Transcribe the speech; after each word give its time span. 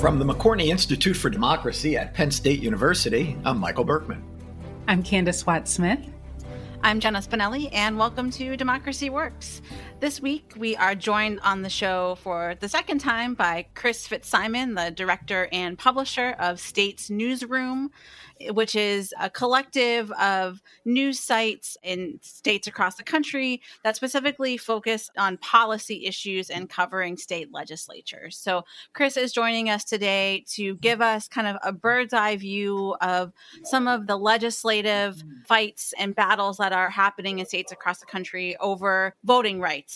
From 0.00 0.20
the 0.20 0.24
McCourtney 0.24 0.68
Institute 0.68 1.16
for 1.16 1.28
Democracy 1.28 1.96
at 1.96 2.14
Penn 2.14 2.30
State 2.30 2.60
University, 2.62 3.36
I'm 3.44 3.58
Michael 3.58 3.82
Berkman. 3.82 4.22
I'm 4.86 5.02
Candis 5.02 5.44
Watts 5.44 5.72
Smith. 5.72 5.98
I'm 6.84 7.00
Jenna 7.00 7.18
Spinelli, 7.18 7.68
and 7.72 7.98
welcome 7.98 8.30
to 8.30 8.56
Democracy 8.56 9.10
Works. 9.10 9.60
This 10.00 10.20
week, 10.20 10.52
we 10.56 10.76
are 10.76 10.94
joined 10.94 11.40
on 11.40 11.62
the 11.62 11.68
show 11.68 12.18
for 12.22 12.54
the 12.60 12.68
second 12.68 13.00
time 13.00 13.34
by 13.34 13.66
Chris 13.74 14.06
Fitzsimon, 14.06 14.74
the 14.74 14.92
director 14.92 15.48
and 15.50 15.76
publisher 15.76 16.36
of 16.38 16.60
States 16.60 17.10
Newsroom, 17.10 17.90
which 18.50 18.76
is 18.76 19.12
a 19.20 19.28
collective 19.28 20.12
of 20.12 20.62
news 20.84 21.18
sites 21.18 21.76
in 21.82 22.20
states 22.22 22.68
across 22.68 22.94
the 22.94 23.02
country 23.02 23.60
that 23.82 23.96
specifically 23.96 24.56
focus 24.56 25.10
on 25.18 25.36
policy 25.38 26.06
issues 26.06 26.48
and 26.48 26.70
covering 26.70 27.16
state 27.16 27.52
legislatures. 27.52 28.36
So, 28.36 28.62
Chris 28.92 29.16
is 29.16 29.32
joining 29.32 29.68
us 29.68 29.82
today 29.82 30.44
to 30.50 30.76
give 30.76 31.00
us 31.00 31.26
kind 31.26 31.48
of 31.48 31.56
a 31.64 31.72
bird's 31.72 32.12
eye 32.12 32.36
view 32.36 32.94
of 33.00 33.32
some 33.64 33.88
of 33.88 34.06
the 34.06 34.16
legislative 34.16 35.24
fights 35.44 35.92
and 35.98 36.14
battles 36.14 36.58
that 36.58 36.72
are 36.72 36.88
happening 36.88 37.40
in 37.40 37.46
states 37.46 37.72
across 37.72 37.98
the 37.98 38.06
country 38.06 38.56
over 38.60 39.16
voting 39.24 39.58
rights 39.60 39.87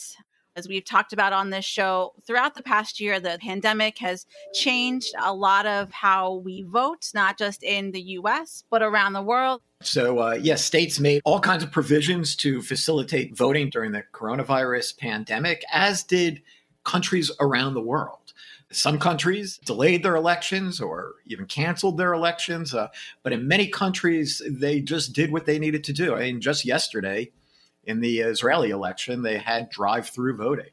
as 0.56 0.68
we've 0.68 0.84
talked 0.84 1.12
about 1.12 1.32
on 1.32 1.50
this 1.50 1.64
show, 1.64 2.12
throughout 2.26 2.54
the 2.54 2.62
past 2.62 3.00
year, 3.00 3.18
the 3.18 3.38
pandemic 3.40 3.98
has 3.98 4.26
changed 4.52 5.14
a 5.22 5.32
lot 5.32 5.66
of 5.66 5.90
how 5.90 6.34
we 6.34 6.62
vote, 6.62 7.08
not 7.14 7.38
just 7.38 7.62
in 7.62 7.92
the 7.92 8.00
US, 8.18 8.64
but 8.70 8.82
around 8.82 9.14
the 9.14 9.22
world. 9.22 9.62
So, 9.82 10.18
uh, 10.18 10.38
yes, 10.40 10.64
states 10.64 11.00
made 11.00 11.22
all 11.24 11.40
kinds 11.40 11.62
of 11.62 11.70
provisions 11.70 12.36
to 12.36 12.62
facilitate 12.62 13.36
voting 13.36 13.70
during 13.70 13.92
the 13.92 14.04
coronavirus 14.12 14.98
pandemic, 14.98 15.64
as 15.72 16.04
did 16.04 16.42
countries 16.84 17.30
around 17.40 17.74
the 17.74 17.80
world. 17.80 18.18
Some 18.70 18.98
countries 18.98 19.58
delayed 19.64 20.02
their 20.02 20.16
elections 20.16 20.80
or 20.80 21.14
even 21.26 21.46
canceled 21.46 21.98
their 21.98 22.14
elections, 22.14 22.74
uh, 22.74 22.88
but 23.22 23.32
in 23.32 23.46
many 23.46 23.66
countries, 23.68 24.40
they 24.48 24.80
just 24.80 25.12
did 25.12 25.30
what 25.30 25.44
they 25.44 25.58
needed 25.58 25.84
to 25.84 25.92
do. 25.92 26.14
I 26.14 26.20
mean, 26.20 26.40
just 26.40 26.64
yesterday, 26.64 27.30
in 27.84 28.00
the 28.00 28.20
Israeli 28.20 28.70
election, 28.70 29.22
they 29.22 29.38
had 29.38 29.70
drive 29.70 30.08
through 30.08 30.36
voting. 30.36 30.70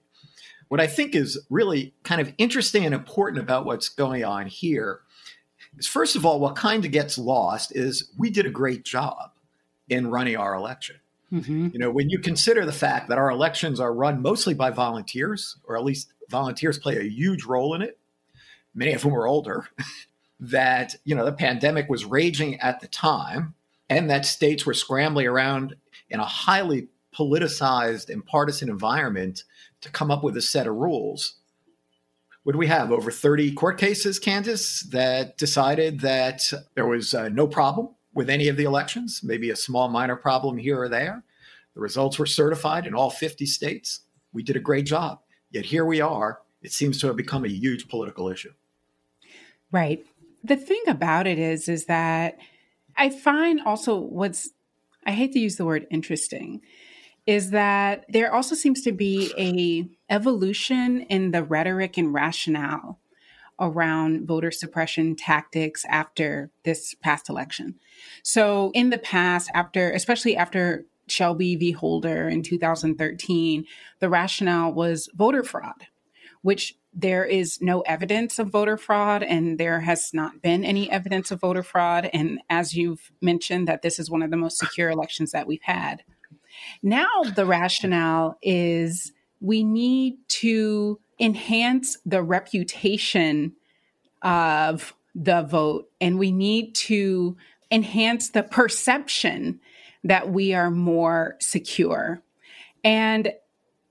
What 0.68 0.80
I 0.80 0.88
think 0.88 1.16
is 1.16 1.40
really 1.50 1.94
kind 2.04 2.22
of 2.22 2.34
interesting 2.38 2.86
and 2.86 2.94
important 2.94 3.42
about 3.42 3.66
what's 3.66 3.90
going 3.90 4.24
on 4.24 4.46
here 4.46 5.00
is, 5.78 5.88
first 5.88 6.16
of 6.16 6.26
all, 6.26 6.40
what 6.40 6.56
kind 6.56 6.86
of 6.86 6.92
gets 6.92 7.18
lost 7.18 7.76
is 7.76 8.12
we 8.18 8.30
did 8.30 8.46
a 8.46 8.52
great 8.52 8.84
job 8.84 9.32
in 9.90 10.12
running 10.12 10.36
our 10.36 10.54
election. 10.54 10.98
Mm-hmm. 11.34 11.70
You 11.74 11.80
know, 11.80 11.92
when 11.92 12.10
you 12.10 12.20
consider 12.20 12.66
the 12.66 12.72
fact 12.72 13.10
that 13.10 13.18
our 13.18 13.30
elections 13.30 13.80
are 13.80 13.94
run 13.94 14.22
mostly 14.22 14.54
by 14.54 14.70
volunteers, 14.70 15.58
or 15.64 15.76
at 15.76 15.84
least 15.84 16.14
volunteers 16.30 16.78
play 16.78 16.98
a 16.98 17.04
huge 17.04 17.46
role 17.46 17.74
in 17.74 17.82
it, 17.82 17.98
many 18.74 18.94
of 18.94 19.02
whom 19.02 19.16
are 19.16 19.28
older, 19.28 19.68
that, 20.40 20.96
you 21.04 21.16
know, 21.16 21.26
the 21.26 21.32
pandemic 21.32 21.90
was 21.90 22.06
raging 22.06 22.60
at 22.60 22.80
the 22.80 22.88
time 22.88 23.56
and 23.90 24.10
that 24.10 24.26
states 24.26 24.66
were 24.66 24.74
scrambling 24.74 25.28
around 25.28 25.76
in 26.10 26.20
a 26.20 26.26
highly 26.26 26.88
politicized 27.20 28.10
and 28.10 28.26
partisan 28.26 28.70
environment 28.70 29.44
to 29.82 29.92
come 29.92 30.10
up 30.10 30.24
with 30.24 30.38
a 30.38 30.42
set 30.42 30.68
of 30.68 30.76
rules. 30.76 31.36
What 32.44 32.54
do 32.54 32.60
we 32.60 32.68
have? 32.68 32.92
Over 32.92 33.12
30 33.12 33.54
court 33.54 33.78
cases, 33.78 34.20
Candis, 34.20 34.90
that 34.92 35.38
decided 35.38 36.00
that 36.00 36.52
there 36.76 36.88
was 36.88 37.14
uh, 37.14 37.30
no 37.30 37.48
problem 37.48 37.90
with 38.14 38.30
any 38.30 38.48
of 38.48 38.58
the 38.58 38.64
elections, 38.64 39.22
maybe 39.24 39.50
a 39.50 39.56
small 39.56 39.90
minor 39.90 40.16
problem 40.16 40.58
here 40.58 40.80
or 40.80 40.90
there. 40.90 41.24
The 41.76 41.82
results 41.82 42.18
were 42.18 42.26
certified 42.26 42.88
in 42.88 42.96
all 42.96 43.10
50 43.10 43.46
states. 43.46 44.02
We 44.34 44.42
did 44.42 44.56
a 44.56 44.62
great 44.62 44.86
job. 44.86 45.20
Yet 45.52 45.66
here 45.66 45.86
we 45.86 46.02
are. 46.02 46.40
It 46.62 46.72
seems 46.72 47.00
to 47.02 47.08
have 47.08 47.16
become 47.16 47.46
a 47.46 47.50
huge 47.50 47.88
political 47.88 48.30
issue. 48.30 48.54
Right. 49.72 50.06
The 50.44 50.56
thing 50.56 50.82
about 50.88 51.28
it 51.28 51.38
is, 51.38 51.68
is 51.68 51.86
that 51.86 52.38
I 52.96 53.10
find 53.10 53.62
also 53.62 53.98
what's, 53.98 54.50
I 55.06 55.12
hate 55.12 55.34
to 55.34 55.40
use 55.40 55.58
the 55.58 55.66
word 55.66 55.88
interesting, 55.92 56.62
is 57.30 57.52
that 57.52 58.06
there 58.10 58.34
also 58.34 58.56
seems 58.56 58.82
to 58.82 58.92
be 58.92 59.32
a 59.38 59.88
evolution 60.12 61.02
in 61.02 61.30
the 61.30 61.44
rhetoric 61.44 61.96
and 61.96 62.12
rationale 62.12 63.00
around 63.60 64.26
voter 64.26 64.50
suppression 64.50 65.16
tactics 65.16 65.86
after 65.90 66.50
this 66.64 66.96
past 67.04 67.30
election. 67.30 67.76
So 68.24 68.72
in 68.74 68.90
the 68.90 68.98
past 68.98 69.52
after 69.54 69.92
especially 69.92 70.36
after 70.36 70.86
Shelby 71.08 71.56
v. 71.56 71.72
Holder 71.72 72.28
in 72.28 72.42
2013, 72.42 73.64
the 74.00 74.10
rationale 74.10 74.74
was 74.74 75.08
voter 75.14 75.44
fraud, 75.44 75.86
which 76.42 76.80
there 76.92 77.26
is 77.26 77.62
no 77.62 77.82
evidence 77.82 78.40
of 78.40 78.50
voter 78.50 78.76
fraud 78.76 79.22
and 79.22 79.60
there 79.60 79.82
has 79.82 80.16
not 80.16 80.42
been 80.42 80.66
any 80.66 80.90
evidence 80.90 81.30
of 81.30 81.42
voter 81.42 81.62
fraud 81.62 82.10
and 82.12 82.40
as 82.50 82.74
you've 82.74 83.12
mentioned 83.22 83.68
that 83.68 83.84
this 83.84 84.00
is 84.00 84.10
one 84.10 84.24
of 84.24 84.32
the 84.32 84.38
most 84.38 84.58
secure 84.58 84.90
elections 84.90 85.32
that 85.32 85.46
we've 85.46 85.62
had. 85.62 86.04
Now, 86.82 87.08
the 87.36 87.46
rationale 87.46 88.38
is 88.42 89.12
we 89.42 89.64
need 89.64 90.18
to 90.28 91.00
enhance 91.20 91.98
the 92.06 92.24
reputation 92.24 93.54
of 94.22 94.94
the 95.16 95.42
vote 95.44 95.90
and 96.00 96.20
we 96.20 96.32
need 96.32 96.76
to 96.76 97.36
enhance 97.72 98.30
the 98.30 98.44
perception 98.44 99.60
that 100.04 100.30
we 100.30 100.54
are 100.54 100.72
more 100.72 101.36
secure. 101.40 102.22
And 102.84 103.34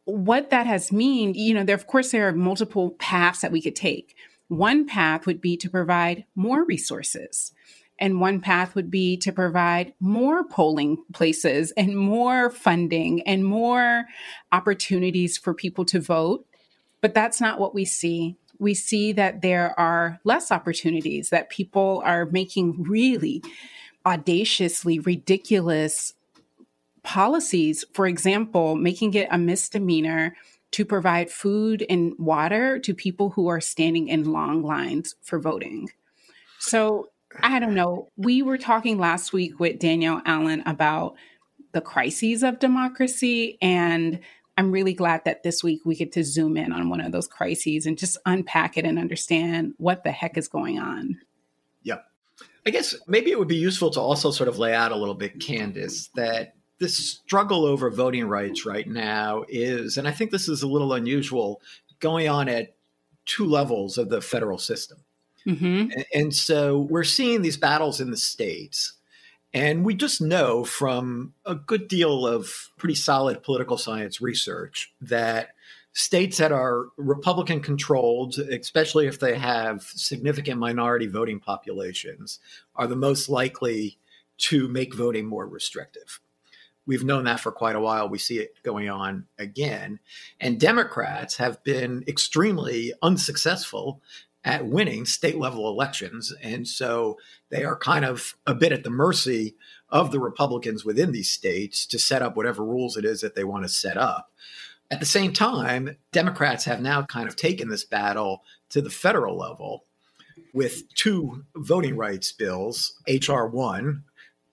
what 0.05 0.51
that 0.51 0.67
has 0.67 0.91
mean, 0.91 1.35
you 1.35 1.53
know, 1.53 1.65
there 1.65 1.75
of 1.75 1.87
course 1.87 2.11
there 2.11 2.29
are 2.29 2.33
multiple 2.33 2.93
paths 2.93 3.41
that 3.41 3.53
we 3.53 3.61
could 3.61 3.77
take. 3.77 4.17
One 4.49 4.87
path 4.87 5.27
would 5.27 5.41
be 5.41 5.57
to 5.59 5.69
provide 5.69 6.25
more 6.35 6.65
resources. 6.65 7.53
And 7.99 8.21
one 8.21 8.41
path 8.41 8.75
would 8.75 8.91
be 8.91 9.17
to 9.19 9.33
provide 9.33 9.93
more 9.99 10.45
polling 10.45 10.99
places 11.13 11.73
and 11.73 11.97
more 11.97 12.51
funding 12.51 13.23
and 13.23 13.45
more 13.45 14.05
opportunities 14.53 15.37
for 15.37 15.53
people 15.53 15.85
to 15.87 16.01
vote. 16.01 16.47
But 17.01 17.15
that's 17.15 17.41
not 17.41 17.59
what 17.59 17.75
we 17.75 17.85
see. 17.85 18.37
We 18.59 18.75
see 18.75 19.13
that 19.13 19.43
there 19.43 19.79
are 19.79 20.21
less 20.25 20.51
opportunities, 20.51 21.31
that 21.31 21.49
people 21.49 22.03
are 22.05 22.27
making 22.27 22.85
really 22.85 23.43
audaciously 24.07 24.99
ridiculous 25.01 26.15
policies. 27.03 27.85
For 27.93 28.07
example, 28.07 28.75
making 28.77 29.15
it 29.15 29.29
a 29.31 29.39
misdemeanor 29.39 30.37
to 30.73 30.85
provide 30.85 31.31
food 31.31 31.85
and 31.89 32.15
water 32.19 32.79
to 32.81 32.95
people 32.95 33.31
who 33.31 33.49
are 33.49 33.61
standing 33.61 34.09
in 34.09 34.33
long 34.33 34.63
lines 34.63 35.15
for 35.23 35.39
voting. 35.39 35.89
So 36.59 37.09
I 37.43 37.59
don't 37.59 37.75
know. 37.75 38.09
We 38.17 38.43
were 38.43 38.59
talking 38.59 38.99
last 38.99 39.33
week 39.33 39.61
with 39.61 39.79
Danielle 39.79 40.23
Allen 40.25 40.63
about 40.67 41.15
the 41.73 41.81
crises 41.81 42.43
of 42.43 42.59
democracy. 42.59 43.59
And 43.61 44.21
I'm 44.57 44.73
really 44.73 44.95
glad 44.95 45.25
that 45.25 45.43
this 45.43 45.63
week 45.63 45.83
we 45.85 45.95
get 45.95 46.13
to 46.13 46.25
zoom 46.25 46.57
in 46.57 46.73
on 46.73 46.89
one 46.89 47.01
of 47.01 47.13
those 47.13 47.29
crises 47.29 47.87
and 47.87 47.99
just 47.99 48.19
unpack 48.27 48.77
it 48.77 48.85
and 48.85 48.99
understand 48.99 49.75
what 49.77 50.05
the 50.05 50.11
heck 50.11 50.37
is 50.39 50.49
going 50.49 50.79
on. 50.79 51.21
Yeah. 51.83 51.99
I 52.67 52.71
guess 52.71 52.95
maybe 53.07 53.31
it 53.31 53.39
would 53.39 53.49
be 53.49 53.57
useful 53.57 53.91
to 53.91 54.01
also 54.01 54.31
sort 54.31 54.49
of 54.49 54.59
lay 54.59 54.75
out 54.75 54.93
a 54.93 54.97
little 54.97 55.15
bit, 55.15 55.39
Candis, 55.39 56.11
that 56.15 56.55
this 56.79 56.97
struggle 56.97 57.65
over 57.65 57.91
voting 57.91 58.27
rights 58.27 58.65
right 58.65 58.89
now 58.89 59.45
is, 59.49 59.97
and 59.97 60.09
I 60.09 60.13
think 60.13 60.31
this 60.31 60.49
is 60.49 60.63
a 60.63 60.69
little 60.69 60.93
unusual, 60.93 61.61
going 62.01 62.29
on 62.29 62.49
at 62.49 62.75
two 63.27 63.45
levels 63.45 63.99
of 63.99 64.09
the 64.09 64.21
federal 64.21 64.59
system. 64.59 64.99
Mm-hmm. 65.47 65.91
And, 65.93 66.05
and 66.15 66.35
so 66.35 66.79
we're 66.79 67.05
seeing 67.05 67.43
these 67.43 67.57
battles 67.57 68.01
in 68.01 68.11
the 68.11 68.17
states. 68.17 68.95
And 69.55 69.85
we 69.85 69.95
just 69.95 70.21
know 70.21 70.65
from 70.65 71.33
a 71.47 71.55
good 71.55 71.89
deal 71.89 72.27
of 72.27 72.71
pretty 72.77 72.95
solid 72.95 73.43
political 73.43 73.79
science 73.79 74.21
research 74.21 74.93
that 75.01 75.51
states 75.95 76.37
that 76.37 76.53
are 76.53 76.87
Republican 76.97 77.61
controlled, 77.61 78.39
especially 78.39 79.07
if 79.07 79.19
they 79.19 79.39
have 79.39 79.83
significant 79.83 80.61
minority 80.61 81.07
voting 81.07 81.41
populations, 81.41 82.39
are 82.77 82.87
the 82.87 82.95
most 82.95 83.29
likely 83.29 83.99
to 84.37 84.69
make 84.69 84.95
voting 84.95 85.27
more 85.27 85.47
restrictive. 85.47 86.21
We've 86.87 87.05
known 87.05 87.25
that 87.25 87.41
for 87.41 87.53
quite 87.53 87.77
a 87.77 87.81
while. 87.81 88.09
We 88.09 88.19
see 88.19 88.39
it 88.39 88.63
going 88.63 88.89
on 88.89 89.27
again. 89.39 89.99
And 90.41 90.59
Democrats 90.59 91.37
have 91.37 91.63
been 91.65 92.03
extremely 92.09 92.95
unsuccessful 93.03 94.01
at 94.45 94.67
winning 94.67 95.05
state 95.05 95.39
level 95.39 95.69
elections. 95.69 96.33
And 96.43 96.67
so 96.67 97.19
they 97.51 97.65
are 97.65 97.77
kind 97.77 98.05
of 98.05 98.35
a 98.47 98.55
bit 98.55 98.73
at 98.73 98.85
the 98.85 98.91
mercy 98.91 99.57
of 99.91 100.11
the 100.11 100.21
Republicans 100.21 100.85
within 100.85 101.13
these 101.13 101.31
states 101.31 101.87
to 101.87 101.99
set 101.99 102.23
up 102.23 102.37
whatever 102.37 102.65
rules 102.65 102.97
it 102.97 103.05
is 103.05 103.21
that 103.21 103.35
they 103.35 103.45
want 103.45 103.65
to 103.65 103.69
set 103.69 103.97
up. 103.97 104.31
At 104.91 105.01
the 105.01 105.07
same 105.07 105.33
time, 105.33 105.97
Democrats 106.13 106.65
have 106.65 106.81
now 106.81 107.03
kind 107.03 107.29
of 107.29 107.37
taken 107.37 107.69
this 107.69 107.85
battle 107.85 108.43
to 108.71 108.81
the 108.81 108.91
federal 108.91 109.37
level 109.37 109.85
with 110.55 110.93
two 110.95 111.45
voting 111.57 111.97
rights 111.97 112.33
bills, 112.33 112.95
H.R. 113.07 113.49
1 113.49 114.05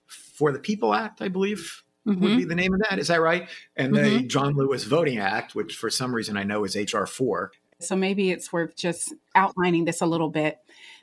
for 0.06 0.52
the 0.52 0.58
People 0.58 0.94
Act, 0.94 1.22
I 1.22 1.28
believe. 1.28 1.82
Mm-hmm. 2.06 2.22
Would 2.22 2.36
be 2.36 2.44
the 2.44 2.54
name 2.54 2.72
of 2.72 2.80
that. 2.88 2.98
Is 2.98 3.08
that 3.08 3.20
right? 3.20 3.48
And 3.76 3.92
mm-hmm. 3.92 4.18
the 4.18 4.22
John 4.24 4.54
Lewis 4.54 4.84
Voting 4.84 5.18
Act, 5.18 5.54
which 5.54 5.74
for 5.76 5.90
some 5.90 6.14
reason 6.14 6.36
I 6.36 6.44
know 6.44 6.64
is 6.64 6.76
HR4. 6.76 7.48
So 7.80 7.96
maybe 7.96 8.30
it's 8.30 8.52
worth 8.52 8.76
just 8.76 9.12
outlining 9.34 9.84
this 9.84 10.00
a 10.00 10.06
little 10.06 10.30
bit 10.30 10.58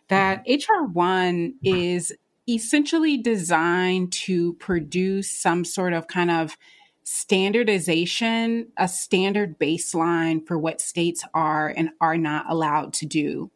that 0.10 0.46
mm-hmm. 0.46 0.98
HR1 0.98 1.54
is 1.64 2.14
essentially 2.48 3.18
designed 3.18 4.12
to 4.12 4.54
produce 4.54 5.30
some 5.30 5.64
sort 5.64 5.94
of 5.94 6.08
kind 6.08 6.30
of 6.32 6.58
standardization, 7.04 8.68
a 8.78 8.88
standard 8.88 9.60
baseline 9.60 10.46
for 10.46 10.58
what 10.58 10.82
states 10.82 11.24
are 11.34 11.74
and 11.76 11.90
are 12.02 12.18
not 12.18 12.46
allowed 12.50 12.94
to 12.94 13.06
do. 13.06 13.52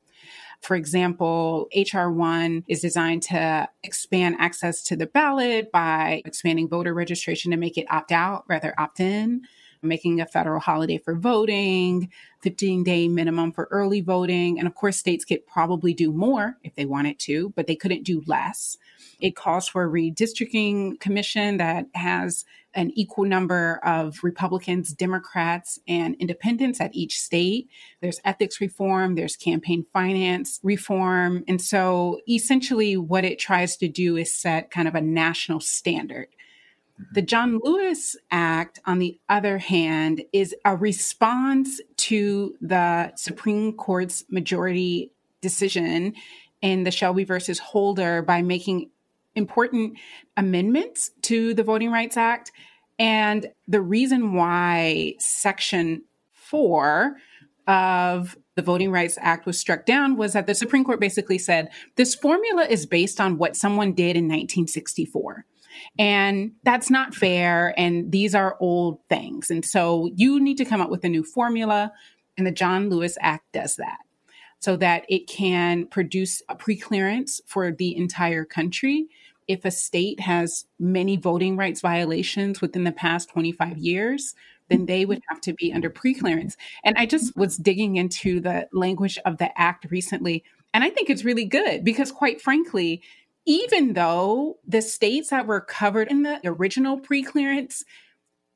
For 0.61 0.75
example, 0.75 1.67
HR1 1.75 2.63
is 2.67 2.81
designed 2.81 3.23
to 3.23 3.69
expand 3.83 4.37
access 4.39 4.83
to 4.85 4.95
the 4.95 5.05
ballot 5.05 5.71
by 5.71 6.21
expanding 6.25 6.67
voter 6.67 6.93
registration 6.93 7.51
to 7.51 7.57
make 7.57 7.77
it 7.77 7.85
opt 7.89 8.11
out 8.11 8.43
rather 8.47 8.73
opt 8.77 8.99
in 8.99 9.43
making 9.81 10.21
a 10.21 10.25
federal 10.25 10.59
holiday 10.59 10.97
for 10.97 11.15
voting, 11.15 12.09
15 12.41 12.83
day 12.83 13.07
minimum 13.07 13.51
for 13.51 13.67
early 13.71 14.01
voting. 14.01 14.59
And 14.59 14.67
of 14.67 14.75
course, 14.75 14.97
states 14.97 15.25
could 15.25 15.45
probably 15.47 15.93
do 15.93 16.11
more 16.11 16.57
if 16.63 16.75
they 16.75 16.85
wanted 16.85 17.19
to, 17.19 17.51
but 17.55 17.67
they 17.67 17.75
couldn't 17.75 18.03
do 18.03 18.23
less. 18.27 18.77
It 19.19 19.35
calls 19.35 19.67
for 19.67 19.83
a 19.83 19.89
redistricting 19.89 20.99
commission 20.99 21.57
that 21.57 21.87
has 21.95 22.45
an 22.77 22.91
equal 22.93 23.25
number 23.25 23.79
of 23.83 24.19
Republicans, 24.21 24.93
Democrats, 24.93 25.79
and 25.87 26.15
independents 26.19 26.79
at 26.79 26.93
each 26.93 27.19
state. 27.19 27.69
There's 28.01 28.19
ethics 28.23 28.61
reform, 28.61 29.15
there's 29.15 29.35
campaign 29.35 29.85
finance 29.91 30.59
reform. 30.61 31.43
And 31.47 31.59
so 31.59 32.19
essentially, 32.29 32.95
what 32.95 33.25
it 33.25 33.39
tries 33.39 33.77
to 33.77 33.87
do 33.87 34.15
is 34.15 34.37
set 34.37 34.69
kind 34.69 34.87
of 34.87 34.93
a 34.93 35.01
national 35.01 35.59
standard 35.59 36.27
the 37.11 37.21
John 37.21 37.59
Lewis 37.63 38.15
Act, 38.31 38.79
on 38.85 38.99
the 38.99 39.19
other 39.29 39.57
hand, 39.57 40.23
is 40.33 40.55
a 40.65 40.75
response 40.75 41.79
to 41.97 42.55
the 42.59 43.15
Supreme 43.15 43.73
Court's 43.73 44.25
majority 44.29 45.11
decision 45.41 46.13
in 46.61 46.83
the 46.83 46.91
Shelby 46.91 47.23
versus 47.23 47.59
Holder 47.59 48.21
by 48.21 48.41
making 48.41 48.89
important 49.35 49.97
amendments 50.35 51.11
to 51.21 51.53
the 51.53 51.63
Voting 51.63 51.91
Rights 51.91 52.17
Act. 52.17 52.51
And 52.97 53.47
the 53.67 53.81
reason 53.81 54.33
why 54.33 55.13
Section 55.19 56.01
4 56.31 57.15
of 57.67 58.37
the 58.55 58.63
Voting 58.63 58.91
Rights 58.91 59.19
Act 59.21 59.45
was 59.45 59.59
struck 59.59 59.85
down 59.85 60.17
was 60.17 60.33
that 60.33 60.47
the 60.47 60.55
Supreme 60.55 60.83
Court 60.83 60.99
basically 60.99 61.37
said 61.37 61.69
this 61.95 62.15
formula 62.15 62.65
is 62.65 62.87
based 62.87 63.21
on 63.21 63.37
what 63.37 63.55
someone 63.55 63.93
did 63.93 64.15
in 64.15 64.23
1964. 64.23 65.45
And 65.97 66.51
that's 66.63 66.89
not 66.89 67.15
fair. 67.15 67.73
And 67.77 68.11
these 68.11 68.35
are 68.35 68.57
old 68.59 68.99
things. 69.09 69.49
And 69.49 69.65
so 69.65 70.09
you 70.15 70.39
need 70.39 70.57
to 70.57 70.65
come 70.65 70.81
up 70.81 70.89
with 70.89 71.03
a 71.03 71.09
new 71.09 71.23
formula. 71.23 71.91
And 72.37 72.45
the 72.45 72.51
John 72.51 72.89
Lewis 72.89 73.17
Act 73.21 73.51
does 73.51 73.75
that 73.77 73.97
so 74.59 74.75
that 74.77 75.05
it 75.07 75.27
can 75.27 75.85
produce 75.87 76.41
a 76.49 76.55
preclearance 76.55 77.39
for 77.45 77.71
the 77.71 77.95
entire 77.95 78.45
country. 78.45 79.07
If 79.47 79.65
a 79.65 79.71
state 79.71 80.19
has 80.19 80.65
many 80.79 81.15
voting 81.15 81.57
rights 81.57 81.81
violations 81.81 82.59
within 82.59 82.83
the 82.83 82.91
past 82.91 83.29
25 83.29 83.77
years, 83.77 84.35
then 84.69 84.85
they 84.85 85.05
would 85.05 85.21
have 85.29 85.39
to 85.41 85.53
be 85.53 85.71
under 85.71 85.89
preclearance. 85.89 86.55
And 86.83 86.97
I 86.97 87.05
just 87.05 87.35
was 87.37 87.57
digging 87.57 87.95
into 87.95 88.39
the 88.39 88.67
language 88.73 89.17
of 89.25 89.37
the 89.37 89.57
act 89.59 89.85
recently. 89.89 90.43
And 90.73 90.83
I 90.83 90.89
think 90.89 91.09
it's 91.09 91.23
really 91.23 91.45
good 91.45 91.83
because, 91.83 92.11
quite 92.11 92.41
frankly, 92.41 93.01
even 93.47 93.93
though 93.93 94.59
the 94.67 94.81
states 94.81 95.29
that 95.29 95.47
were 95.47 95.61
covered 95.61 96.11
in 96.11 96.21
the 96.21 96.39
original 96.43 96.99
preclearance 96.99 97.83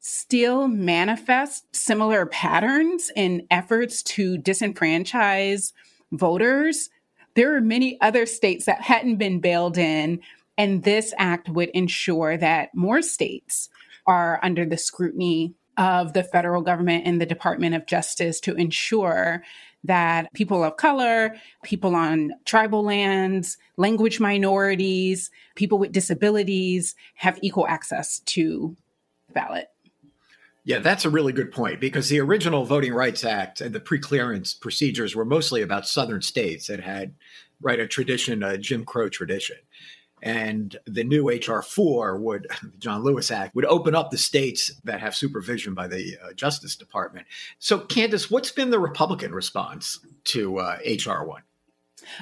still 0.01 0.67
manifest 0.67 1.73
similar 1.73 2.25
patterns 2.25 3.09
in 3.15 3.47
efforts 3.49 4.03
to 4.03 4.37
disenfranchise 4.37 5.71
voters, 6.11 6.89
there 7.35 7.55
are 7.55 7.61
many 7.61 7.99
other 8.01 8.25
states 8.25 8.65
that 8.65 8.81
hadn't 8.81 9.15
been 9.15 9.39
bailed 9.39 9.77
in. 9.77 10.19
And 10.57 10.83
this 10.83 11.13
act 11.17 11.47
would 11.47 11.69
ensure 11.69 12.35
that 12.37 12.75
more 12.75 13.01
states 13.01 13.69
are 14.05 14.39
under 14.43 14.65
the 14.65 14.77
scrutiny 14.77 15.53
of 15.77 16.11
the 16.11 16.23
federal 16.23 16.61
government 16.61 17.07
and 17.07 17.21
the 17.21 17.25
Department 17.25 17.75
of 17.75 17.85
Justice 17.85 18.41
to 18.41 18.55
ensure 18.55 19.41
that 19.83 20.31
people 20.33 20.63
of 20.63 20.77
color, 20.77 21.35
people 21.63 21.95
on 21.95 22.31
tribal 22.45 22.83
lands, 22.83 23.57
language 23.77 24.19
minorities, 24.19 25.31
people 25.55 25.79
with 25.79 25.91
disabilities 25.91 26.95
have 27.15 27.39
equal 27.41 27.67
access 27.67 28.19
to 28.19 28.75
the 29.27 29.33
ballot. 29.33 29.67
Yeah, 30.63 30.79
that's 30.79 31.05
a 31.05 31.09
really 31.09 31.33
good 31.33 31.51
point 31.51 31.79
because 31.79 32.09
the 32.09 32.19
original 32.19 32.65
Voting 32.65 32.93
Rights 32.93 33.23
Act 33.23 33.61
and 33.61 33.73
the 33.73 33.79
preclearance 33.79 34.59
procedures 34.59 35.15
were 35.15 35.25
mostly 35.25 35.63
about 35.63 35.87
southern 35.87 36.21
states 36.21 36.67
that 36.67 36.79
had 36.79 37.15
right 37.61 37.79
a 37.79 37.87
tradition, 37.87 38.43
a 38.43 38.57
Jim 38.57 38.85
Crow 38.85 39.09
tradition. 39.09 39.57
And 40.21 40.77
the 40.85 41.03
new 41.03 41.29
HR 41.29 41.61
four 41.61 42.17
would, 42.17 42.47
John 42.79 43.03
Lewis 43.03 43.31
Act, 43.31 43.55
would 43.55 43.65
open 43.65 43.95
up 43.95 44.11
the 44.11 44.17
states 44.17 44.71
that 44.83 44.99
have 45.01 45.15
supervision 45.15 45.73
by 45.73 45.87
the 45.87 46.17
uh, 46.23 46.33
Justice 46.33 46.75
Department. 46.75 47.27
So, 47.59 47.79
Candis, 47.79 48.29
what's 48.29 48.51
been 48.51 48.69
the 48.69 48.79
Republican 48.79 49.33
response 49.33 49.99
to 50.25 50.59
uh, 50.59 50.77
HR 50.85 51.23
one? 51.23 51.43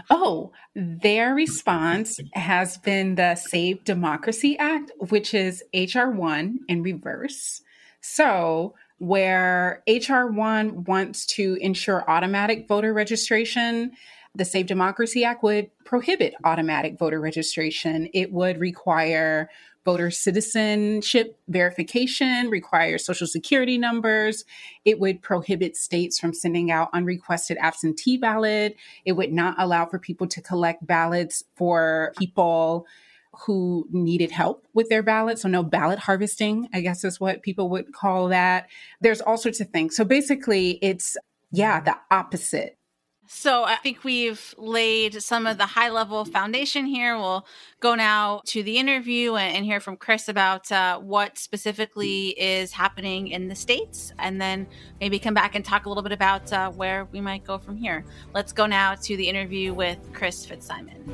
Oh, 0.10 0.52
their 0.76 1.34
response 1.34 2.20
has 2.34 2.78
been 2.78 3.16
the 3.16 3.36
Save 3.36 3.84
Democracy 3.84 4.58
Act, 4.58 4.92
which 5.10 5.34
is 5.34 5.64
HR 5.74 6.10
one 6.10 6.60
in 6.68 6.84
reverse. 6.84 7.62
So, 8.02 8.76
where 8.98 9.82
HR 9.88 10.26
one 10.26 10.84
wants 10.84 11.26
to 11.26 11.58
ensure 11.62 12.10
automatic 12.10 12.68
voter 12.68 12.94
registration 12.94 13.92
the 14.40 14.46
Save 14.46 14.66
Democracy 14.68 15.24
Act 15.24 15.44
would 15.44 15.70
prohibit 15.84 16.34
automatic 16.46 16.98
voter 16.98 17.20
registration. 17.20 18.10
It 18.14 18.32
would 18.32 18.58
require 18.58 19.50
voter 19.84 20.10
citizenship 20.10 21.38
verification, 21.50 22.50
require 22.50 22.98
social 22.98 23.28
security 23.28 23.78
numbers. 23.78 24.46
It 24.86 25.00
would 25.00 25.22
prohibit 25.22 25.76
states 25.76 26.18
from 26.18 26.34
sending 26.34 26.72
out 26.72 26.90
unrequested 26.94 27.58
absentee 27.60 28.18
ballot. 28.18 28.78
It 29.04 29.14
would 29.14 29.34
not 29.34 29.56
allow 29.58 29.86
for 29.86 30.00
people 30.00 30.28
to 30.28 30.42
collect 30.42 30.88
ballots 30.88 31.44
for 31.56 32.14
people 32.18 32.88
who 33.46 33.88
needed 33.92 34.32
help 34.32 34.66
with 34.74 34.88
their 34.90 35.04
ballot. 35.04 35.38
So 35.38 35.50
no 35.50 35.64
ballot 35.64 36.00
harvesting, 36.00 36.70
I 36.74 36.80
guess 36.80 37.04
is 37.04 37.20
what 37.20 37.44
people 37.44 37.70
would 37.70 37.94
call 37.94 38.30
that. 38.30 38.70
There's 39.02 39.22
all 39.22 39.38
sorts 39.38 39.60
of 39.60 39.70
things. 39.70 39.98
So 39.98 40.06
basically 40.06 40.80
it's 40.82 41.18
yeah, 41.52 41.82
the 41.82 41.96
opposite 42.12 42.79
so 43.32 43.64
I 43.64 43.76
think 43.76 44.04
we've 44.04 44.56
laid 44.58 45.22
some 45.22 45.46
of 45.46 45.60
the 45.60 45.68
high 45.68 45.90
level 45.90 46.26
foundation 46.26 46.88
here. 46.88 47.16
We'll 47.16 47.46
go 47.80 47.94
now 47.94 48.42
to 48.48 48.64
the 48.64 48.78
interview 48.80 49.36
and, 49.36 49.64
hear 49.64 49.80
from 49.80 49.98
Chris 49.98 50.30
about 50.30 50.72
uh, 50.72 50.98
what 50.98 51.38
specifically 51.38 52.30
is 52.30 52.72
happening 52.72 53.28
in 53.28 53.48
the 53.48 53.54
States, 53.54 54.14
and 54.18 54.42
then 54.42 54.66
maybe 55.00 55.20
come 55.20 55.36
back 55.36 55.54
and 55.54 55.64
talk 55.64 55.86
a 55.86 55.90
little 55.90 56.02
bit 56.02 56.12
about 56.12 56.52
uh, 56.52 56.72
where 56.72 57.06
we 57.12 57.22
might 57.22 57.44
go 57.44 57.60
from 57.60 57.78
here. 57.78 58.04
Let's 58.34 58.52
go 58.52 58.66
now 58.66 58.96
to 58.96 59.16
the 59.16 59.30
interview 59.30 59.76
with 59.76 60.00
Chris 60.12 60.44
Fitzsimon. 60.44 61.14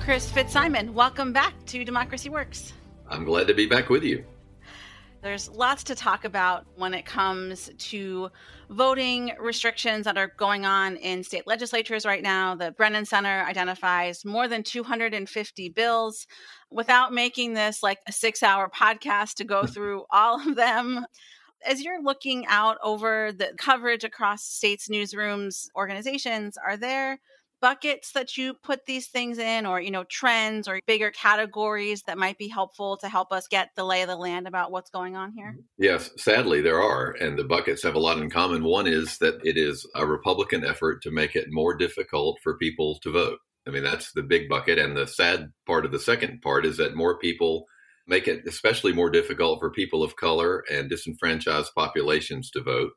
Chris 0.00 0.30
Fitzsimon, 0.30 0.92
welcome 0.92 1.32
back 1.32 1.54
to 1.64 1.82
Democracy 1.82 2.28
Works. 2.28 2.74
I'm 3.08 3.24
glad 3.24 3.46
to 3.46 3.54
be 3.54 3.64
back 3.64 3.88
with 3.88 4.02
you. 4.02 4.22
There's 5.24 5.48
lots 5.48 5.84
to 5.84 5.94
talk 5.94 6.26
about 6.26 6.66
when 6.76 6.92
it 6.92 7.06
comes 7.06 7.70
to 7.78 8.28
voting 8.68 9.32
restrictions 9.40 10.04
that 10.04 10.18
are 10.18 10.30
going 10.36 10.66
on 10.66 10.96
in 10.96 11.24
state 11.24 11.46
legislatures 11.46 12.04
right 12.04 12.22
now. 12.22 12.54
The 12.54 12.72
Brennan 12.72 13.06
Center 13.06 13.40
identifies 13.40 14.26
more 14.26 14.48
than 14.48 14.62
250 14.62 15.70
bills. 15.70 16.26
Without 16.70 17.14
making 17.14 17.54
this 17.54 17.82
like 17.82 18.00
a 18.06 18.12
six 18.12 18.42
hour 18.42 18.68
podcast 18.68 19.36
to 19.36 19.44
go 19.44 19.64
through 19.66 20.04
all 20.10 20.46
of 20.46 20.56
them, 20.56 21.06
as 21.66 21.82
you're 21.82 22.02
looking 22.02 22.44
out 22.46 22.76
over 22.82 23.32
the 23.32 23.54
coverage 23.56 24.04
across 24.04 24.44
states, 24.44 24.88
newsrooms, 24.90 25.68
organizations, 25.74 26.58
are 26.62 26.76
there 26.76 27.18
buckets 27.64 28.12
that 28.12 28.36
you 28.36 28.52
put 28.52 28.84
these 28.84 29.06
things 29.06 29.38
in 29.38 29.64
or 29.64 29.80
you 29.80 29.90
know 29.90 30.04
trends 30.04 30.68
or 30.68 30.78
bigger 30.86 31.10
categories 31.10 32.02
that 32.02 32.18
might 32.18 32.36
be 32.36 32.46
helpful 32.46 32.98
to 32.98 33.08
help 33.08 33.32
us 33.32 33.48
get 33.48 33.70
the 33.74 33.82
lay 33.82 34.02
of 34.02 34.08
the 34.08 34.16
land 34.16 34.46
about 34.46 34.70
what's 34.70 34.90
going 34.90 35.16
on 35.16 35.32
here? 35.32 35.52
Mm-hmm. 35.52 35.82
Yes 35.82 36.10
sadly 36.18 36.60
there 36.60 36.82
are 36.82 37.12
and 37.12 37.38
the 37.38 37.44
buckets 37.44 37.82
have 37.82 37.94
a 37.94 37.98
lot 37.98 38.18
in 38.18 38.28
common. 38.28 38.64
One 38.64 38.86
is 38.86 39.16
that 39.16 39.40
it 39.42 39.56
is 39.56 39.86
a 39.94 40.04
republican 40.04 40.62
effort 40.62 41.02
to 41.04 41.10
make 41.10 41.34
it 41.36 41.46
more 41.48 41.74
difficult 41.74 42.38
for 42.42 42.58
people 42.58 42.98
to 43.02 43.10
vote. 43.10 43.38
I 43.66 43.70
mean 43.70 43.82
that's 43.82 44.12
the 44.12 44.22
big 44.22 44.46
bucket 44.50 44.78
and 44.78 44.94
the 44.94 45.06
sad 45.06 45.50
part 45.66 45.86
of 45.86 45.92
the 45.92 45.98
second 45.98 46.42
part 46.42 46.66
is 46.66 46.76
that 46.76 46.94
more 46.94 47.18
people 47.18 47.64
make 48.06 48.28
it 48.28 48.46
especially 48.46 48.92
more 48.92 49.08
difficult 49.08 49.58
for 49.58 49.70
people 49.70 50.02
of 50.02 50.16
color 50.16 50.64
and 50.70 50.90
disenfranchised 50.90 51.72
populations 51.74 52.50
to 52.50 52.60
vote. 52.60 52.90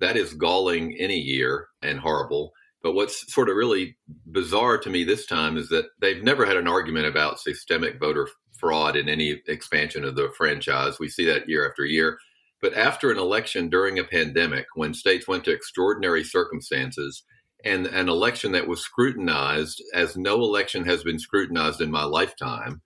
That 0.00 0.18
is 0.18 0.34
galling 0.34 0.96
any 0.98 1.18
year 1.18 1.68
and 1.80 1.98
horrible 1.98 2.52
but 2.82 2.94
what's 2.94 3.32
sort 3.32 3.48
of 3.48 3.56
really 3.56 3.96
bizarre 4.26 4.78
to 4.78 4.90
me 4.90 5.04
this 5.04 5.26
time 5.26 5.56
is 5.56 5.68
that 5.68 5.86
they've 6.00 6.22
never 6.22 6.44
had 6.44 6.56
an 6.56 6.68
argument 6.68 7.06
about 7.06 7.40
systemic 7.40 8.00
voter 8.00 8.28
fraud 8.58 8.96
in 8.96 9.08
any 9.08 9.40
expansion 9.48 10.04
of 10.04 10.16
the 10.16 10.32
franchise. 10.36 10.98
We 10.98 11.08
see 11.08 11.26
that 11.26 11.48
year 11.48 11.68
after 11.68 11.84
year. 11.84 12.18
But 12.60 12.74
after 12.74 13.10
an 13.10 13.18
election 13.18 13.68
during 13.68 13.98
a 13.98 14.04
pandemic, 14.04 14.66
when 14.76 14.94
states 14.94 15.26
went 15.26 15.44
to 15.44 15.52
extraordinary 15.52 16.22
circumstances, 16.22 17.24
and 17.64 17.86
an 17.86 18.08
election 18.08 18.52
that 18.52 18.68
was 18.68 18.80
scrutinized 18.80 19.82
as 19.94 20.16
no 20.16 20.36
election 20.36 20.84
has 20.84 21.02
been 21.02 21.18
scrutinized 21.18 21.80
in 21.80 21.90
my 21.90 22.04
lifetime 22.04 22.82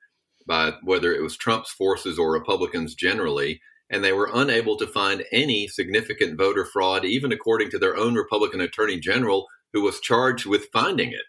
by 0.46 0.74
whether 0.82 1.12
it 1.12 1.22
was 1.22 1.36
Trump's 1.36 1.70
forces 1.70 2.18
or 2.18 2.32
Republicans 2.32 2.94
generally, 2.94 3.60
and 3.90 4.02
they 4.02 4.12
were 4.12 4.30
unable 4.32 4.76
to 4.76 4.86
find 4.86 5.24
any 5.32 5.66
significant 5.68 6.38
voter 6.38 6.64
fraud, 6.64 7.04
even 7.04 7.32
according 7.32 7.70
to 7.70 7.78
their 7.78 7.96
own 7.96 8.14
Republican 8.14 8.60
attorney 8.60 8.98
general, 8.98 9.46
who 9.76 9.82
was 9.82 10.00
charged 10.00 10.46
with 10.46 10.70
finding 10.72 11.12
it. 11.12 11.26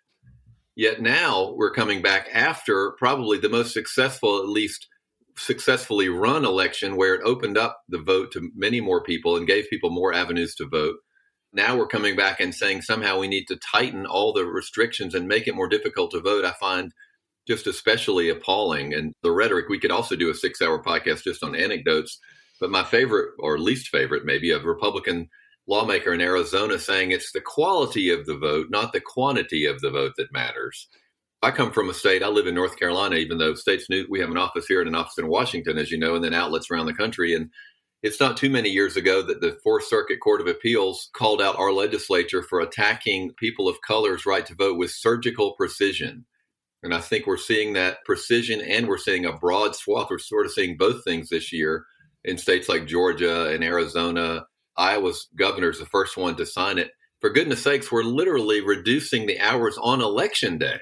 Yet 0.73 1.01
now 1.01 1.53
we're 1.57 1.73
coming 1.73 2.01
back 2.01 2.29
after 2.33 2.93
probably 2.97 3.37
the 3.37 3.49
most 3.49 3.73
successful, 3.73 4.39
at 4.39 4.47
least 4.47 4.87
successfully 5.35 6.07
run 6.07 6.45
election, 6.45 6.95
where 6.95 7.13
it 7.13 7.21
opened 7.25 7.57
up 7.57 7.81
the 7.89 7.99
vote 7.99 8.31
to 8.31 8.49
many 8.55 8.79
more 8.79 9.03
people 9.03 9.35
and 9.35 9.45
gave 9.45 9.69
people 9.69 9.89
more 9.89 10.13
avenues 10.13 10.55
to 10.55 10.65
vote. 10.65 10.95
Now 11.51 11.75
we're 11.75 11.87
coming 11.87 12.15
back 12.15 12.39
and 12.39 12.55
saying 12.55 12.83
somehow 12.83 13.19
we 13.19 13.27
need 13.27 13.47
to 13.49 13.57
tighten 13.57 14.05
all 14.05 14.31
the 14.31 14.45
restrictions 14.45 15.13
and 15.13 15.27
make 15.27 15.45
it 15.45 15.55
more 15.55 15.67
difficult 15.67 16.11
to 16.11 16.21
vote. 16.21 16.45
I 16.45 16.53
find 16.53 16.93
just 17.47 17.67
especially 17.67 18.29
appalling. 18.29 18.93
And 18.93 19.13
the 19.23 19.31
rhetoric, 19.31 19.67
we 19.67 19.79
could 19.79 19.91
also 19.91 20.15
do 20.15 20.29
a 20.29 20.33
six 20.33 20.61
hour 20.61 20.81
podcast 20.81 21.23
just 21.23 21.43
on 21.43 21.53
anecdotes. 21.53 22.17
But 22.61 22.71
my 22.71 22.85
favorite, 22.85 23.31
or 23.39 23.59
least 23.59 23.89
favorite, 23.89 24.23
maybe, 24.23 24.51
a 24.51 24.59
Republican 24.59 25.27
lawmaker 25.67 26.13
in 26.13 26.21
Arizona 26.21 26.79
saying 26.79 27.11
it's 27.11 27.31
the 27.31 27.41
quality 27.41 28.09
of 28.09 28.25
the 28.25 28.37
vote, 28.37 28.67
not 28.69 28.93
the 28.93 29.01
quantity 29.01 29.65
of 29.65 29.79
the 29.81 29.91
vote 29.91 30.13
that 30.17 30.31
matters. 30.31 30.87
I 31.43 31.51
come 31.51 31.71
from 31.71 31.89
a 31.89 31.93
state, 31.93 32.23
I 32.23 32.29
live 32.29 32.47
in 32.47 32.55
North 32.55 32.79
Carolina, 32.79 33.15
even 33.15 33.37
though 33.37 33.53
states 33.53 33.89
new, 33.89 34.07
we 34.09 34.19
have 34.19 34.31
an 34.31 34.37
office 34.37 34.65
here 34.65 34.79
and 34.79 34.87
an 34.87 34.95
office 34.95 35.17
in 35.17 35.27
Washington, 35.27 35.77
as 35.77 35.91
you 35.91 35.99
know, 35.99 36.15
and 36.15 36.23
then 36.23 36.33
outlets 36.33 36.71
around 36.71 36.87
the 36.87 36.93
country. 36.93 37.35
And 37.35 37.51
it's 38.01 38.19
not 38.19 38.37
too 38.37 38.49
many 38.49 38.69
years 38.69 38.95
ago 38.95 39.21
that 39.21 39.41
the 39.41 39.57
Fourth 39.63 39.85
Circuit 39.85 40.19
Court 40.19 40.41
of 40.41 40.47
Appeals 40.47 41.09
called 41.13 41.41
out 41.41 41.57
our 41.57 41.71
legislature 41.71 42.41
for 42.41 42.61
attacking 42.61 43.33
people 43.33 43.67
of 43.67 43.81
color's 43.81 44.25
right 44.25 44.45
to 44.45 44.55
vote 44.55 44.77
with 44.77 44.91
surgical 44.91 45.53
precision. 45.53 46.25
And 46.83 46.93
I 46.93 47.01
think 47.01 47.25
we're 47.25 47.37
seeing 47.37 47.73
that 47.73 48.03
precision 48.05 48.61
and 48.61 48.87
we're 48.87 48.97
seeing 48.97 49.25
a 49.25 49.33
broad 49.33 49.75
swath. 49.75 50.07
We're 50.09 50.19
sort 50.19 50.45
of 50.45 50.51
seeing 50.51 50.77
both 50.77 51.03
things 51.03 51.29
this 51.29 51.51
year 51.51 51.85
in 52.23 52.37
states 52.37 52.69
like 52.69 52.87
Georgia 52.87 53.47
and 53.49 53.63
Arizona. 53.63 54.45
Iowa's 54.77 55.27
governor 55.35 55.69
is 55.69 55.79
the 55.79 55.85
first 55.85 56.17
one 56.17 56.35
to 56.37 56.45
sign 56.45 56.77
it. 56.77 56.91
For 57.19 57.29
goodness 57.29 57.63
sakes, 57.63 57.91
we're 57.91 58.03
literally 58.03 58.61
reducing 58.61 59.25
the 59.25 59.39
hours 59.39 59.77
on 59.81 60.01
election 60.01 60.57
day. 60.57 60.79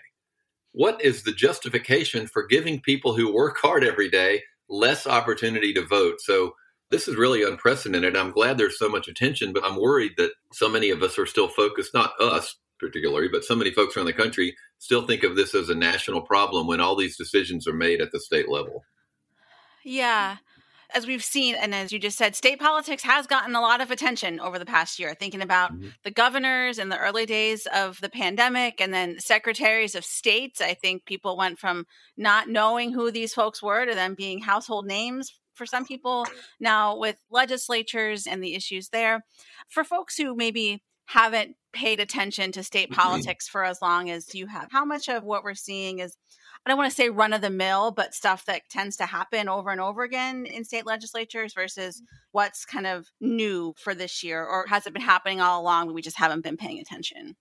What 0.73 1.01
is 1.01 1.23
the 1.23 1.31
justification 1.31 2.27
for 2.27 2.45
giving 2.45 2.81
people 2.81 3.15
who 3.15 3.33
work 3.33 3.57
hard 3.61 3.85
every 3.85 4.09
day 4.09 4.43
less 4.67 5.07
opportunity 5.07 5.73
to 5.73 5.85
vote? 5.85 6.19
So 6.19 6.55
this 6.91 7.07
is 7.07 7.15
really 7.15 7.43
unprecedented. 7.43 8.17
I'm 8.17 8.31
glad 8.31 8.57
there's 8.57 8.77
so 8.77 8.89
much 8.89 9.07
attention, 9.07 9.53
but 9.53 9.63
I'm 9.65 9.79
worried 9.79 10.13
that 10.17 10.33
so 10.51 10.67
many 10.67 10.89
of 10.89 11.01
us 11.01 11.17
are 11.17 11.25
still 11.25 11.47
focused, 11.47 11.93
not 11.93 12.19
us 12.19 12.57
particularly, 12.79 13.29
but 13.29 13.45
so 13.45 13.55
many 13.55 13.71
folks 13.71 13.95
around 13.95 14.07
the 14.07 14.13
country 14.13 14.55
still 14.79 15.07
think 15.07 15.23
of 15.23 15.35
this 15.35 15.55
as 15.55 15.69
a 15.69 15.75
national 15.75 16.21
problem 16.21 16.67
when 16.67 16.81
all 16.81 16.95
these 16.95 17.17
decisions 17.17 17.67
are 17.67 17.73
made 17.73 18.01
at 18.01 18.11
the 18.11 18.19
state 18.19 18.49
level. 18.49 18.83
Yeah. 19.83 20.37
As 20.95 21.05
we've 21.05 21.23
seen, 21.23 21.55
and 21.55 21.75
as 21.75 21.91
you 21.91 21.99
just 21.99 22.17
said, 22.17 22.37
state 22.37 22.57
politics 22.57 23.03
has 23.03 23.27
gotten 23.27 23.53
a 23.53 23.59
lot 23.59 23.81
of 23.81 23.91
attention 23.91 24.39
over 24.39 24.57
the 24.57 24.65
past 24.65 24.97
year, 24.97 25.13
thinking 25.13 25.41
about 25.41 25.73
mm-hmm. 25.73 25.89
the 26.05 26.11
governors 26.11 26.79
in 26.79 26.87
the 26.87 26.97
early 26.97 27.25
days 27.25 27.67
of 27.73 27.99
the 27.99 28.07
pandemic 28.07 28.79
and 28.79 28.93
then 28.93 29.19
secretaries 29.19 29.93
of 29.93 30.05
states. 30.05 30.61
I 30.61 30.73
think 30.73 31.03
people 31.03 31.35
went 31.35 31.59
from 31.59 31.85
not 32.15 32.47
knowing 32.47 32.93
who 32.93 33.11
these 33.11 33.33
folks 33.33 33.61
were 33.61 33.85
to 33.85 33.93
them 33.93 34.15
being 34.15 34.39
household 34.39 34.85
names 34.85 35.33
for 35.53 35.65
some 35.65 35.85
people 35.85 36.25
now 36.61 36.97
with 36.97 37.17
legislatures 37.29 38.25
and 38.25 38.41
the 38.41 38.55
issues 38.55 38.89
there. 38.89 39.25
For 39.69 39.83
folks 39.83 40.15
who 40.15 40.33
maybe 40.33 40.81
haven't 41.07 41.55
paid 41.73 41.99
attention 41.99 42.53
to 42.53 42.63
state 42.63 42.89
mm-hmm. 42.89 43.01
politics 43.01 43.49
for 43.49 43.65
as 43.65 43.81
long 43.81 44.09
as 44.09 44.33
you 44.33 44.47
have, 44.47 44.69
how 44.71 44.85
much 44.85 45.09
of 45.09 45.23
what 45.25 45.43
we're 45.43 45.55
seeing 45.55 45.99
is 45.99 46.15
I 46.65 46.71
don't 46.71 46.77
want 46.79 46.89
to 46.89 46.95
say 46.95 47.09
run 47.09 47.33
of 47.33 47.41
the 47.41 47.51
mill, 47.51 47.91
but 47.91 48.15
stuff 48.15 48.45
that 48.45 48.63
tends 48.69 48.97
to 48.97 49.05
happen 49.05 49.47
over 49.47 49.69
and 49.69 49.79
over 49.79 50.01
again 50.01 50.47
in 50.47 50.63
state 50.63 50.85
legislatures 50.85 51.53
versus 51.53 52.01
mm. 52.01 52.05
what's 52.31 52.65
kind 52.65 52.87
of 52.87 53.07
new 53.21 53.75
for 53.77 53.93
this 53.93 54.23
year, 54.23 54.43
or 54.43 54.65
has 54.67 54.87
it 54.87 54.93
been 54.93 55.01
happening 55.01 55.41
all 55.41 55.61
along? 55.61 55.93
We 55.93 56.01
just 56.01 56.17
haven't 56.17 56.41
been 56.41 56.57
paying 56.57 56.79
attention. 56.79 57.35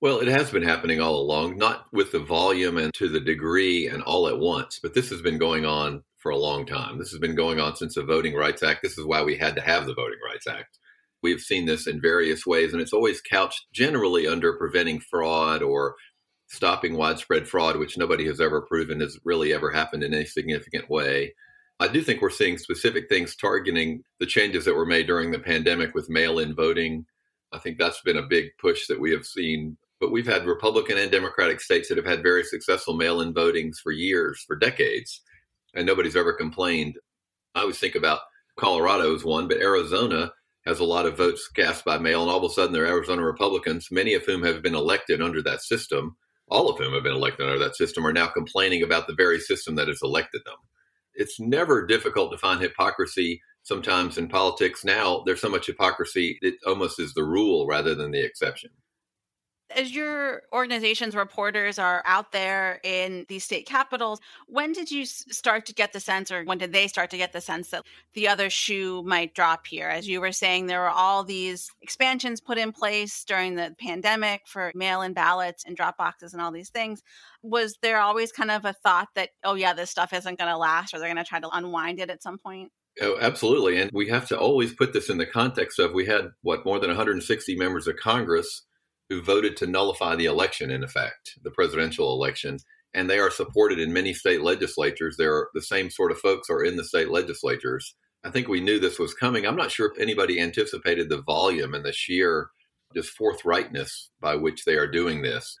Well, 0.00 0.18
it 0.18 0.28
has 0.28 0.50
been 0.50 0.64
happening 0.64 1.00
all 1.00 1.20
along, 1.20 1.58
not 1.58 1.86
with 1.92 2.10
the 2.10 2.18
volume 2.18 2.76
and 2.78 2.92
to 2.94 3.08
the 3.08 3.20
degree 3.20 3.86
and 3.86 4.02
all 4.02 4.26
at 4.26 4.38
once, 4.38 4.80
but 4.82 4.94
this 4.94 5.10
has 5.10 5.20
been 5.22 5.38
going 5.38 5.64
on 5.64 6.02
for 6.18 6.30
a 6.30 6.38
long 6.38 6.66
time. 6.66 6.98
This 6.98 7.10
has 7.10 7.20
been 7.20 7.36
going 7.36 7.60
on 7.60 7.76
since 7.76 7.94
the 7.94 8.02
Voting 8.02 8.34
Rights 8.34 8.62
Act. 8.62 8.80
This 8.82 8.98
is 8.98 9.04
why 9.04 9.22
we 9.22 9.36
had 9.36 9.54
to 9.56 9.60
have 9.60 9.86
the 9.86 9.94
Voting 9.94 10.18
Rights 10.26 10.46
Act. 10.48 10.78
We've 11.22 11.40
seen 11.40 11.66
this 11.66 11.86
in 11.86 12.00
various 12.00 12.44
ways, 12.44 12.72
and 12.72 12.82
it's 12.82 12.92
always 12.92 13.20
couched 13.20 13.66
generally 13.72 14.26
under 14.26 14.54
preventing 14.54 14.98
fraud 14.98 15.62
or 15.62 15.94
stopping 16.52 16.96
widespread 16.96 17.48
fraud, 17.48 17.76
which 17.76 17.98
nobody 17.98 18.26
has 18.26 18.40
ever 18.40 18.62
proven 18.62 19.00
has 19.00 19.18
really 19.24 19.52
ever 19.52 19.70
happened 19.70 20.04
in 20.04 20.14
any 20.14 20.24
significant 20.24 20.88
way. 20.88 21.34
I 21.80 21.88
do 21.88 22.02
think 22.02 22.22
we're 22.22 22.30
seeing 22.30 22.58
specific 22.58 23.08
things 23.08 23.34
targeting 23.34 24.04
the 24.20 24.26
changes 24.26 24.64
that 24.64 24.76
were 24.76 24.86
made 24.86 25.06
during 25.06 25.30
the 25.30 25.38
pandemic 25.38 25.94
with 25.94 26.10
mail 26.10 26.38
in 26.38 26.54
voting. 26.54 27.06
I 27.52 27.58
think 27.58 27.78
that's 27.78 28.00
been 28.02 28.18
a 28.18 28.22
big 28.22 28.50
push 28.60 28.86
that 28.86 29.00
we 29.00 29.10
have 29.12 29.26
seen. 29.26 29.76
But 30.00 30.12
we've 30.12 30.26
had 30.26 30.46
Republican 30.46 30.98
and 30.98 31.10
Democratic 31.10 31.60
states 31.60 31.88
that 31.88 31.96
have 31.96 32.06
had 32.06 32.22
very 32.22 32.44
successful 32.44 32.94
mail 32.94 33.20
in 33.20 33.34
votings 33.34 33.76
for 33.82 33.92
years, 33.92 34.44
for 34.46 34.56
decades 34.56 35.22
and 35.74 35.86
nobody's 35.86 36.16
ever 36.16 36.32
complained. 36.32 36.96
I 37.54 37.60
always 37.60 37.78
think 37.78 37.94
about 37.94 38.20
Colorado 38.56 39.14
as 39.14 39.24
one, 39.24 39.48
but 39.48 39.58
Arizona 39.58 40.32
has 40.66 40.80
a 40.80 40.84
lot 40.84 41.06
of 41.06 41.16
votes 41.16 41.48
cast 41.48 41.84
by 41.84 41.98
mail, 41.98 42.22
and 42.22 42.30
all 42.30 42.44
of 42.44 42.50
a 42.50 42.54
sudden 42.54 42.72
they're 42.72 42.86
Arizona 42.86 43.24
Republicans, 43.24 43.88
many 43.90 44.14
of 44.14 44.24
whom 44.24 44.42
have 44.42 44.62
been 44.62 44.74
elected 44.74 45.20
under 45.20 45.42
that 45.42 45.62
system. 45.62 46.16
All 46.52 46.68
of 46.68 46.76
whom 46.76 46.92
have 46.92 47.02
been 47.02 47.14
elected 47.14 47.46
under 47.46 47.58
that 47.60 47.76
system 47.76 48.06
are 48.06 48.12
now 48.12 48.26
complaining 48.26 48.82
about 48.82 49.06
the 49.06 49.14
very 49.14 49.40
system 49.40 49.74
that 49.76 49.88
has 49.88 50.00
elected 50.02 50.42
them. 50.44 50.56
It's 51.14 51.40
never 51.40 51.86
difficult 51.86 52.30
to 52.30 52.36
find 52.36 52.60
hypocrisy 52.60 53.40
sometimes 53.62 54.18
in 54.18 54.28
politics. 54.28 54.84
Now 54.84 55.22
there's 55.24 55.40
so 55.40 55.48
much 55.48 55.66
hypocrisy, 55.66 56.38
it 56.42 56.56
almost 56.66 57.00
is 57.00 57.14
the 57.14 57.24
rule 57.24 57.66
rather 57.66 57.94
than 57.94 58.10
the 58.10 58.22
exception 58.22 58.68
as 59.76 59.94
your 59.94 60.42
organization's 60.52 61.14
reporters 61.14 61.78
are 61.78 62.02
out 62.06 62.32
there 62.32 62.80
in 62.82 63.26
these 63.28 63.44
state 63.44 63.66
capitals, 63.66 64.20
when 64.46 64.72
did 64.72 64.90
you 64.90 65.04
start 65.04 65.66
to 65.66 65.74
get 65.74 65.92
the 65.92 66.00
sense, 66.00 66.30
or 66.30 66.44
when 66.44 66.58
did 66.58 66.72
they 66.72 66.88
start 66.88 67.10
to 67.10 67.16
get 67.16 67.32
the 67.32 67.40
sense 67.40 67.70
that 67.70 67.84
the 68.14 68.28
other 68.28 68.50
shoe 68.50 69.02
might 69.02 69.34
drop 69.34 69.66
here? 69.66 69.88
As 69.88 70.08
you 70.08 70.20
were 70.20 70.32
saying, 70.32 70.66
there 70.66 70.80
were 70.80 70.90
all 70.90 71.24
these 71.24 71.70
expansions 71.80 72.40
put 72.40 72.58
in 72.58 72.72
place 72.72 73.24
during 73.24 73.54
the 73.54 73.74
pandemic 73.78 74.42
for 74.46 74.72
mail 74.74 75.02
in 75.02 75.12
ballots 75.12 75.64
and 75.64 75.76
drop 75.76 75.96
boxes 75.96 76.32
and 76.32 76.42
all 76.42 76.52
these 76.52 76.70
things. 76.70 77.02
Was 77.42 77.76
there 77.82 78.00
always 78.00 78.32
kind 78.32 78.50
of 78.50 78.64
a 78.64 78.72
thought 78.72 79.08
that, 79.14 79.30
oh, 79.44 79.54
yeah, 79.54 79.74
this 79.74 79.90
stuff 79.90 80.12
isn't 80.12 80.38
going 80.38 80.50
to 80.50 80.56
last, 80.56 80.94
or 80.94 80.98
they're 80.98 81.12
going 81.12 81.16
to 81.16 81.28
try 81.28 81.40
to 81.40 81.50
unwind 81.50 82.00
it 82.00 82.10
at 82.10 82.22
some 82.22 82.38
point? 82.38 82.70
Oh, 83.00 83.16
absolutely. 83.20 83.80
And 83.80 83.90
we 83.92 84.08
have 84.08 84.28
to 84.28 84.38
always 84.38 84.74
put 84.74 84.92
this 84.92 85.08
in 85.08 85.18
the 85.18 85.26
context 85.26 85.78
of 85.78 85.92
we 85.92 86.06
had, 86.06 86.28
what, 86.42 86.64
more 86.66 86.78
than 86.78 86.90
160 86.90 87.56
members 87.56 87.86
of 87.86 87.96
Congress 87.96 88.62
who 89.12 89.20
voted 89.20 89.58
to 89.58 89.66
nullify 89.66 90.16
the 90.16 90.24
election, 90.24 90.70
in 90.70 90.82
effect, 90.82 91.38
the 91.42 91.50
presidential 91.50 92.14
election. 92.14 92.56
And 92.94 93.10
they 93.10 93.18
are 93.18 93.30
supported 93.30 93.78
in 93.78 93.92
many 93.92 94.14
state 94.14 94.40
legislatures. 94.40 95.16
They're 95.18 95.48
the 95.52 95.60
same 95.60 95.90
sort 95.90 96.12
of 96.12 96.18
folks 96.18 96.48
are 96.48 96.64
in 96.64 96.76
the 96.76 96.84
state 96.84 97.10
legislatures. 97.10 97.94
I 98.24 98.30
think 98.30 98.48
we 98.48 98.62
knew 98.62 98.80
this 98.80 98.98
was 98.98 99.12
coming. 99.12 99.46
I'm 99.46 99.56
not 99.56 99.70
sure 99.70 99.92
if 99.92 100.00
anybody 100.00 100.40
anticipated 100.40 101.10
the 101.10 101.20
volume 101.20 101.74
and 101.74 101.84
the 101.84 101.92
sheer 101.92 102.48
just 102.94 103.16
forthrightness 103.18 104.08
by 104.20 104.34
which 104.36 104.64
they 104.64 104.76
are 104.76 104.90
doing 104.90 105.20
this. 105.20 105.58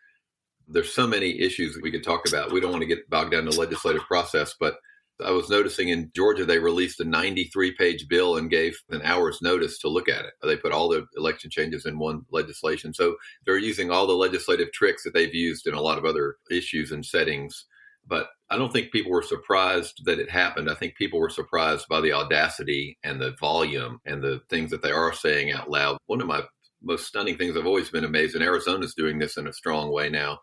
There's 0.66 0.94
so 0.94 1.06
many 1.06 1.38
issues 1.40 1.74
that 1.74 1.82
we 1.82 1.90
could 1.90 2.04
talk 2.04 2.26
about. 2.26 2.52
We 2.52 2.60
don't 2.60 2.70
want 2.70 2.82
to 2.82 2.88
get 2.88 3.10
bogged 3.10 3.32
down 3.32 3.40
in 3.40 3.50
the 3.50 3.60
legislative 3.60 4.02
process, 4.02 4.54
but 4.58 4.76
I 5.22 5.30
was 5.30 5.48
noticing 5.48 5.88
in 5.88 6.10
Georgia, 6.14 6.44
they 6.44 6.58
released 6.58 7.00
a 7.00 7.04
93 7.04 7.72
page 7.72 8.08
bill 8.08 8.36
and 8.36 8.50
gave 8.50 8.80
an 8.90 9.02
hour's 9.02 9.40
notice 9.42 9.78
to 9.78 9.88
look 9.88 10.08
at 10.08 10.24
it. 10.24 10.32
They 10.42 10.56
put 10.56 10.72
all 10.72 10.88
the 10.88 11.06
election 11.16 11.50
changes 11.50 11.86
in 11.86 11.98
one 11.98 12.22
legislation. 12.30 12.92
So 12.94 13.16
they're 13.44 13.58
using 13.58 13.90
all 13.90 14.06
the 14.06 14.12
legislative 14.12 14.72
tricks 14.72 15.04
that 15.04 15.14
they've 15.14 15.34
used 15.34 15.66
in 15.66 15.74
a 15.74 15.80
lot 15.80 15.98
of 15.98 16.04
other 16.04 16.36
issues 16.50 16.92
and 16.92 17.04
settings. 17.04 17.66
But 18.06 18.28
I 18.50 18.56
don't 18.56 18.72
think 18.72 18.92
people 18.92 19.12
were 19.12 19.22
surprised 19.22 20.04
that 20.04 20.18
it 20.18 20.30
happened. 20.30 20.70
I 20.70 20.74
think 20.74 20.96
people 20.96 21.20
were 21.20 21.30
surprised 21.30 21.86
by 21.88 22.00
the 22.00 22.12
audacity 22.12 22.98
and 23.04 23.20
the 23.20 23.34
volume 23.40 24.00
and 24.04 24.22
the 24.22 24.40
things 24.50 24.70
that 24.70 24.82
they 24.82 24.90
are 24.90 25.12
saying 25.12 25.52
out 25.52 25.70
loud. 25.70 25.98
One 26.06 26.20
of 26.20 26.26
my 26.26 26.42
most 26.82 27.06
stunning 27.06 27.38
things 27.38 27.56
I've 27.56 27.66
always 27.66 27.90
been 27.90 28.04
amazed, 28.04 28.34
and 28.34 28.44
Arizona's 28.44 28.94
doing 28.94 29.18
this 29.18 29.36
in 29.36 29.46
a 29.46 29.52
strong 29.52 29.92
way 29.92 30.08
now. 30.08 30.40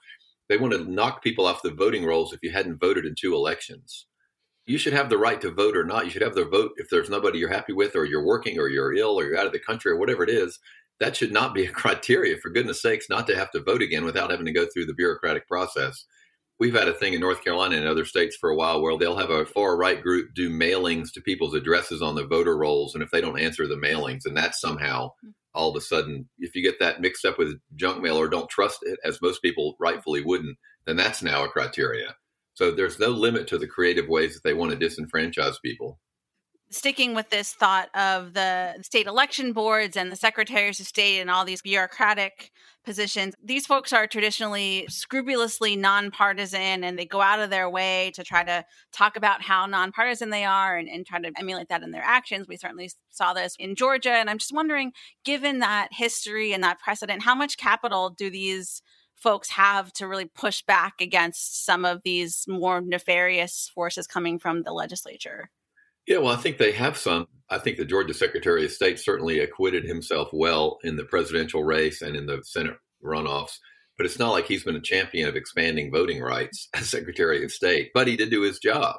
They 0.47 0.57
want 0.57 0.73
to 0.73 0.89
knock 0.89 1.21
people 1.21 1.45
off 1.45 1.61
the 1.61 1.71
voting 1.71 2.05
rolls 2.05 2.33
if 2.33 2.39
you 2.41 2.51
hadn't 2.51 2.79
voted 2.79 3.05
in 3.05 3.13
two 3.19 3.35
elections 3.35 4.07
you 4.69 4.77
should 4.77 4.93
have 4.93 5.09
the 5.09 5.17
right 5.17 5.41
to 5.41 5.49
vote 5.49 5.75
or 5.75 5.83
not. 5.83 6.05
You 6.05 6.11
should 6.11 6.21
have 6.21 6.35
the 6.35 6.45
vote 6.45 6.73
if 6.77 6.91
there's 6.91 7.09
nobody 7.09 7.39
you're 7.39 7.49
happy 7.49 7.73
with, 7.73 7.95
or 7.95 8.05
you're 8.05 8.23
working, 8.23 8.59
or 8.59 8.69
you're 8.69 8.93
ill, 8.93 9.19
or 9.19 9.23
you're 9.23 9.39
out 9.39 9.47
of 9.47 9.51
the 9.51 9.57
country, 9.57 9.91
or 9.91 9.97
whatever 9.97 10.23
it 10.23 10.29
is. 10.29 10.59
That 10.99 11.15
should 11.15 11.31
not 11.31 11.55
be 11.55 11.65
a 11.65 11.71
criteria, 11.81 12.37
for 12.37 12.51
goodness 12.51 12.79
sakes, 12.79 13.09
not 13.09 13.25
to 13.27 13.35
have 13.35 13.49
to 13.53 13.63
vote 13.63 13.81
again 13.81 14.05
without 14.05 14.29
having 14.29 14.45
to 14.45 14.53
go 14.53 14.67
through 14.67 14.85
the 14.85 14.93
bureaucratic 14.93 15.47
process. 15.47 16.05
we've 16.59 16.75
had 16.75 16.87
a 16.87 16.93
thing 16.93 17.13
in 17.13 17.19
North 17.19 17.43
Carolina 17.43 17.77
and 17.77 17.87
other 17.87 18.05
states 18.05 18.35
for 18.35 18.51
a 18.51 18.55
while 18.55 18.79
where 18.79 18.95
they'll 18.95 19.17
have 19.17 19.31
a 19.31 19.47
far 19.47 19.75
right 19.75 20.03
group 20.03 20.35
do 20.35 20.51
mailings 20.51 21.11
to 21.13 21.21
people's 21.21 21.55
addresses 21.55 22.03
on 22.03 22.13
the 22.13 22.27
voter 22.27 22.55
rolls. 22.55 22.93
And 22.93 23.03
if 23.03 23.09
they 23.09 23.21
don't 23.21 23.39
answer 23.39 23.65
the 23.65 23.73
mailings, 23.73 24.25
and 24.25 24.37
that's 24.37 24.61
somehow 24.61 25.13
all 25.55 25.71
of 25.71 25.75
a 25.77 25.81
sudden, 25.81 26.29
if 26.37 26.53
you 26.55 26.61
get 26.61 26.79
that 26.79 27.01
mixed 27.01 27.25
up 27.25 27.39
with 27.39 27.59
junk 27.75 28.03
mail 28.03 28.17
or 28.17 28.27
don't 28.27 28.49
trust 28.49 28.81
it, 28.83 28.99
as 29.03 29.19
most 29.19 29.41
people 29.41 29.75
rightfully 29.79 30.23
wouldn't, 30.23 30.59
then 30.85 30.95
that's 30.95 31.23
now 31.23 31.43
a 31.43 31.49
criteria. 31.49 32.15
So 32.59 32.71
there's 32.71 32.99
no 32.99 33.07
limit 33.07 33.47
to 33.47 33.57
the 33.57 33.67
creative 33.67 34.09
ways 34.09 34.33
that 34.33 34.43
they 34.43 34.53
want 34.53 34.77
to 34.77 34.77
disenfranchise 34.77 35.61
people 35.63 35.97
sticking 36.71 37.15
with 37.15 37.29
this 37.29 37.53
thought 37.53 37.89
of 37.95 38.33
the 38.33 38.75
state 38.83 39.07
election 39.07 39.53
boards 39.53 39.97
and 39.97 40.11
the 40.11 40.15
secretaries 40.15 40.79
of 40.79 40.85
state 40.85 41.19
and 41.19 41.29
all 41.29 41.43
these 41.43 41.61
bureaucratic 41.61 42.51
positions, 42.85 43.33
these 43.43 43.65
folks 43.65 43.91
are 43.91 44.05
traditionally 44.05 44.85
scrupulously 44.87 45.75
nonpartisan 45.75 46.83
and 46.83 46.99
they 46.99 47.05
go 47.05 47.21
out 47.21 47.39
of 47.39 47.49
their 47.49 47.69
way 47.69 48.11
to 48.13 48.23
try 48.23 48.43
to 48.43 48.63
talk 48.91 49.15
about 49.15 49.41
how 49.41 49.65
nonpartisan 49.65 50.29
they 50.29 50.45
are 50.45 50.77
and, 50.77 50.87
and 50.87 51.07
try 51.07 51.19
to 51.19 51.31
emulate 51.39 51.69
that 51.69 51.81
in 51.81 51.91
their 51.91 52.03
actions. 52.03 52.47
We 52.47 52.57
certainly 52.57 52.91
saw 53.09 53.33
this 53.33 53.55
in 53.57 53.73
Georgia. 53.73 54.11
And 54.11 54.29
I'm 54.29 54.37
just 54.37 54.53
wondering, 54.53 54.91
given 55.25 55.59
that 55.59 55.89
history 55.91 56.53
and 56.53 56.63
that 56.63 56.79
precedent, 56.79 57.23
how 57.23 57.35
much 57.35 57.57
capital 57.57 58.11
do 58.11 58.29
these 58.29 58.83
folks 59.19 59.49
have 59.49 59.91
to 59.93 60.07
really 60.07 60.25
push 60.25 60.61
back 60.61 61.01
against 61.01 61.65
some 61.65 61.85
of 61.85 62.01
these 62.03 62.45
more 62.47 62.81
nefarious 62.81 63.71
forces 63.73 64.07
coming 64.07 64.39
from 64.39 64.63
the 64.63 64.71
legislature? 64.71 65.49
Yeah, 66.07 66.17
well, 66.17 66.33
I 66.33 66.37
think 66.37 66.57
they 66.57 66.71
have 66.71 66.97
some. 66.97 67.27
I 67.49 67.59
think 67.59 67.77
the 67.77 67.85
Georgia 67.85 68.13
Secretary 68.13 68.65
of 68.65 68.71
State 68.71 68.99
certainly 68.99 69.39
acquitted 69.39 69.83
himself 69.83 70.29
well 70.33 70.79
in 70.83 70.95
the 70.95 71.03
presidential 71.03 71.63
race 71.63 72.01
and 72.01 72.15
in 72.15 72.25
the 72.25 72.41
Senate 72.43 72.77
runoffs. 73.03 73.57
But 73.97 74.05
it's 74.05 74.17
not 74.17 74.31
like 74.31 74.45
he's 74.45 74.63
been 74.63 74.75
a 74.75 74.81
champion 74.81 75.27
of 75.27 75.35
expanding 75.35 75.91
voting 75.91 76.21
rights 76.21 76.69
as 76.73 76.89
Secretary 76.89 77.43
of 77.43 77.51
State. 77.51 77.91
But 77.93 78.07
he 78.07 78.15
did 78.15 78.31
do 78.31 78.41
his 78.41 78.59
job. 78.59 78.95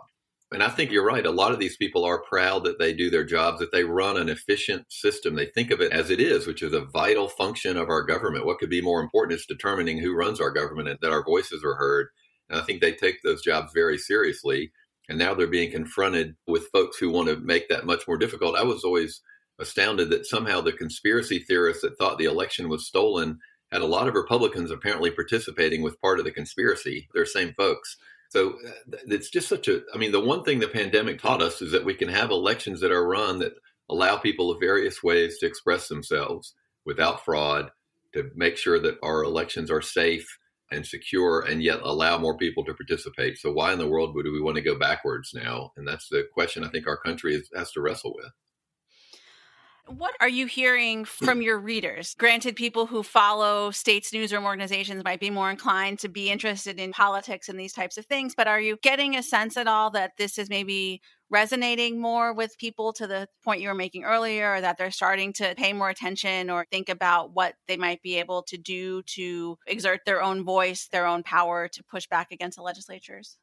And 0.52 0.64
I 0.64 0.68
think 0.68 0.90
you're 0.90 1.06
right. 1.06 1.24
A 1.24 1.30
lot 1.30 1.52
of 1.52 1.60
these 1.60 1.76
people 1.76 2.04
are 2.04 2.22
proud 2.22 2.64
that 2.64 2.80
they 2.80 2.92
do 2.92 3.08
their 3.08 3.24
jobs, 3.24 3.60
that 3.60 3.70
they 3.70 3.84
run 3.84 4.16
an 4.16 4.28
efficient 4.28 4.84
system. 4.90 5.36
They 5.36 5.46
think 5.46 5.70
of 5.70 5.80
it 5.80 5.92
as 5.92 6.10
it 6.10 6.20
is, 6.20 6.46
which 6.46 6.62
is 6.62 6.72
a 6.72 6.84
vital 6.84 7.28
function 7.28 7.76
of 7.76 7.88
our 7.88 8.02
government. 8.02 8.46
What 8.46 8.58
could 8.58 8.70
be 8.70 8.82
more 8.82 9.00
important 9.00 9.38
is 9.38 9.46
determining 9.46 9.98
who 9.98 10.12
runs 10.12 10.40
our 10.40 10.50
government 10.50 10.88
and 10.88 10.98
that 11.02 11.12
our 11.12 11.24
voices 11.24 11.62
are 11.64 11.76
heard. 11.76 12.08
And 12.48 12.60
I 12.60 12.64
think 12.64 12.80
they 12.80 12.92
take 12.92 13.22
those 13.22 13.42
jobs 13.42 13.72
very 13.72 13.96
seriously. 13.96 14.72
And 15.08 15.18
now 15.18 15.34
they're 15.34 15.46
being 15.46 15.70
confronted 15.70 16.34
with 16.48 16.68
folks 16.72 16.98
who 16.98 17.10
want 17.10 17.28
to 17.28 17.36
make 17.36 17.68
that 17.68 17.86
much 17.86 18.08
more 18.08 18.16
difficult. 18.16 18.56
I 18.56 18.64
was 18.64 18.82
always 18.82 19.22
astounded 19.60 20.10
that 20.10 20.26
somehow 20.26 20.60
the 20.60 20.72
conspiracy 20.72 21.38
theorists 21.38 21.82
that 21.82 21.96
thought 21.96 22.18
the 22.18 22.24
election 22.24 22.68
was 22.68 22.86
stolen 22.86 23.38
had 23.70 23.82
a 23.82 23.86
lot 23.86 24.08
of 24.08 24.14
Republicans 24.14 24.72
apparently 24.72 25.12
participating 25.12 25.82
with 25.82 26.00
part 26.00 26.18
of 26.18 26.24
the 26.24 26.32
conspiracy. 26.32 27.08
They're 27.14 27.24
same 27.24 27.54
folks. 27.56 27.96
So 28.30 28.54
uh, 28.66 28.96
it's 29.08 29.28
just 29.28 29.48
such 29.48 29.68
a, 29.68 29.82
I 29.92 29.98
mean, 29.98 30.12
the 30.12 30.24
one 30.24 30.44
thing 30.44 30.60
the 30.60 30.68
pandemic 30.68 31.20
taught 31.20 31.42
us 31.42 31.60
is 31.60 31.72
that 31.72 31.84
we 31.84 31.94
can 31.94 32.08
have 32.08 32.30
elections 32.30 32.80
that 32.80 32.92
are 32.92 33.06
run 33.06 33.40
that 33.40 33.54
allow 33.88 34.16
people 34.16 34.50
of 34.50 34.60
various 34.60 35.02
ways 35.02 35.38
to 35.38 35.46
express 35.46 35.88
themselves 35.88 36.54
without 36.86 37.24
fraud, 37.24 37.70
to 38.14 38.30
make 38.34 38.56
sure 38.56 38.78
that 38.78 38.98
our 39.02 39.22
elections 39.24 39.70
are 39.70 39.82
safe 39.82 40.38
and 40.70 40.86
secure 40.86 41.40
and 41.40 41.62
yet 41.62 41.80
allow 41.82 42.18
more 42.18 42.36
people 42.36 42.64
to 42.64 42.74
participate. 42.74 43.36
So 43.36 43.50
why 43.50 43.72
in 43.72 43.80
the 43.80 43.88
world 43.88 44.14
would 44.14 44.26
we 44.26 44.40
want 44.40 44.56
to 44.56 44.62
go 44.62 44.78
backwards 44.78 45.32
now? 45.34 45.72
And 45.76 45.86
that's 45.86 46.08
the 46.08 46.28
question 46.32 46.62
I 46.62 46.68
think 46.68 46.86
our 46.86 46.98
country 46.98 47.34
is, 47.34 47.50
has 47.54 47.72
to 47.72 47.80
wrestle 47.80 48.14
with. 48.14 48.30
What 49.96 50.14
are 50.20 50.28
you 50.28 50.46
hearing 50.46 51.04
from 51.04 51.42
your 51.42 51.58
readers? 51.58 52.14
Granted, 52.16 52.54
people 52.54 52.86
who 52.86 53.02
follow 53.02 53.72
states, 53.72 54.12
newsroom 54.12 54.44
organizations 54.44 55.02
might 55.02 55.18
be 55.18 55.30
more 55.30 55.50
inclined 55.50 55.98
to 56.00 56.08
be 56.08 56.30
interested 56.30 56.78
in 56.78 56.92
politics 56.92 57.48
and 57.48 57.58
these 57.58 57.72
types 57.72 57.98
of 57.98 58.06
things, 58.06 58.34
but 58.36 58.46
are 58.46 58.60
you 58.60 58.78
getting 58.82 59.16
a 59.16 59.22
sense 59.22 59.56
at 59.56 59.66
all 59.66 59.90
that 59.90 60.12
this 60.16 60.38
is 60.38 60.48
maybe 60.48 61.00
resonating 61.28 62.00
more 62.00 62.32
with 62.32 62.56
people 62.58 62.92
to 62.92 63.08
the 63.08 63.26
point 63.42 63.60
you 63.60 63.68
were 63.68 63.74
making 63.74 64.04
earlier, 64.04 64.54
or 64.54 64.60
that 64.60 64.78
they're 64.78 64.92
starting 64.92 65.32
to 65.32 65.56
pay 65.56 65.72
more 65.72 65.90
attention 65.90 66.50
or 66.50 66.66
think 66.70 66.88
about 66.88 67.34
what 67.34 67.54
they 67.66 67.76
might 67.76 68.00
be 68.00 68.16
able 68.20 68.44
to 68.44 68.56
do 68.56 69.02
to 69.02 69.58
exert 69.66 70.02
their 70.06 70.22
own 70.22 70.44
voice, 70.44 70.86
their 70.92 71.06
own 71.06 71.24
power 71.24 71.66
to 71.66 71.82
push 71.82 72.06
back 72.06 72.28
against 72.30 72.56
the 72.56 72.62
legislatures? 72.62 73.38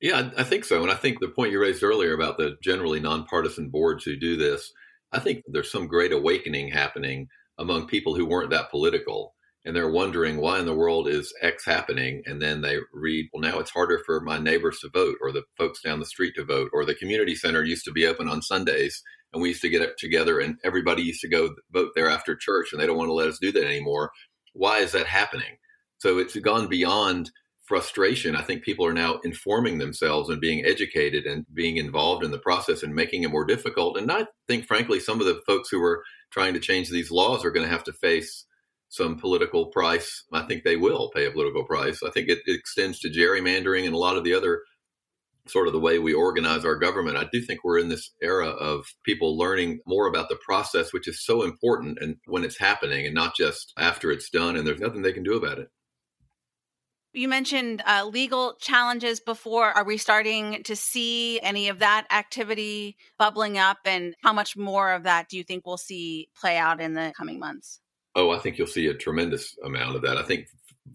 Yeah, 0.00 0.30
I 0.36 0.42
think 0.42 0.64
so. 0.64 0.82
And 0.82 0.90
I 0.90 0.96
think 0.96 1.20
the 1.20 1.28
point 1.28 1.52
you 1.52 1.60
raised 1.60 1.84
earlier 1.84 2.12
about 2.12 2.38
the 2.38 2.56
generally 2.60 2.98
nonpartisan 2.98 3.68
boards 3.70 4.02
who 4.02 4.16
do 4.16 4.36
this, 4.36 4.72
I 5.12 5.18
think 5.18 5.42
there's 5.46 5.72
some 5.72 5.86
great 5.86 6.12
awakening 6.12 6.68
happening 6.68 7.28
among 7.58 7.86
people 7.86 8.14
who 8.14 8.26
weren't 8.26 8.50
that 8.50 8.70
political 8.70 9.34
and 9.64 9.76
they're 9.76 9.90
wondering 9.90 10.38
why 10.38 10.58
in 10.58 10.64
the 10.64 10.74
world 10.74 11.06
is 11.06 11.34
X 11.42 11.64
happening. 11.64 12.22
And 12.24 12.40
then 12.40 12.62
they 12.62 12.78
read, 12.92 13.28
well, 13.32 13.42
now 13.42 13.58
it's 13.58 13.70
harder 13.70 14.00
for 14.06 14.20
my 14.20 14.38
neighbors 14.38 14.78
to 14.80 14.88
vote, 14.88 15.16
or 15.20 15.32
the 15.32 15.42
folks 15.58 15.82
down 15.82 16.00
the 16.00 16.06
street 16.06 16.34
to 16.36 16.44
vote, 16.44 16.70
or 16.72 16.84
the 16.84 16.94
community 16.94 17.34
center 17.34 17.62
used 17.62 17.84
to 17.84 17.92
be 17.92 18.06
open 18.06 18.28
on 18.28 18.40
Sundays, 18.40 19.02
and 19.32 19.42
we 19.42 19.48
used 19.48 19.62
to 19.62 19.68
get 19.68 19.82
up 19.82 19.96
together, 19.98 20.40
and 20.40 20.56
everybody 20.64 21.02
used 21.02 21.20
to 21.20 21.28
go 21.28 21.54
vote 21.72 21.90
there 21.94 22.08
after 22.08 22.34
church, 22.34 22.72
and 22.72 22.80
they 22.80 22.86
don't 22.86 22.96
want 22.96 23.08
to 23.08 23.14
let 23.14 23.28
us 23.28 23.38
do 23.38 23.52
that 23.52 23.66
anymore. 23.66 24.10
Why 24.54 24.78
is 24.78 24.92
that 24.92 25.06
happening? 25.06 25.58
So 25.98 26.18
it's 26.18 26.36
gone 26.36 26.66
beyond 26.66 27.30
frustration. 27.70 28.34
I 28.34 28.42
think 28.42 28.64
people 28.64 28.84
are 28.84 28.92
now 28.92 29.20
informing 29.22 29.78
themselves 29.78 30.28
and 30.28 30.40
being 30.40 30.64
educated 30.64 31.24
and 31.24 31.46
being 31.54 31.76
involved 31.76 32.24
in 32.24 32.32
the 32.32 32.38
process 32.38 32.82
and 32.82 32.92
making 32.92 33.22
it 33.22 33.30
more 33.30 33.44
difficult. 33.44 33.96
And 33.96 34.10
I 34.10 34.26
think, 34.48 34.66
frankly, 34.66 34.98
some 34.98 35.20
of 35.20 35.26
the 35.26 35.40
folks 35.46 35.68
who 35.70 35.80
are 35.80 36.02
trying 36.32 36.52
to 36.54 36.58
change 36.58 36.90
these 36.90 37.12
laws 37.12 37.44
are 37.44 37.52
going 37.52 37.64
to 37.64 37.72
have 37.72 37.84
to 37.84 37.92
face 37.92 38.44
some 38.88 39.16
political 39.16 39.66
price. 39.66 40.24
I 40.32 40.42
think 40.42 40.64
they 40.64 40.74
will 40.74 41.12
pay 41.14 41.26
a 41.26 41.30
political 41.30 41.62
price. 41.62 42.02
I 42.02 42.10
think 42.10 42.28
it, 42.28 42.40
it, 42.44 42.56
extends 42.56 42.98
to 43.00 43.08
gerrymandering 43.08 43.86
and 43.86 43.94
a 43.94 43.98
lot 43.98 44.16
of 44.16 44.24
the 44.24 44.34
other 44.34 44.62
sort 45.46 45.68
of 45.68 45.72
the 45.72 45.78
way 45.78 46.00
we 46.00 46.12
organize 46.12 46.64
our 46.64 46.74
government. 46.74 47.18
I 47.18 47.28
do 47.32 47.40
think 47.40 47.62
we're 47.62 47.78
in 47.78 47.88
this 47.88 48.10
era 48.20 48.48
of 48.48 48.84
people 49.04 49.38
learning 49.38 49.78
more 49.86 50.08
about 50.08 50.28
the 50.28 50.40
process, 50.44 50.92
which 50.92 51.06
is 51.06 51.24
so 51.24 51.44
important 51.44 51.98
and 52.00 52.16
when 52.26 52.42
it's 52.42 52.58
happening 52.58 53.06
and 53.06 53.14
not 53.14 53.36
just 53.36 53.72
after 53.78 54.10
it's 54.10 54.28
done 54.28 54.56
and 54.56 54.66
there's 54.66 54.80
nothing 54.80 55.02
they 55.02 55.12
can 55.12 55.22
do 55.22 55.36
about 55.36 55.60
it. 55.60 55.68
You 57.12 57.28
mentioned 57.28 57.82
uh, 57.84 58.08
legal 58.10 58.54
challenges 58.60 59.18
before. 59.18 59.72
Are 59.72 59.84
we 59.84 59.96
starting 59.96 60.62
to 60.64 60.76
see 60.76 61.40
any 61.40 61.68
of 61.68 61.80
that 61.80 62.06
activity 62.10 62.96
bubbling 63.18 63.58
up? 63.58 63.78
And 63.84 64.14
how 64.22 64.32
much 64.32 64.56
more 64.56 64.92
of 64.92 65.02
that 65.02 65.28
do 65.28 65.36
you 65.36 65.42
think 65.42 65.66
we'll 65.66 65.76
see 65.76 66.28
play 66.40 66.56
out 66.56 66.80
in 66.80 66.94
the 66.94 67.12
coming 67.16 67.40
months? 67.40 67.80
Oh, 68.14 68.30
I 68.30 68.38
think 68.38 68.58
you'll 68.58 68.68
see 68.68 68.86
a 68.86 68.94
tremendous 68.94 69.56
amount 69.64 69.96
of 69.96 70.02
that. 70.02 70.18
I 70.18 70.22
think 70.22 70.46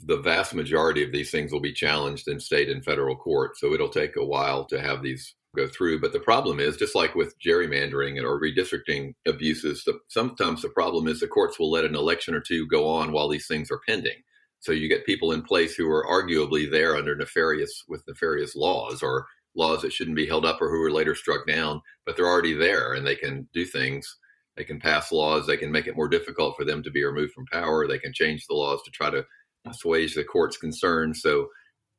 the 0.06 0.18
vast 0.18 0.54
majority 0.54 1.04
of 1.04 1.12
these 1.12 1.32
things 1.32 1.52
will 1.52 1.62
be 1.62 1.74
challenged 1.74 2.28
in 2.28 2.40
state 2.40 2.70
and 2.70 2.84
federal 2.84 3.16
court. 3.16 3.58
So 3.58 3.74
it'll 3.74 3.90
take 3.90 4.16
a 4.16 4.26
while 4.26 4.66
to 4.66 4.80
have 4.80 5.02
these 5.02 5.36
go 5.56 5.68
through. 5.68 6.00
But 6.02 6.14
the 6.14 6.20
problem 6.20 6.60
is, 6.60 6.78
just 6.78 6.96
like 6.96 7.16
with 7.16 7.40
gerrymandering 7.40 8.22
or 8.22 8.40
redistricting 8.40 9.14
abuses, 9.26 9.88
sometimes 10.10 10.62
the 10.62 10.70
problem 10.70 11.08
is 11.08 11.20
the 11.20 11.28
courts 11.28 11.58
will 11.60 11.72
let 11.72 11.86
an 11.86 11.96
election 11.96 12.36
or 12.36 12.42
two 12.42 12.68
go 12.68 12.88
on 12.88 13.12
while 13.12 13.30
these 13.30 13.48
things 13.48 13.72
are 13.72 13.80
pending. 13.88 14.22
So 14.66 14.72
you 14.72 14.90
get 14.90 15.06
people 15.06 15.32
in 15.32 15.42
place 15.44 15.76
who 15.76 15.90
are 15.90 16.06
arguably 16.06 16.70
there 16.70 16.96
under 16.96 17.16
nefarious 17.16 17.84
with 17.88 18.04
nefarious 18.08 18.56
laws 18.56 19.04
or 19.04 19.28
laws 19.56 19.82
that 19.84 19.94
shouldn't 19.94 20.18
be 20.18 20.28
held 20.28 20.46
up 20.46 20.62
or 20.62 20.70
who 20.70 20.80
were 20.80 20.92
later 20.92 21.16
struck 21.16 21.48
down, 21.48 21.82
but 22.06 22.18
they're 22.18 22.28
already 22.28 22.54
there 22.54 22.94
and 22.94 23.06
they 23.06 23.16
can 23.16 23.48
do 23.54 23.66
things 23.66 24.18
they 24.56 24.64
can 24.64 24.80
pass 24.80 25.12
laws. 25.12 25.46
They 25.46 25.58
can 25.58 25.72
make 25.72 25.88
it 25.88 25.96
more 25.96 26.08
difficult 26.08 26.56
for 26.56 26.64
them 26.64 26.82
to 26.84 26.92
be 26.92 27.04
removed 27.04 27.34
from 27.34 27.46
power. 27.52 27.88
They 27.88 28.00
can 28.00 28.14
change 28.14 28.46
the 28.48 28.56
laws 28.56 28.82
to 28.84 28.92
try 28.92 29.10
to 29.10 29.26
assuage 29.68 30.16
the 30.16 30.24
court's 30.24 30.58
concerns. 30.58 31.22
So 31.22 31.50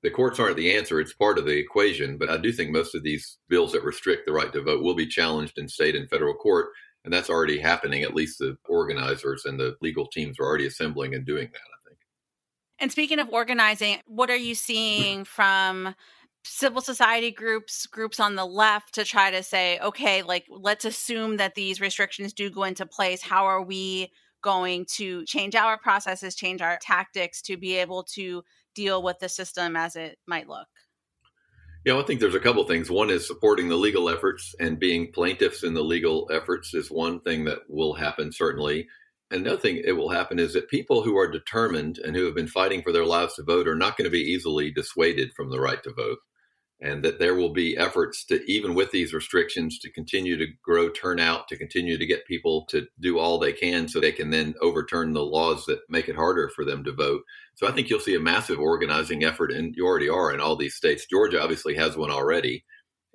the 0.03 0.11
courts 0.11 0.41
aren't 0.41 0.57
the 0.57 0.75
answer. 0.75 1.01
It's 1.01 1.13
part 1.13 1.39
of 1.39 1.45
the 1.45 1.59
equation. 1.59 2.17
But 2.17 2.31
I 2.31 2.39
do 2.39 2.53
think 2.53 2.71
most 2.71 2.95
of 2.95 3.03
these 3.03 3.39
bills 3.49 3.73
that 3.73 3.85
restrict 3.85 4.27
the 4.27 4.33
right 4.33 4.53
to 4.53 4.63
vote 4.63 4.83
will 4.83 4.95
be 4.95 5.07
challenged 5.07 5.59
in 5.59 5.69
state 5.69 5.95
and 5.95 6.09
federal 6.09 6.35
court. 6.35 6.69
And 7.05 7.13
that's 7.13 7.31
already 7.31 7.59
happening. 7.59 8.03
At 8.03 8.15
least 8.15 8.39
the 8.39 8.57
organizers 8.69 9.45
and 9.45 9.61
the 9.61 9.77
legal 9.83 10.07
teams 10.07 10.39
are 10.41 10.47
already 10.47 10.67
assembling 10.67 11.15
and 11.15 11.27
doing 11.27 11.49
that. 11.53 11.76
And 12.79 12.93
speaking 12.93 13.19
of 13.19 13.29
organizing, 13.31 13.99
what 14.07 14.31
are 14.31 14.37
you 14.37 14.55
seeing 14.55 15.25
from 15.25 15.95
civil 16.45 16.81
society 16.81 17.31
groups, 17.31 17.87
groups 17.87 18.21
on 18.21 18.37
the 18.37 18.45
left 18.45 18.95
to 18.95 19.05
try 19.05 19.31
to 19.31 19.43
say, 19.43 19.79
okay, 19.81 20.23
like 20.23 20.47
let's 20.49 20.85
assume 20.85 21.39
that 21.39 21.55
these 21.55 21.81
restrictions 21.81 22.33
do 22.33 22.51
go 22.51 22.65
into 22.65 22.87
place. 22.87 23.23
How 23.23 23.47
are 23.47 23.63
we 23.63 24.13
going 24.43 24.85
to 24.85 25.25
change 25.25 25.57
our 25.57 25.77
processes, 25.79 26.35
change 26.35 26.63
our 26.63 26.79
tactics 26.81 27.43
to 27.43 27.57
be 27.57 27.75
able 27.77 28.05
to 28.05 28.45
deal 28.75 29.03
with 29.03 29.19
the 29.19 29.29
system 29.29 29.75
as 29.75 29.97
it 29.97 30.19
might 30.27 30.49
look? 30.49 30.69
Yeah, 31.85 31.99
I 31.99 32.03
think 32.03 32.21
there's 32.21 32.35
a 32.35 32.41
couple 32.41 32.65
things. 32.65 32.91
One 32.91 33.11
is 33.11 33.27
supporting 33.27 33.69
the 33.69 33.77
legal 33.77 34.09
efforts 34.09 34.55
and 34.59 34.79
being 34.79 35.13
plaintiffs 35.13 35.63
in 35.63 35.73
the 35.73 35.85
legal 35.85 36.29
efforts 36.33 36.75
is 36.75 36.91
one 36.91 37.21
thing 37.21 37.45
that 37.45 37.61
will 37.69 37.95
happen, 37.95 38.33
certainly. 38.33 38.89
Another 39.31 39.57
thing 39.59 39.83
it 39.85 39.93
will 39.93 40.11
happen 40.11 40.39
is 40.39 40.53
that 40.55 40.69
people 40.69 41.03
who 41.03 41.17
are 41.17 41.31
determined 41.31 41.99
and 41.99 42.15
who 42.15 42.25
have 42.27 42.35
been 42.35 42.47
fighting 42.47 42.83
for 42.83 42.93
their 42.93 43.05
lives 43.05 43.35
to 43.35 43.43
vote 43.43 43.67
are 43.69 43.75
not 43.75 43.97
going 43.97 44.05
to 44.05 44.11
be 44.11 44.21
easily 44.21 44.71
dissuaded 44.71 45.33
from 45.35 45.51
the 45.51 45.61
right 45.61 45.83
to 45.83 45.93
vote. 45.93 46.19
and 46.81 47.03
that 47.03 47.19
there 47.19 47.35
will 47.35 47.53
be 47.55 47.77
efforts 47.77 48.25
to, 48.27 48.39
even 48.51 48.75
with 48.75 48.91
these 48.91 49.15
restrictions, 49.15 49.79
to 49.79 49.91
continue 49.91 50.37
to 50.37 50.47
grow 50.63 50.91
turnout, 50.91 51.49
to 51.49 51.57
continue 51.57 51.97
to 51.97 52.07
get 52.07 52.27
people 52.27 52.67
to 52.69 52.87
do 53.01 53.19
all 53.19 53.39
they 53.39 53.53
can 53.53 53.89
so 53.89 53.99
they 53.99 54.13
can 54.13 54.31
then 54.31 54.55
overturn 54.61 55.15
the 55.15 55.25
laws 55.25 55.65
that 55.65 55.81
make 55.89 56.09
it 56.09 56.17
harder 56.17 56.51
for 56.55 56.65
them 56.67 56.85
to 56.85 56.93
vote. 56.93 57.23
So 57.55 57.67
I 57.67 57.73
think 57.73 57.89
you'll 57.89 58.01
see 58.01 58.15
a 58.15 58.21
massive 58.21 58.59
organizing 58.59 59.25
effort, 59.25 59.53
and 59.53 59.75
you 59.75 59.87
already 59.87 60.11
are 60.11 60.33
in 60.33 60.41
all 60.41 60.57
these 60.57 60.75
states. 60.75 61.07
Georgia 61.07 61.43
obviously 61.43 61.75
has 61.77 61.97
one 61.97 62.11
already, 62.11 62.63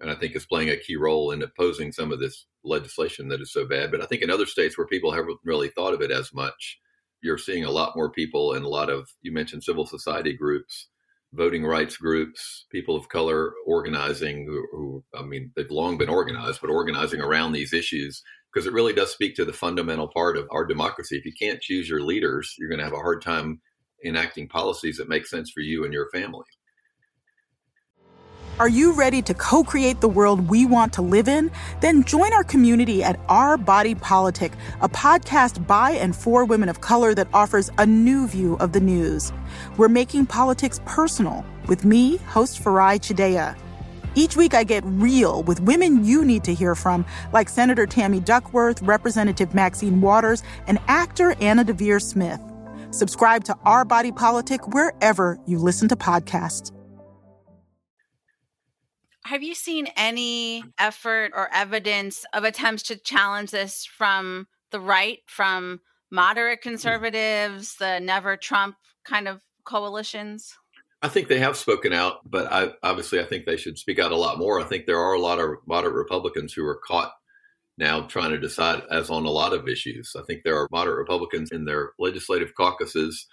and 0.01 0.09
I 0.09 0.15
think 0.15 0.35
is 0.35 0.45
playing 0.45 0.69
a 0.69 0.77
key 0.77 0.95
role 0.95 1.31
in 1.31 1.41
opposing 1.41 1.91
some 1.91 2.11
of 2.11 2.19
this 2.19 2.45
legislation 2.63 3.27
that 3.29 3.41
is 3.41 3.53
so 3.53 3.65
bad. 3.65 3.91
But 3.91 4.01
I 4.01 4.05
think 4.05 4.21
in 4.21 4.29
other 4.29 4.45
states 4.45 4.77
where 4.77 4.87
people 4.87 5.11
haven't 5.11 5.39
really 5.43 5.69
thought 5.69 5.93
of 5.93 6.01
it 6.01 6.11
as 6.11 6.33
much, 6.33 6.79
you're 7.21 7.37
seeing 7.37 7.63
a 7.63 7.71
lot 7.71 7.95
more 7.95 8.11
people 8.11 8.53
and 8.53 8.65
a 8.65 8.69
lot 8.69 8.89
of, 8.89 9.07
you 9.21 9.31
mentioned 9.31 9.63
civil 9.63 9.85
society 9.85 10.33
groups 10.33 10.87
voting 11.33 11.65
rights 11.65 11.97
groups, 11.97 12.65
people 12.71 12.95
of 12.95 13.09
color 13.09 13.53
organizing, 13.65 14.45
who, 14.45 14.67
who, 14.71 15.03
I 15.17 15.23
mean, 15.23 15.51
they've 15.55 15.71
long 15.71 15.97
been 15.97 16.09
organized, 16.09 16.59
but 16.61 16.69
organizing 16.69 17.21
around 17.21 17.53
these 17.53 17.73
issues 17.73 18.21
because 18.53 18.67
it 18.67 18.73
really 18.73 18.93
does 18.93 19.11
speak 19.11 19.35
to 19.35 19.45
the 19.45 19.53
fundamental 19.53 20.09
part 20.09 20.35
of 20.35 20.47
our 20.51 20.65
democracy. 20.65 21.17
If 21.17 21.25
you 21.25 21.31
can't 21.31 21.61
choose 21.61 21.87
your 21.87 22.01
leaders, 22.01 22.53
you're 22.57 22.67
going 22.67 22.79
to 22.79 22.85
have 22.85 22.93
a 22.93 22.97
hard 22.97 23.21
time 23.21 23.61
enacting 24.03 24.49
policies 24.49 24.97
that 24.97 25.07
make 25.07 25.25
sense 25.25 25.49
for 25.51 25.61
you 25.61 25.85
and 25.85 25.93
your 25.93 26.09
family. 26.09 26.45
Are 28.59 28.69
you 28.69 28.93
ready 28.93 29.21
to 29.23 29.33
co 29.33 29.63
create 29.63 30.01
the 30.01 30.09
world 30.09 30.49
we 30.49 30.65
want 30.65 30.93
to 30.93 31.01
live 31.01 31.27
in? 31.27 31.49
Then 31.79 32.03
join 32.03 32.31
our 32.33 32.43
community 32.43 33.03
at 33.03 33.19
Our 33.27 33.57
Body 33.57 33.95
Politic, 33.95 34.51
a 34.81 34.89
podcast 34.89 35.65
by 35.65 35.91
and 35.91 36.15
for 36.15 36.45
women 36.45 36.69
of 36.69 36.81
color 36.81 37.15
that 37.15 37.27
offers 37.33 37.71
a 37.79 37.85
new 37.85 38.27
view 38.27 38.57
of 38.57 38.73
the 38.73 38.79
news. 38.79 39.31
We're 39.77 39.87
making 39.87 40.27
politics 40.27 40.79
personal 40.85 41.43
with 41.67 41.85
me, 41.85 42.17
host 42.17 42.61
Farai 42.61 42.99
Chideya. 42.99 43.57
Each 44.13 44.35
week, 44.35 44.53
I 44.53 44.63
get 44.63 44.83
real 44.85 45.41
with 45.43 45.61
women 45.61 46.03
you 46.03 46.23
need 46.23 46.43
to 46.43 46.53
hear 46.53 46.75
from, 46.75 47.05
like 47.31 47.49
Senator 47.49 47.87
Tammy 47.87 48.19
Duckworth, 48.19 48.81
Representative 48.81 49.55
Maxine 49.55 50.01
Waters, 50.01 50.43
and 50.67 50.77
actor 50.87 51.35
Anna 51.39 51.63
Deavere 51.63 52.01
Smith. 52.01 52.41
Subscribe 52.91 53.45
to 53.45 53.55
Our 53.63 53.85
Body 53.85 54.11
Politic 54.11 54.67
wherever 54.67 55.39
you 55.47 55.57
listen 55.57 55.87
to 55.87 55.95
podcasts. 55.95 56.71
Have 59.25 59.43
you 59.43 59.53
seen 59.53 59.87
any 59.95 60.63
effort 60.79 61.31
or 61.35 61.53
evidence 61.53 62.25
of 62.33 62.43
attempts 62.43 62.83
to 62.83 62.95
challenge 62.95 63.51
this 63.51 63.85
from 63.85 64.47
the 64.71 64.79
right, 64.79 65.19
from 65.27 65.79
moderate 66.09 66.59
mm. 66.59 66.63
conservatives, 66.63 67.75
the 67.77 67.99
never 67.99 68.35
Trump 68.35 68.75
kind 69.05 69.27
of 69.27 69.41
coalitions? 69.63 70.57
I 71.03 71.07
think 71.07 71.27
they 71.27 71.39
have 71.39 71.57
spoken 71.57 71.93
out, 71.93 72.19
but 72.29 72.51
I, 72.51 72.73
obviously 72.83 73.19
I 73.19 73.25
think 73.25 73.45
they 73.45 73.57
should 73.57 73.77
speak 73.77 73.99
out 73.99 74.11
a 74.11 74.17
lot 74.17 74.37
more. 74.37 74.59
I 74.59 74.63
think 74.63 74.85
there 74.85 74.99
are 74.99 75.13
a 75.13 75.19
lot 75.19 75.39
of 75.39 75.55
moderate 75.65 75.95
Republicans 75.95 76.53
who 76.53 76.65
are 76.65 76.79
caught 76.85 77.11
now 77.77 78.01
trying 78.01 78.31
to 78.31 78.37
decide 78.37 78.83
as 78.91 79.09
on 79.09 79.25
a 79.25 79.31
lot 79.31 79.53
of 79.53 79.67
issues. 79.67 80.15
I 80.17 80.21
think 80.23 80.41
there 80.43 80.57
are 80.57 80.67
moderate 80.71 80.97
Republicans 80.97 81.51
in 81.51 81.65
their 81.65 81.93
legislative 81.97 82.53
caucuses 82.53 83.27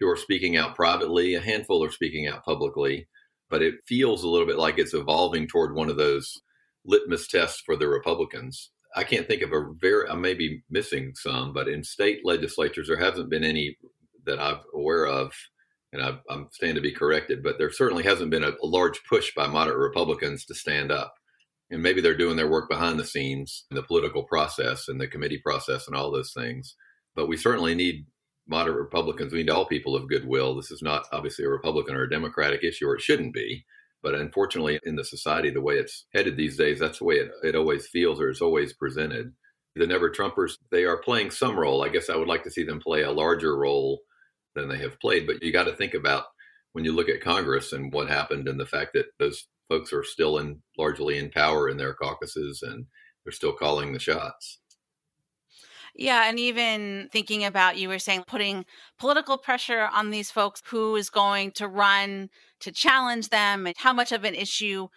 who 0.00 0.08
are 0.08 0.16
speaking 0.16 0.56
out 0.56 0.74
privately. 0.74 1.34
A 1.34 1.40
handful 1.40 1.84
are 1.84 1.92
speaking 1.92 2.26
out 2.26 2.44
publicly 2.44 3.06
but 3.52 3.62
it 3.62 3.74
feels 3.86 4.24
a 4.24 4.28
little 4.28 4.46
bit 4.46 4.56
like 4.56 4.78
it's 4.78 4.94
evolving 4.94 5.46
toward 5.46 5.74
one 5.74 5.90
of 5.90 5.98
those 5.98 6.40
litmus 6.86 7.28
tests 7.28 7.60
for 7.60 7.76
the 7.76 7.86
Republicans. 7.86 8.70
I 8.96 9.04
can't 9.04 9.28
think 9.28 9.42
of 9.42 9.52
a 9.52 9.74
very, 9.78 10.08
I 10.08 10.14
may 10.14 10.32
be 10.32 10.62
missing 10.70 11.12
some, 11.14 11.52
but 11.52 11.68
in 11.68 11.84
state 11.84 12.20
legislatures, 12.24 12.88
there 12.88 12.96
hasn't 12.96 13.28
been 13.28 13.44
any 13.44 13.76
that 14.24 14.40
I'm 14.40 14.60
aware 14.74 15.06
of, 15.06 15.34
and 15.92 16.02
I, 16.02 16.18
am 16.30 16.48
stand 16.50 16.76
to 16.76 16.80
be 16.80 16.92
corrected, 16.92 17.42
but 17.42 17.58
there 17.58 17.70
certainly 17.70 18.04
hasn't 18.04 18.30
been 18.30 18.42
a, 18.42 18.52
a 18.62 18.66
large 18.66 19.04
push 19.06 19.34
by 19.36 19.46
moderate 19.46 19.76
Republicans 19.76 20.46
to 20.46 20.54
stand 20.54 20.90
up. 20.90 21.12
And 21.70 21.82
maybe 21.82 22.00
they're 22.00 22.16
doing 22.16 22.36
their 22.36 22.50
work 22.50 22.70
behind 22.70 22.98
the 22.98 23.04
scenes 23.04 23.66
in 23.70 23.74
the 23.74 23.82
political 23.82 24.22
process 24.22 24.88
and 24.88 24.98
the 24.98 25.08
committee 25.08 25.42
process 25.44 25.86
and 25.86 25.94
all 25.94 26.10
those 26.10 26.32
things. 26.32 26.74
But 27.14 27.28
we 27.28 27.36
certainly 27.36 27.74
need 27.74 28.06
moderate 28.52 28.78
Republicans. 28.78 29.32
We 29.32 29.40
need 29.40 29.50
all 29.50 29.66
people 29.66 29.96
of 29.96 30.08
goodwill. 30.08 30.54
This 30.54 30.70
is 30.70 30.82
not 30.82 31.06
obviously 31.12 31.44
a 31.44 31.48
Republican 31.48 31.96
or 31.96 32.02
a 32.02 32.10
Democratic 32.10 32.62
issue, 32.62 32.86
or 32.86 32.94
it 32.96 33.02
shouldn't 33.02 33.34
be. 33.34 33.64
But 34.02 34.14
unfortunately, 34.14 34.78
in 34.84 34.96
the 34.96 35.04
society, 35.04 35.50
the 35.50 35.60
way 35.60 35.74
it's 35.74 36.06
headed 36.12 36.36
these 36.36 36.56
days, 36.56 36.78
that's 36.78 36.98
the 36.98 37.04
way 37.04 37.16
it, 37.16 37.30
it 37.42 37.56
always 37.56 37.88
feels 37.88 38.20
or 38.20 38.28
it's 38.28 38.40
always 38.40 38.72
presented. 38.72 39.32
The 39.74 39.86
Never 39.86 40.10
Trumpers, 40.10 40.52
they 40.70 40.84
are 40.84 40.98
playing 40.98 41.30
some 41.30 41.58
role. 41.58 41.82
I 41.82 41.88
guess 41.88 42.10
I 42.10 42.16
would 42.16 42.28
like 42.28 42.44
to 42.44 42.50
see 42.50 42.62
them 42.62 42.80
play 42.80 43.02
a 43.02 43.10
larger 43.10 43.56
role 43.56 44.00
than 44.54 44.68
they 44.68 44.78
have 44.78 45.00
played. 45.00 45.26
But 45.26 45.42
you 45.42 45.52
got 45.52 45.64
to 45.64 45.74
think 45.74 45.94
about 45.94 46.24
when 46.72 46.84
you 46.84 46.92
look 46.92 47.08
at 47.08 47.22
Congress 47.22 47.72
and 47.72 47.92
what 47.92 48.08
happened 48.08 48.48
and 48.48 48.60
the 48.60 48.66
fact 48.66 48.90
that 48.94 49.06
those 49.18 49.46
folks 49.68 49.92
are 49.92 50.04
still 50.04 50.38
in 50.38 50.60
largely 50.76 51.16
in 51.16 51.30
power 51.30 51.68
in 51.68 51.78
their 51.78 51.94
caucuses 51.94 52.62
and 52.62 52.86
they're 53.24 53.32
still 53.32 53.52
calling 53.52 53.92
the 53.92 53.98
shots. 53.98 54.58
Yeah, 55.94 56.28
and 56.28 56.38
even 56.38 57.08
thinking 57.12 57.44
about 57.44 57.76
you 57.76 57.88
were 57.88 57.98
saying 57.98 58.24
putting 58.26 58.64
political 58.98 59.36
pressure 59.36 59.88
on 59.92 60.10
these 60.10 60.30
folks 60.30 60.62
who 60.66 60.96
is 60.96 61.10
going 61.10 61.52
to 61.52 61.68
run 61.68 62.30
to 62.60 62.72
challenge 62.72 63.28
them 63.28 63.66
and 63.66 63.74
how 63.76 63.92
much 63.92 64.12
of 64.12 64.24
an 64.24 64.34
issue 64.34 64.88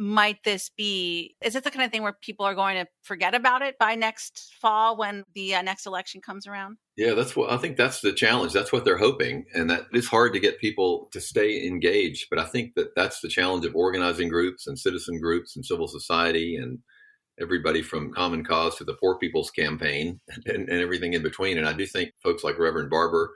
might 0.00 0.42
this 0.44 0.70
be? 0.74 1.36
Is 1.44 1.54
it 1.54 1.62
the 1.62 1.70
kind 1.70 1.84
of 1.84 1.92
thing 1.92 2.02
where 2.02 2.16
people 2.22 2.46
are 2.46 2.54
going 2.54 2.76
to 2.76 2.86
forget 3.02 3.34
about 3.34 3.60
it 3.60 3.76
by 3.78 3.94
next 3.96 4.54
fall 4.58 4.96
when 4.96 5.24
the 5.34 5.56
uh, 5.56 5.62
next 5.62 5.84
election 5.86 6.22
comes 6.22 6.46
around? 6.46 6.78
Yeah, 6.96 7.12
that's 7.12 7.36
what 7.36 7.52
I 7.52 7.58
think 7.58 7.76
that's 7.76 8.00
the 8.00 8.14
challenge. 8.14 8.54
That's 8.54 8.72
what 8.72 8.86
they're 8.86 8.96
hoping. 8.96 9.44
And 9.54 9.68
that 9.68 9.88
it's 9.92 10.06
hard 10.06 10.32
to 10.32 10.40
get 10.40 10.58
people 10.58 11.10
to 11.12 11.20
stay 11.20 11.66
engaged. 11.66 12.28
But 12.30 12.38
I 12.38 12.46
think 12.46 12.76
that 12.76 12.94
that's 12.96 13.20
the 13.20 13.28
challenge 13.28 13.66
of 13.66 13.76
organizing 13.76 14.30
groups 14.30 14.66
and 14.66 14.78
citizen 14.78 15.20
groups 15.20 15.54
and 15.54 15.66
civil 15.66 15.86
society 15.86 16.56
and 16.56 16.78
everybody 17.40 17.82
from 17.82 18.12
Common 18.12 18.44
Cause 18.44 18.76
to 18.76 18.84
the 18.84 18.94
Poor 18.94 19.18
People's 19.18 19.50
Campaign 19.50 20.20
and, 20.46 20.68
and 20.68 20.80
everything 20.80 21.14
in 21.14 21.22
between. 21.22 21.58
And 21.58 21.66
I 21.66 21.72
do 21.72 21.86
think 21.86 22.12
folks 22.22 22.44
like 22.44 22.58
Reverend 22.58 22.90
Barber 22.90 23.34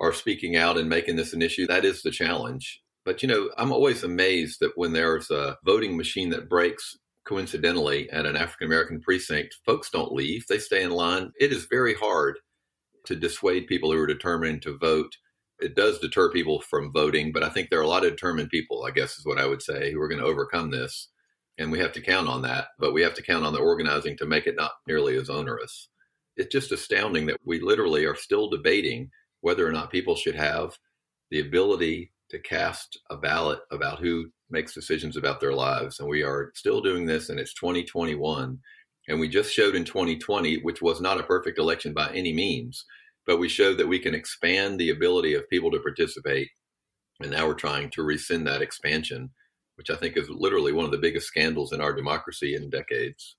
are 0.00 0.12
speaking 0.12 0.56
out 0.56 0.76
and 0.76 0.88
making 0.88 1.16
this 1.16 1.32
an 1.32 1.42
issue. 1.42 1.66
That 1.66 1.84
is 1.84 2.02
the 2.02 2.10
challenge. 2.10 2.80
But, 3.04 3.22
you 3.22 3.28
know, 3.28 3.50
I'm 3.56 3.72
always 3.72 4.02
amazed 4.02 4.60
that 4.60 4.72
when 4.76 4.92
there's 4.92 5.30
a 5.30 5.58
voting 5.64 5.96
machine 5.96 6.30
that 6.30 6.48
breaks 6.48 6.96
coincidentally 7.24 8.10
at 8.10 8.26
an 8.26 8.36
African 8.36 8.66
American 8.66 9.00
precinct, 9.00 9.56
folks 9.64 9.90
don't 9.90 10.12
leave, 10.12 10.46
they 10.46 10.58
stay 10.58 10.82
in 10.82 10.90
line. 10.90 11.32
It 11.38 11.52
is 11.52 11.66
very 11.70 11.94
hard 11.94 12.38
to 13.06 13.16
dissuade 13.16 13.66
people 13.66 13.92
who 13.92 13.98
are 13.98 14.06
determined 14.06 14.62
to 14.62 14.78
vote. 14.78 15.16
It 15.60 15.76
does 15.76 15.98
deter 15.98 16.30
people 16.30 16.60
from 16.62 16.92
voting, 16.92 17.30
but 17.32 17.42
I 17.42 17.50
think 17.50 17.68
there 17.68 17.78
are 17.78 17.82
a 17.82 17.88
lot 17.88 18.04
of 18.04 18.10
determined 18.10 18.50
people, 18.50 18.84
I 18.84 18.90
guess 18.90 19.18
is 19.18 19.26
what 19.26 19.38
I 19.38 19.46
would 19.46 19.62
say, 19.62 19.92
who 19.92 20.00
are 20.00 20.08
going 20.08 20.20
to 20.20 20.26
overcome 20.26 20.70
this 20.70 21.08
and 21.58 21.70
we 21.70 21.78
have 21.78 21.92
to 21.92 22.00
count 22.00 22.28
on 22.28 22.42
that 22.42 22.66
but 22.78 22.92
we 22.92 23.02
have 23.02 23.14
to 23.14 23.22
count 23.22 23.44
on 23.44 23.52
the 23.52 23.60
organizing 23.60 24.16
to 24.16 24.26
make 24.26 24.46
it 24.46 24.56
not 24.56 24.72
nearly 24.86 25.16
as 25.16 25.30
onerous. 25.30 25.88
It's 26.36 26.52
just 26.52 26.72
astounding 26.72 27.26
that 27.26 27.38
we 27.44 27.60
literally 27.60 28.04
are 28.06 28.16
still 28.16 28.48
debating 28.48 29.10
whether 29.40 29.66
or 29.66 29.72
not 29.72 29.92
people 29.92 30.16
should 30.16 30.34
have 30.34 30.76
the 31.30 31.40
ability 31.40 32.12
to 32.30 32.38
cast 32.38 32.98
a 33.10 33.16
ballot 33.16 33.60
about 33.70 34.00
who 34.00 34.26
makes 34.50 34.74
decisions 34.74 35.16
about 35.16 35.40
their 35.40 35.52
lives 35.52 36.00
and 36.00 36.08
we 36.08 36.22
are 36.22 36.50
still 36.54 36.80
doing 36.80 37.06
this 37.06 37.28
and 37.28 37.38
it's 37.38 37.54
2021 37.54 38.58
and 39.08 39.20
we 39.20 39.28
just 39.28 39.52
showed 39.52 39.74
in 39.74 39.84
2020 39.84 40.58
which 40.62 40.80
was 40.80 41.00
not 41.00 41.20
a 41.20 41.24
perfect 41.24 41.58
election 41.58 41.92
by 41.92 42.10
any 42.14 42.32
means 42.32 42.84
but 43.26 43.38
we 43.38 43.48
showed 43.48 43.78
that 43.78 43.88
we 43.88 43.98
can 43.98 44.14
expand 44.14 44.78
the 44.78 44.90
ability 44.90 45.34
of 45.34 45.48
people 45.48 45.70
to 45.70 45.80
participate 45.80 46.48
and 47.20 47.30
now 47.30 47.46
we're 47.46 47.54
trying 47.54 47.90
to 47.90 48.02
rescind 48.02 48.46
that 48.46 48.62
expansion 48.62 49.30
which 49.76 49.90
I 49.90 49.96
think 49.96 50.16
is 50.16 50.28
literally 50.28 50.72
one 50.72 50.84
of 50.84 50.90
the 50.90 50.98
biggest 50.98 51.26
scandals 51.26 51.72
in 51.72 51.80
our 51.80 51.92
democracy 51.92 52.54
in 52.54 52.70
decades. 52.70 53.36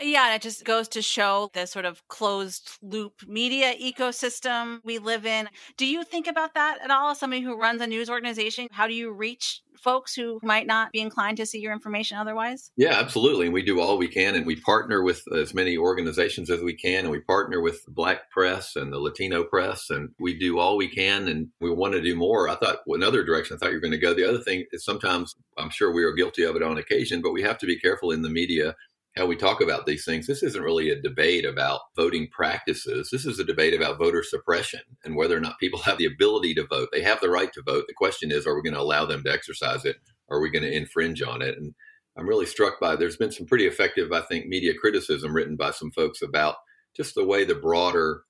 Yeah, 0.00 0.26
and 0.26 0.34
it 0.34 0.42
just 0.42 0.64
goes 0.64 0.88
to 0.88 1.02
show 1.02 1.50
the 1.52 1.66
sort 1.66 1.84
of 1.84 2.06
closed 2.08 2.78
loop 2.82 3.22
media 3.26 3.74
ecosystem 3.74 4.80
we 4.84 4.98
live 4.98 5.26
in. 5.26 5.48
Do 5.76 5.86
you 5.86 6.04
think 6.04 6.26
about 6.26 6.54
that 6.54 6.78
at 6.82 6.90
all? 6.90 7.10
As 7.10 7.18
somebody 7.18 7.42
who 7.42 7.58
runs 7.58 7.80
a 7.80 7.86
news 7.86 8.08
organization, 8.08 8.68
how 8.70 8.86
do 8.86 8.94
you 8.94 9.12
reach 9.12 9.62
folks 9.80 10.14
who 10.14 10.38
might 10.42 10.66
not 10.66 10.92
be 10.92 11.00
inclined 11.00 11.38
to 11.38 11.46
see 11.46 11.58
your 11.58 11.72
information 11.72 12.18
otherwise? 12.18 12.70
Yeah, 12.76 12.94
absolutely. 12.94 13.46
And 13.46 13.54
we 13.54 13.62
do 13.62 13.80
all 13.80 13.98
we 13.98 14.08
can, 14.08 14.34
and 14.34 14.46
we 14.46 14.56
partner 14.56 15.02
with 15.02 15.22
as 15.34 15.54
many 15.54 15.76
organizations 15.76 16.50
as 16.50 16.60
we 16.60 16.74
can, 16.74 17.04
and 17.04 17.10
we 17.10 17.20
partner 17.20 17.60
with 17.60 17.84
the 17.84 17.90
Black 17.90 18.30
press 18.30 18.76
and 18.76 18.92
the 18.92 18.98
Latino 18.98 19.44
press, 19.44 19.90
and 19.90 20.10
we 20.18 20.38
do 20.38 20.58
all 20.58 20.76
we 20.76 20.88
can, 20.88 21.28
and 21.28 21.48
we 21.60 21.70
want 21.70 21.94
to 21.94 22.02
do 22.02 22.14
more. 22.14 22.48
I 22.48 22.56
thought 22.56 22.80
another 22.86 23.24
direction 23.24 23.56
I 23.56 23.58
thought 23.58 23.70
you 23.70 23.76
were 23.76 23.80
going 23.80 23.92
to 23.92 23.98
go. 23.98 24.14
The 24.14 24.28
other 24.28 24.42
thing 24.42 24.66
is 24.72 24.84
sometimes 24.84 25.34
I'm 25.58 25.70
sure 25.70 25.92
we 25.92 26.04
are 26.04 26.12
guilty 26.12 26.42
of 26.42 26.56
it 26.56 26.62
on 26.62 26.78
occasion, 26.78 27.22
but 27.22 27.32
we 27.32 27.42
have 27.42 27.58
to 27.58 27.66
be 27.66 27.78
careful 27.78 28.10
in 28.10 28.22
the 28.22 28.30
media 28.30 28.74
how 29.20 29.26
we 29.26 29.36
talk 29.36 29.60
about 29.60 29.84
these 29.84 30.06
things. 30.06 30.26
This 30.26 30.42
isn't 30.42 30.62
really 30.62 30.88
a 30.88 30.98
debate 30.98 31.44
about 31.44 31.82
voting 31.94 32.26
practices. 32.32 33.10
This 33.12 33.26
is 33.26 33.38
a 33.38 33.44
debate 33.44 33.74
about 33.74 33.98
voter 33.98 34.22
suppression 34.22 34.80
and 35.04 35.14
whether 35.14 35.36
or 35.36 35.40
not 35.40 35.58
people 35.58 35.78
have 35.84 35.98
the 35.98 36.06
ability 36.06 36.54
to 36.54 36.66
vote. 36.66 36.88
They 36.90 37.02
have 37.02 37.20
the 37.20 37.28
right 37.28 37.52
to 37.52 37.62
vote. 37.62 37.84
The 37.86 37.94
question 37.94 38.32
is, 38.32 38.46
are 38.46 38.54
we 38.54 38.62
going 38.62 38.72
to 38.72 38.80
allow 38.80 39.04
them 39.04 39.22
to 39.24 39.30
exercise 39.30 39.84
it? 39.84 39.96
Are 40.30 40.40
we 40.40 40.48
going 40.48 40.62
to 40.62 40.74
infringe 40.74 41.20
on 41.20 41.42
it? 41.42 41.58
And 41.58 41.74
I'm 42.16 42.26
really 42.26 42.46
struck 42.46 42.80
by 42.80 42.96
there's 42.96 43.18
been 43.18 43.30
some 43.30 43.46
pretty 43.46 43.66
effective, 43.66 44.10
I 44.10 44.22
think, 44.22 44.46
media 44.46 44.72
criticism 44.72 45.34
written 45.34 45.56
by 45.56 45.72
some 45.72 45.90
folks 45.90 46.22
about 46.22 46.54
just 46.96 47.14
the 47.14 47.26
way 47.26 47.44
the 47.44 47.54
broader 47.54 48.22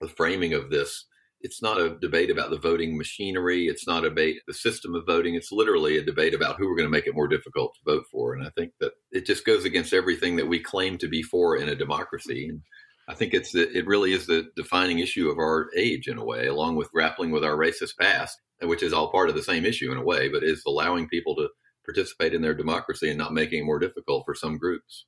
the 0.00 0.08
framing 0.08 0.54
of 0.54 0.70
this 0.70 1.04
it's 1.42 1.60
not 1.60 1.80
a 1.80 1.96
debate 2.00 2.30
about 2.30 2.50
the 2.50 2.58
voting 2.58 2.96
machinery. 2.96 3.66
It's 3.66 3.86
not 3.86 4.04
a 4.04 4.08
debate 4.08 4.38
the 4.46 4.54
system 4.54 4.94
of 4.94 5.06
voting. 5.06 5.34
It's 5.34 5.52
literally 5.52 5.98
a 5.98 6.04
debate 6.04 6.34
about 6.34 6.56
who 6.56 6.68
we're 6.68 6.76
going 6.76 6.86
to 6.86 6.92
make 6.92 7.06
it 7.06 7.14
more 7.14 7.28
difficult 7.28 7.74
to 7.74 7.92
vote 7.92 8.04
for. 8.10 8.34
And 8.34 8.46
I 8.46 8.50
think 8.50 8.72
that 8.80 8.92
it 9.10 9.26
just 9.26 9.44
goes 9.44 9.64
against 9.64 9.92
everything 9.92 10.36
that 10.36 10.48
we 10.48 10.60
claim 10.60 10.98
to 10.98 11.08
be 11.08 11.22
for 11.22 11.56
in 11.56 11.68
a 11.68 11.74
democracy. 11.74 12.48
And 12.48 12.62
I 13.08 13.14
think 13.14 13.34
it's 13.34 13.54
it 13.54 13.86
really 13.86 14.12
is 14.12 14.26
the 14.26 14.48
defining 14.56 15.00
issue 15.00 15.28
of 15.28 15.38
our 15.38 15.68
age 15.76 16.06
in 16.06 16.18
a 16.18 16.24
way, 16.24 16.46
along 16.46 16.76
with 16.76 16.92
grappling 16.92 17.32
with 17.32 17.44
our 17.44 17.56
racist 17.56 17.96
past, 18.00 18.38
which 18.62 18.82
is 18.82 18.92
all 18.92 19.10
part 19.10 19.28
of 19.28 19.34
the 19.34 19.42
same 19.42 19.66
issue 19.66 19.90
in 19.90 19.98
a 19.98 20.04
way, 20.04 20.28
but 20.28 20.44
is 20.44 20.62
allowing 20.66 21.08
people 21.08 21.34
to 21.36 21.48
participate 21.84 22.32
in 22.32 22.42
their 22.42 22.54
democracy 22.54 23.08
and 23.08 23.18
not 23.18 23.34
making 23.34 23.62
it 23.62 23.66
more 23.66 23.80
difficult 23.80 24.22
for 24.24 24.34
some 24.36 24.56
groups. 24.56 25.06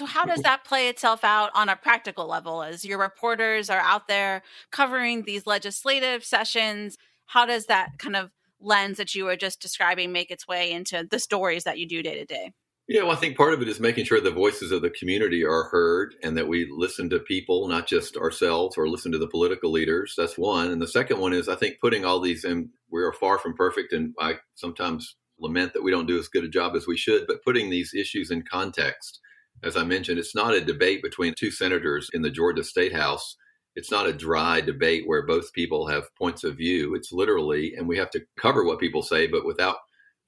So, 0.00 0.06
how 0.06 0.24
does 0.24 0.40
that 0.40 0.64
play 0.64 0.88
itself 0.88 1.24
out 1.24 1.50
on 1.54 1.68
a 1.68 1.76
practical 1.76 2.26
level 2.26 2.62
as 2.62 2.86
your 2.86 2.98
reporters 2.98 3.68
are 3.68 3.80
out 3.80 4.08
there 4.08 4.40
covering 4.70 5.24
these 5.24 5.46
legislative 5.46 6.24
sessions? 6.24 6.96
How 7.26 7.44
does 7.44 7.66
that 7.66 7.98
kind 7.98 8.16
of 8.16 8.30
lens 8.62 8.96
that 8.96 9.14
you 9.14 9.26
were 9.26 9.36
just 9.36 9.60
describing 9.60 10.10
make 10.10 10.30
its 10.30 10.48
way 10.48 10.72
into 10.72 11.06
the 11.10 11.18
stories 11.18 11.64
that 11.64 11.78
you 11.78 11.86
do 11.86 12.02
day 12.02 12.14
to 12.14 12.24
day? 12.24 12.54
Yeah, 12.88 13.02
well, 13.02 13.12
I 13.12 13.16
think 13.16 13.36
part 13.36 13.52
of 13.52 13.60
it 13.60 13.68
is 13.68 13.78
making 13.78 14.06
sure 14.06 14.22
the 14.22 14.30
voices 14.30 14.72
of 14.72 14.80
the 14.80 14.88
community 14.88 15.44
are 15.44 15.64
heard 15.64 16.14
and 16.22 16.34
that 16.38 16.48
we 16.48 16.66
listen 16.74 17.10
to 17.10 17.18
people, 17.18 17.68
not 17.68 17.86
just 17.86 18.16
ourselves, 18.16 18.78
or 18.78 18.88
listen 18.88 19.12
to 19.12 19.18
the 19.18 19.28
political 19.28 19.70
leaders. 19.70 20.14
That's 20.16 20.38
one. 20.38 20.70
And 20.70 20.80
the 20.80 20.88
second 20.88 21.20
one 21.20 21.34
is, 21.34 21.46
I 21.46 21.56
think, 21.56 21.78
putting 21.78 22.06
all 22.06 22.20
these 22.20 22.46
in, 22.46 22.70
we 22.90 23.02
are 23.02 23.12
far 23.12 23.38
from 23.38 23.52
perfect. 23.52 23.92
And 23.92 24.14
I 24.18 24.36
sometimes 24.54 25.16
lament 25.38 25.74
that 25.74 25.82
we 25.82 25.90
don't 25.90 26.06
do 26.06 26.18
as 26.18 26.28
good 26.28 26.44
a 26.44 26.48
job 26.48 26.74
as 26.74 26.86
we 26.86 26.96
should, 26.96 27.26
but 27.26 27.44
putting 27.44 27.68
these 27.68 27.92
issues 27.92 28.30
in 28.30 28.44
context 28.50 29.20
as 29.62 29.76
I 29.76 29.84
mentioned, 29.84 30.18
it's 30.18 30.34
not 30.34 30.54
a 30.54 30.60
debate 30.60 31.02
between 31.02 31.34
two 31.34 31.50
senators 31.50 32.08
in 32.12 32.22
the 32.22 32.30
Georgia 32.30 32.64
State 32.64 32.94
House. 32.94 33.36
It's 33.76 33.90
not 33.90 34.06
a 34.06 34.12
dry 34.12 34.60
debate 34.60 35.04
where 35.06 35.26
both 35.26 35.52
people 35.52 35.86
have 35.86 36.14
points 36.16 36.44
of 36.44 36.56
view. 36.56 36.94
It's 36.94 37.12
literally, 37.12 37.74
and 37.76 37.86
we 37.86 37.98
have 37.98 38.10
to 38.10 38.22
cover 38.36 38.64
what 38.64 38.80
people 38.80 39.02
say, 39.02 39.26
but 39.26 39.46
without 39.46 39.76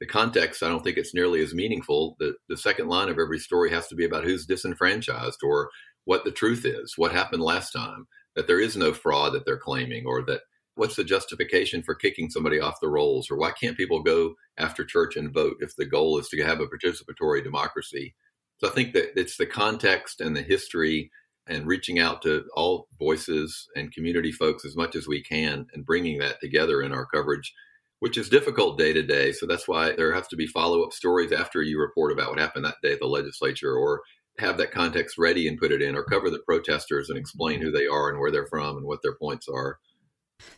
the 0.00 0.06
context, 0.06 0.62
I 0.62 0.68
don't 0.68 0.82
think 0.82 0.96
it's 0.96 1.14
nearly 1.14 1.42
as 1.42 1.54
meaningful. 1.54 2.16
The, 2.18 2.34
the 2.48 2.56
second 2.56 2.88
line 2.88 3.08
of 3.08 3.18
every 3.18 3.38
story 3.38 3.70
has 3.70 3.88
to 3.88 3.94
be 3.94 4.04
about 4.04 4.24
who's 4.24 4.46
disenfranchised 4.46 5.40
or 5.42 5.70
what 6.04 6.24
the 6.24 6.32
truth 6.32 6.64
is, 6.64 6.94
what 6.96 7.12
happened 7.12 7.42
last 7.42 7.70
time, 7.70 8.06
that 8.34 8.46
there 8.46 8.60
is 8.60 8.76
no 8.76 8.92
fraud 8.92 9.32
that 9.34 9.44
they're 9.46 9.58
claiming, 9.58 10.04
or 10.06 10.22
that 10.24 10.40
what's 10.74 10.96
the 10.96 11.04
justification 11.04 11.82
for 11.82 11.94
kicking 11.94 12.30
somebody 12.30 12.58
off 12.58 12.80
the 12.80 12.88
rolls, 12.88 13.30
or 13.30 13.36
why 13.36 13.52
can't 13.52 13.76
people 13.76 14.02
go 14.02 14.34
after 14.58 14.84
church 14.84 15.16
and 15.16 15.32
vote 15.32 15.56
if 15.60 15.76
the 15.76 15.84
goal 15.84 16.18
is 16.18 16.28
to 16.28 16.42
have 16.42 16.60
a 16.60 16.66
participatory 16.66 17.44
democracy? 17.44 18.14
So 18.62 18.70
I 18.70 18.74
think 18.74 18.92
that 18.92 19.18
it's 19.18 19.36
the 19.36 19.46
context 19.46 20.20
and 20.20 20.36
the 20.36 20.42
history 20.42 21.10
and 21.48 21.66
reaching 21.66 21.98
out 21.98 22.22
to 22.22 22.44
all 22.54 22.86
voices 22.96 23.68
and 23.74 23.92
community 23.92 24.30
folks 24.30 24.64
as 24.64 24.76
much 24.76 24.94
as 24.94 25.08
we 25.08 25.20
can 25.20 25.66
and 25.74 25.84
bringing 25.84 26.18
that 26.18 26.40
together 26.40 26.80
in 26.80 26.92
our 26.92 27.04
coverage, 27.06 27.52
which 27.98 28.16
is 28.16 28.28
difficult 28.28 28.78
day 28.78 28.92
to 28.92 29.02
day. 29.02 29.32
So 29.32 29.46
that's 29.46 29.66
why 29.66 29.96
there 29.96 30.14
has 30.14 30.28
to 30.28 30.36
be 30.36 30.46
follow 30.46 30.84
up 30.84 30.92
stories 30.92 31.32
after 31.32 31.60
you 31.60 31.80
report 31.80 32.12
about 32.12 32.30
what 32.30 32.38
happened 32.38 32.64
that 32.64 32.76
day 32.84 32.92
at 32.92 33.00
the 33.00 33.06
legislature 33.06 33.74
or 33.74 34.02
have 34.38 34.58
that 34.58 34.70
context 34.70 35.18
ready 35.18 35.48
and 35.48 35.58
put 35.58 35.72
it 35.72 35.82
in 35.82 35.96
or 35.96 36.04
cover 36.04 36.30
the 36.30 36.42
protesters 36.46 37.10
and 37.10 37.18
explain 37.18 37.60
who 37.60 37.72
they 37.72 37.88
are 37.88 38.10
and 38.10 38.20
where 38.20 38.30
they're 38.30 38.46
from 38.46 38.76
and 38.76 38.86
what 38.86 39.00
their 39.02 39.16
points 39.16 39.48
are. 39.52 39.80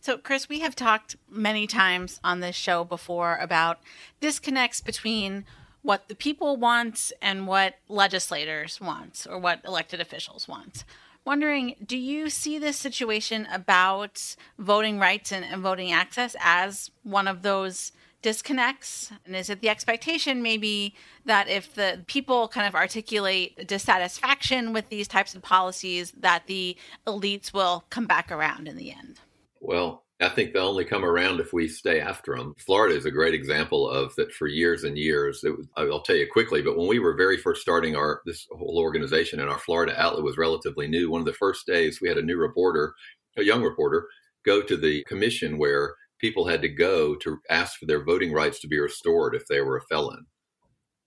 So, 0.01 0.19
Chris, 0.19 0.49
we 0.49 0.61
have 0.61 0.77
talked 0.77 1.17
many 1.31 1.67
times 1.67 2.21
on 2.23 2.40
this 2.40 2.57
show 2.57 2.85
before 2.85 3.38
about 3.38 3.81
disconnects 4.21 4.83
between 4.83 5.47
what 5.85 6.09
the 6.09 6.14
people 6.14 6.57
want 6.57 7.12
and 7.20 7.47
what 7.47 7.75
legislators 7.88 8.81
want 8.81 9.27
or 9.29 9.38
what 9.38 9.61
elected 9.66 10.01
officials 10.01 10.49
want. 10.49 10.83
Wondering, 11.27 11.77
do 11.85 11.99
you 11.99 12.31
see 12.31 12.59
this 12.59 12.79
situation 12.79 13.47
about 13.53 14.35
voting 14.59 14.99
rights 14.99 15.31
and, 15.31 15.44
and 15.44 15.62
voting 15.62 15.92
access 15.92 16.35
as 16.40 16.90
one 17.03 17.29
of 17.29 17.42
those 17.42 17.92
disconnects? 18.23 19.12
And 19.27 19.37
is 19.37 19.51
it 19.51 19.61
the 19.61 19.68
expectation 19.68 20.42
maybe 20.42 20.94
that 21.27 21.49
if 21.49 21.75
the 21.75 22.03
people 22.07 22.49
kind 22.49 22.66
of 22.66 22.75
articulate 22.75 23.68
dissatisfaction 23.68 24.73
with 24.73 24.88
these 24.88 25.07
types 25.07 25.35
of 25.35 25.42
policies, 25.42 26.12
that 26.12 26.47
the 26.47 26.79
elites 27.07 27.53
will 27.53 27.85
come 27.90 28.07
back 28.07 28.33
around 28.33 28.68
in 28.68 28.77
the 28.79 28.90
end? 28.90 29.20
Well, 29.61 30.04
I 30.20 30.29
think 30.29 30.53
they'll 30.53 30.68
only 30.68 30.85
come 30.85 31.05
around 31.05 31.40
if 31.40 31.53
we 31.53 31.66
stay 31.66 32.00
after 32.00 32.37
them. 32.37 32.55
Florida 32.59 32.96
is 32.96 33.05
a 33.05 33.11
great 33.11 33.35
example 33.35 33.88
of 33.88 34.14
that 34.14 34.33
for 34.33 34.46
years 34.46 34.85
and 34.85 34.96
years. 34.96 35.42
Was, 35.42 35.66
I'll 35.77 36.03
tell 36.03 36.16
you 36.16 36.29
quickly, 36.31 36.62
but 36.62 36.79
when 36.79 36.87
we 36.87 37.00
were 37.00 37.16
very 37.16 37.37
first 37.37 37.62
starting 37.62 37.96
our 37.96 38.22
this 38.24 38.46
whole 38.53 38.79
organization 38.79 39.40
and 39.40 39.50
our 39.50 39.59
Florida 39.59 40.00
outlet 40.00 40.22
was 40.22 40.38
relatively 40.38 40.87
new, 40.87 41.11
one 41.11 41.20
of 41.20 41.27
the 41.27 41.33
first 41.33 41.66
days 41.66 42.00
we 42.00 42.09
had 42.09 42.18
a 42.18 42.22
new 42.22 42.37
reporter, 42.37 42.94
a 43.37 43.42
young 43.42 43.62
reporter, 43.62 44.07
go 44.46 44.62
to 44.62 44.77
the 44.77 45.03
commission 45.05 45.59
where 45.59 45.96
people 46.20 46.46
had 46.46 46.62
to 46.62 46.68
go 46.68 47.16
to 47.16 47.38
ask 47.50 47.79
for 47.79 47.87
their 47.87 48.05
voting 48.05 48.33
rights 48.33 48.61
to 48.61 48.68
be 48.68 48.79
restored 48.79 49.35
if 49.35 49.46
they 49.48 49.61
were 49.61 49.79
a 49.79 49.83
felon. 49.83 50.27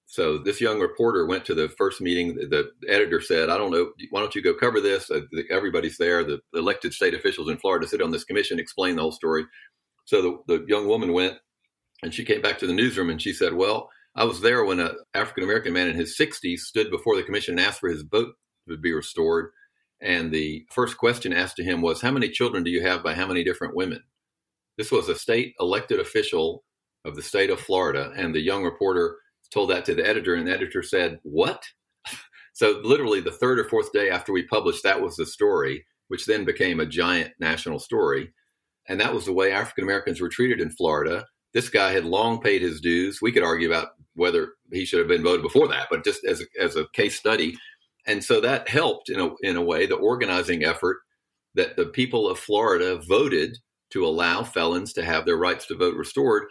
So 0.09 0.37
this 0.37 0.61
young 0.61 0.79
reporter 0.79 1.25
went 1.25 1.43
to 1.45 1.53
the 1.53 1.67
first 1.67 1.99
meeting. 1.99 2.35
The 2.35 2.71
editor 2.87 3.19
said, 3.19 3.49
"I 3.49 3.57
don't 3.57 3.71
know. 3.71 3.91
Why 4.09 4.21
don't 4.21 4.33
you 4.33 4.41
go 4.41 4.53
cover 4.53 4.79
this? 4.79 5.11
Uh, 5.11 5.21
everybody's 5.49 5.97
there. 5.97 6.23
The 6.23 6.39
elected 6.53 6.93
state 6.93 7.13
officials 7.13 7.49
in 7.49 7.57
Florida 7.57 7.85
sit 7.85 8.01
on 8.01 8.11
this 8.11 8.23
commission, 8.23 8.57
explain 8.57 8.95
the 8.95 9.01
whole 9.01 9.11
story." 9.11 9.45
So 10.05 10.21
the, 10.21 10.59
the 10.59 10.65
young 10.67 10.87
woman 10.87 11.11
went, 11.11 11.37
and 12.01 12.13
she 12.13 12.23
came 12.23 12.41
back 12.41 12.57
to 12.59 12.67
the 12.67 12.73
newsroom 12.73 13.09
and 13.09 13.21
she 13.21 13.33
said, 13.33 13.53
"Well, 13.53 13.89
I 14.15 14.23
was 14.23 14.39
there 14.39 14.63
when 14.63 14.79
an 14.79 14.95
African 15.13 15.43
American 15.43 15.73
man 15.73 15.89
in 15.89 15.97
his 15.97 16.17
60s 16.17 16.59
stood 16.59 16.89
before 16.89 17.17
the 17.17 17.23
commission 17.23 17.59
and 17.59 17.67
asked 17.67 17.81
for 17.81 17.89
his 17.89 18.03
vote 18.03 18.33
to 18.69 18.77
be 18.77 18.93
restored. 18.93 19.51
And 19.99 20.31
the 20.31 20.65
first 20.71 20.97
question 20.97 21.33
asked 21.33 21.57
to 21.57 21.65
him 21.65 21.81
was, 21.81 22.01
"How 22.01 22.11
many 22.11 22.29
children 22.29 22.63
do 22.63 22.71
you 22.71 22.81
have 22.81 23.03
by 23.03 23.13
how 23.13 23.27
many 23.27 23.43
different 23.43 23.75
women?" 23.75 24.03
This 24.77 24.89
was 24.89 25.09
a 25.09 25.15
state 25.15 25.53
elected 25.59 25.99
official 25.99 26.63
of 27.03 27.15
the 27.15 27.21
state 27.21 27.49
of 27.49 27.59
Florida, 27.59 28.13
and 28.15 28.33
the 28.33 28.39
young 28.39 28.63
reporter 28.63 29.17
told 29.51 29.69
that 29.69 29.86
to 29.86 29.95
the 29.95 30.07
editor, 30.07 30.36
and 30.36 30.47
the 30.47 30.53
editor 30.53 30.83
said, 30.83 31.19
What? 31.23 31.63
so, 32.53 32.81
literally, 32.83 33.21
the 33.21 33.31
third 33.31 33.60
or 33.60 33.69
fourth 33.69 33.91
day 33.91 34.10
after 34.10 34.31
we 34.31 34.43
published, 34.43 34.83
that 34.83 35.01
was 35.01 35.15
the 35.15 35.25
story, 35.25 35.86
which 36.07 36.25
then 36.25 36.45
became 36.45 36.79
a 36.79 36.86
giant 36.86 37.33
national 37.39 37.79
story. 37.79 38.33
And 38.88 38.99
that 39.01 39.13
was 39.13 39.25
the 39.25 39.33
way 39.33 39.51
African 39.51 39.83
Americans 39.83 40.21
were 40.21 40.29
treated 40.29 40.62
in 40.62 40.69
Florida. 40.69 41.25
This 41.53 41.69
guy 41.69 41.91
had 41.91 42.05
long 42.05 42.41
paid 42.41 42.62
his 42.62 42.79
dues. 42.79 43.19
We 43.21 43.31
could 43.31 43.43
argue 43.43 43.67
about 43.67 43.89
whether 44.15 44.53
he 44.71 44.86
should 44.86 44.99
have 44.99 45.07
been 45.07 45.23
voted 45.23 45.43
before 45.43 45.67
that, 45.67 45.88
but 45.89 46.03
just 46.03 46.25
as 46.25 46.41
a, 46.41 46.45
as 46.62 46.75
a 46.75 46.88
case 46.93 47.17
study. 47.17 47.57
And 48.05 48.23
so 48.23 48.39
that 48.41 48.69
helped 48.69 49.10
in 49.10 49.19
a, 49.19 49.29
in 49.41 49.57
a 49.57 49.62
way 49.62 49.86
the 49.86 49.95
organizing 49.95 50.63
effort 50.63 50.97
that 51.55 51.75
the 51.75 51.88
people 51.88 52.29
of 52.29 52.39
Florida 52.39 53.01
voted 53.07 53.57
to 53.89 54.05
allow 54.05 54.43
felons 54.43 54.93
to 54.93 55.03
have 55.03 55.25
their 55.25 55.38
rights 55.38 55.65
to 55.67 55.75
vote 55.75 55.95
restored 55.95 56.45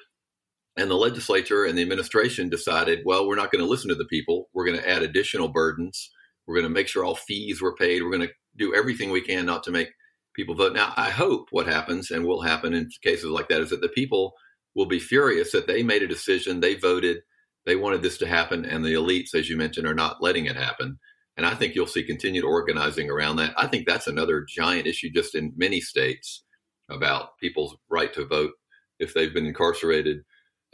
and 0.76 0.90
the 0.90 0.94
legislature 0.94 1.64
and 1.64 1.76
the 1.76 1.82
administration 1.82 2.48
decided, 2.48 3.00
well, 3.04 3.26
we're 3.26 3.36
not 3.36 3.50
going 3.50 3.64
to 3.64 3.68
listen 3.68 3.88
to 3.88 3.94
the 3.94 4.04
people. 4.04 4.48
We're 4.52 4.66
going 4.66 4.78
to 4.78 4.88
add 4.88 5.02
additional 5.02 5.48
burdens. 5.48 6.10
We're 6.46 6.56
going 6.56 6.64
to 6.64 6.70
make 6.70 6.88
sure 6.88 7.04
all 7.04 7.16
fees 7.16 7.62
were 7.62 7.74
paid. 7.74 8.02
We're 8.02 8.16
going 8.16 8.28
to 8.28 8.34
do 8.56 8.74
everything 8.74 9.10
we 9.10 9.20
can 9.20 9.46
not 9.46 9.62
to 9.64 9.70
make 9.70 9.88
people 10.34 10.54
vote. 10.54 10.74
Now, 10.74 10.92
I 10.96 11.10
hope 11.10 11.48
what 11.50 11.66
happens 11.66 12.10
and 12.10 12.24
will 12.24 12.42
happen 12.42 12.74
in 12.74 12.90
cases 13.02 13.30
like 13.30 13.48
that 13.48 13.62
is 13.62 13.70
that 13.70 13.80
the 13.80 13.88
people 13.88 14.34
will 14.74 14.86
be 14.86 14.98
furious 14.98 15.52
that 15.52 15.66
they 15.66 15.82
made 15.82 16.02
a 16.02 16.06
decision, 16.06 16.60
they 16.60 16.74
voted, 16.74 17.18
they 17.64 17.76
wanted 17.76 18.02
this 18.02 18.18
to 18.18 18.26
happen, 18.26 18.64
and 18.64 18.84
the 18.84 18.92
elites, 18.92 19.34
as 19.34 19.48
you 19.48 19.56
mentioned, 19.56 19.86
are 19.86 19.94
not 19.94 20.22
letting 20.22 20.44
it 20.44 20.56
happen. 20.56 20.98
And 21.38 21.46
I 21.46 21.54
think 21.54 21.74
you'll 21.74 21.86
see 21.86 22.02
continued 22.02 22.44
organizing 22.44 23.10
around 23.10 23.36
that. 23.36 23.54
I 23.56 23.66
think 23.66 23.86
that's 23.86 24.06
another 24.06 24.46
giant 24.48 24.86
issue 24.86 25.10
just 25.10 25.34
in 25.34 25.52
many 25.56 25.80
states 25.80 26.44
about 26.90 27.38
people's 27.38 27.76
right 27.90 28.12
to 28.14 28.26
vote 28.26 28.52
if 28.98 29.12
they've 29.12 29.34
been 29.34 29.46
incarcerated 29.46 30.18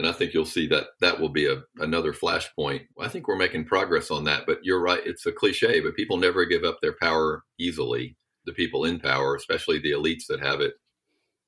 and 0.02 0.10
I 0.10 0.12
think 0.12 0.34
you'll 0.34 0.44
see 0.44 0.66
that 0.66 0.88
that 1.00 1.20
will 1.20 1.28
be 1.28 1.46
a, 1.46 1.62
another 1.78 2.12
flashpoint. 2.12 2.86
I 2.98 3.06
think 3.06 3.28
we're 3.28 3.36
making 3.36 3.66
progress 3.66 4.10
on 4.10 4.24
that, 4.24 4.46
but 4.46 4.58
you're 4.64 4.82
right. 4.82 5.00
It's 5.06 5.26
a 5.26 5.32
cliche, 5.32 5.78
but 5.78 5.94
people 5.94 6.16
never 6.16 6.44
give 6.44 6.64
up 6.64 6.78
their 6.82 6.96
power 7.00 7.44
easily. 7.60 8.16
The 8.44 8.52
people 8.52 8.84
in 8.84 8.98
power, 8.98 9.36
especially 9.36 9.78
the 9.78 9.92
elites 9.92 10.26
that 10.28 10.40
have 10.40 10.60
it. 10.60 10.74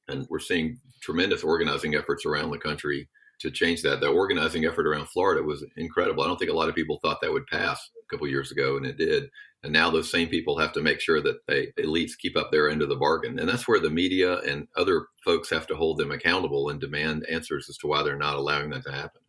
And 0.07 0.25
we're 0.31 0.39
seeing 0.39 0.79
tremendous 1.03 1.43
organizing 1.43 1.97
efforts 1.97 2.25
around 2.25 2.53
the 2.53 2.59
country 2.59 3.09
to 3.41 3.51
change 3.51 3.83
that. 3.83 4.01
The 4.01 4.07
organizing 4.07 4.67
effort 4.67 4.87
around 4.87 5.09
Florida 5.09 5.43
was 5.43 5.65
incredible. 5.77 6.23
I 6.23 6.29
don't 6.29 6.39
think 6.39 6.53
a 6.53 6.55
lot 6.55 6.69
of 6.69 6.77
people 6.77 7.01
thought 7.03 7.21
that 7.23 7.33
would 7.33 7.49
pass 7.49 7.91
a 8.01 8.07
couple 8.09 8.29
years 8.29 8.53
ago, 8.53 8.77
and 8.77 8.87
it 8.87 8.99
did. 8.99 9.25
And 9.65 9.73
now 9.73 9.91
those 9.91 10.11
same 10.11 10.29
people 10.29 10.59
have 10.59 10.73
to 10.75 10.83
make 10.83 11.01
sure 11.01 11.23
that 11.23 11.47
they 11.47 11.73
elites 11.79 12.19
keep 12.19 12.37
up 12.37 12.53
their 12.53 12.69
end 12.69 12.83
of 12.83 12.91
the 12.91 12.97
bargain. 12.97 13.39
And 13.39 13.49
that's 13.49 13.67
where 13.67 13.81
the 13.81 13.89
media 13.89 14.41
and 14.41 14.69
other 14.77 15.07
folks 15.25 15.49
have 15.49 15.67
to 15.69 15.75
hold 15.75 15.97
them 15.97 16.11
accountable 16.11 16.69
and 16.69 16.79
demand 16.79 17.25
answers 17.31 17.71
as 17.71 17.79
to 17.79 17.87
why 17.87 18.03
they're 18.03 18.15
not 18.15 18.37
allowing 18.37 18.69
that 18.71 18.85
to 18.85 18.93
happen. 18.93 19.23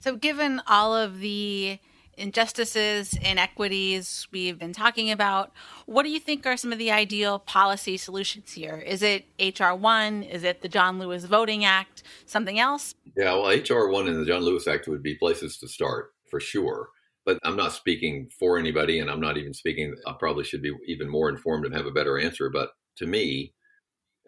So, 0.00 0.16
given 0.16 0.60
all 0.66 0.94
of 0.94 1.20
the 1.20 1.78
injustices, 2.16 3.16
inequities 3.22 4.26
we've 4.32 4.58
been 4.58 4.72
talking 4.72 5.12
about, 5.12 5.52
what 5.86 6.02
do 6.02 6.10
you 6.10 6.20
think 6.20 6.46
are 6.46 6.56
some 6.56 6.72
of 6.72 6.78
the 6.78 6.90
ideal 6.90 7.38
policy 7.38 7.96
solutions 7.96 8.52
here? 8.52 8.82
Is 8.84 9.02
it 9.02 9.24
HR 9.38 9.72
1? 9.74 10.24
Is 10.24 10.42
it 10.42 10.62
the 10.62 10.68
John 10.68 10.98
Lewis 10.98 11.26
Voting 11.26 11.64
Act? 11.64 12.02
Something 12.26 12.58
else? 12.58 12.96
Yeah, 13.16 13.34
well, 13.34 13.56
HR 13.56 13.88
1 13.88 14.08
and 14.08 14.20
the 14.20 14.26
John 14.26 14.42
Lewis 14.42 14.66
Act 14.66 14.88
would 14.88 15.02
be 15.02 15.14
places 15.14 15.58
to 15.58 15.68
start 15.68 16.12
for 16.28 16.40
sure 16.40 16.88
but 17.24 17.38
I'm 17.42 17.56
not 17.56 17.72
speaking 17.72 18.28
for 18.38 18.58
anybody, 18.58 18.98
and 18.98 19.10
I'm 19.10 19.20
not 19.20 19.38
even 19.38 19.54
speaking. 19.54 19.94
I 20.06 20.12
probably 20.18 20.44
should 20.44 20.62
be 20.62 20.72
even 20.86 21.08
more 21.08 21.28
informed 21.28 21.64
and 21.64 21.74
have 21.74 21.86
a 21.86 21.92
better 21.92 22.18
answer. 22.18 22.50
But 22.50 22.70
to 22.98 23.06
me, 23.06 23.54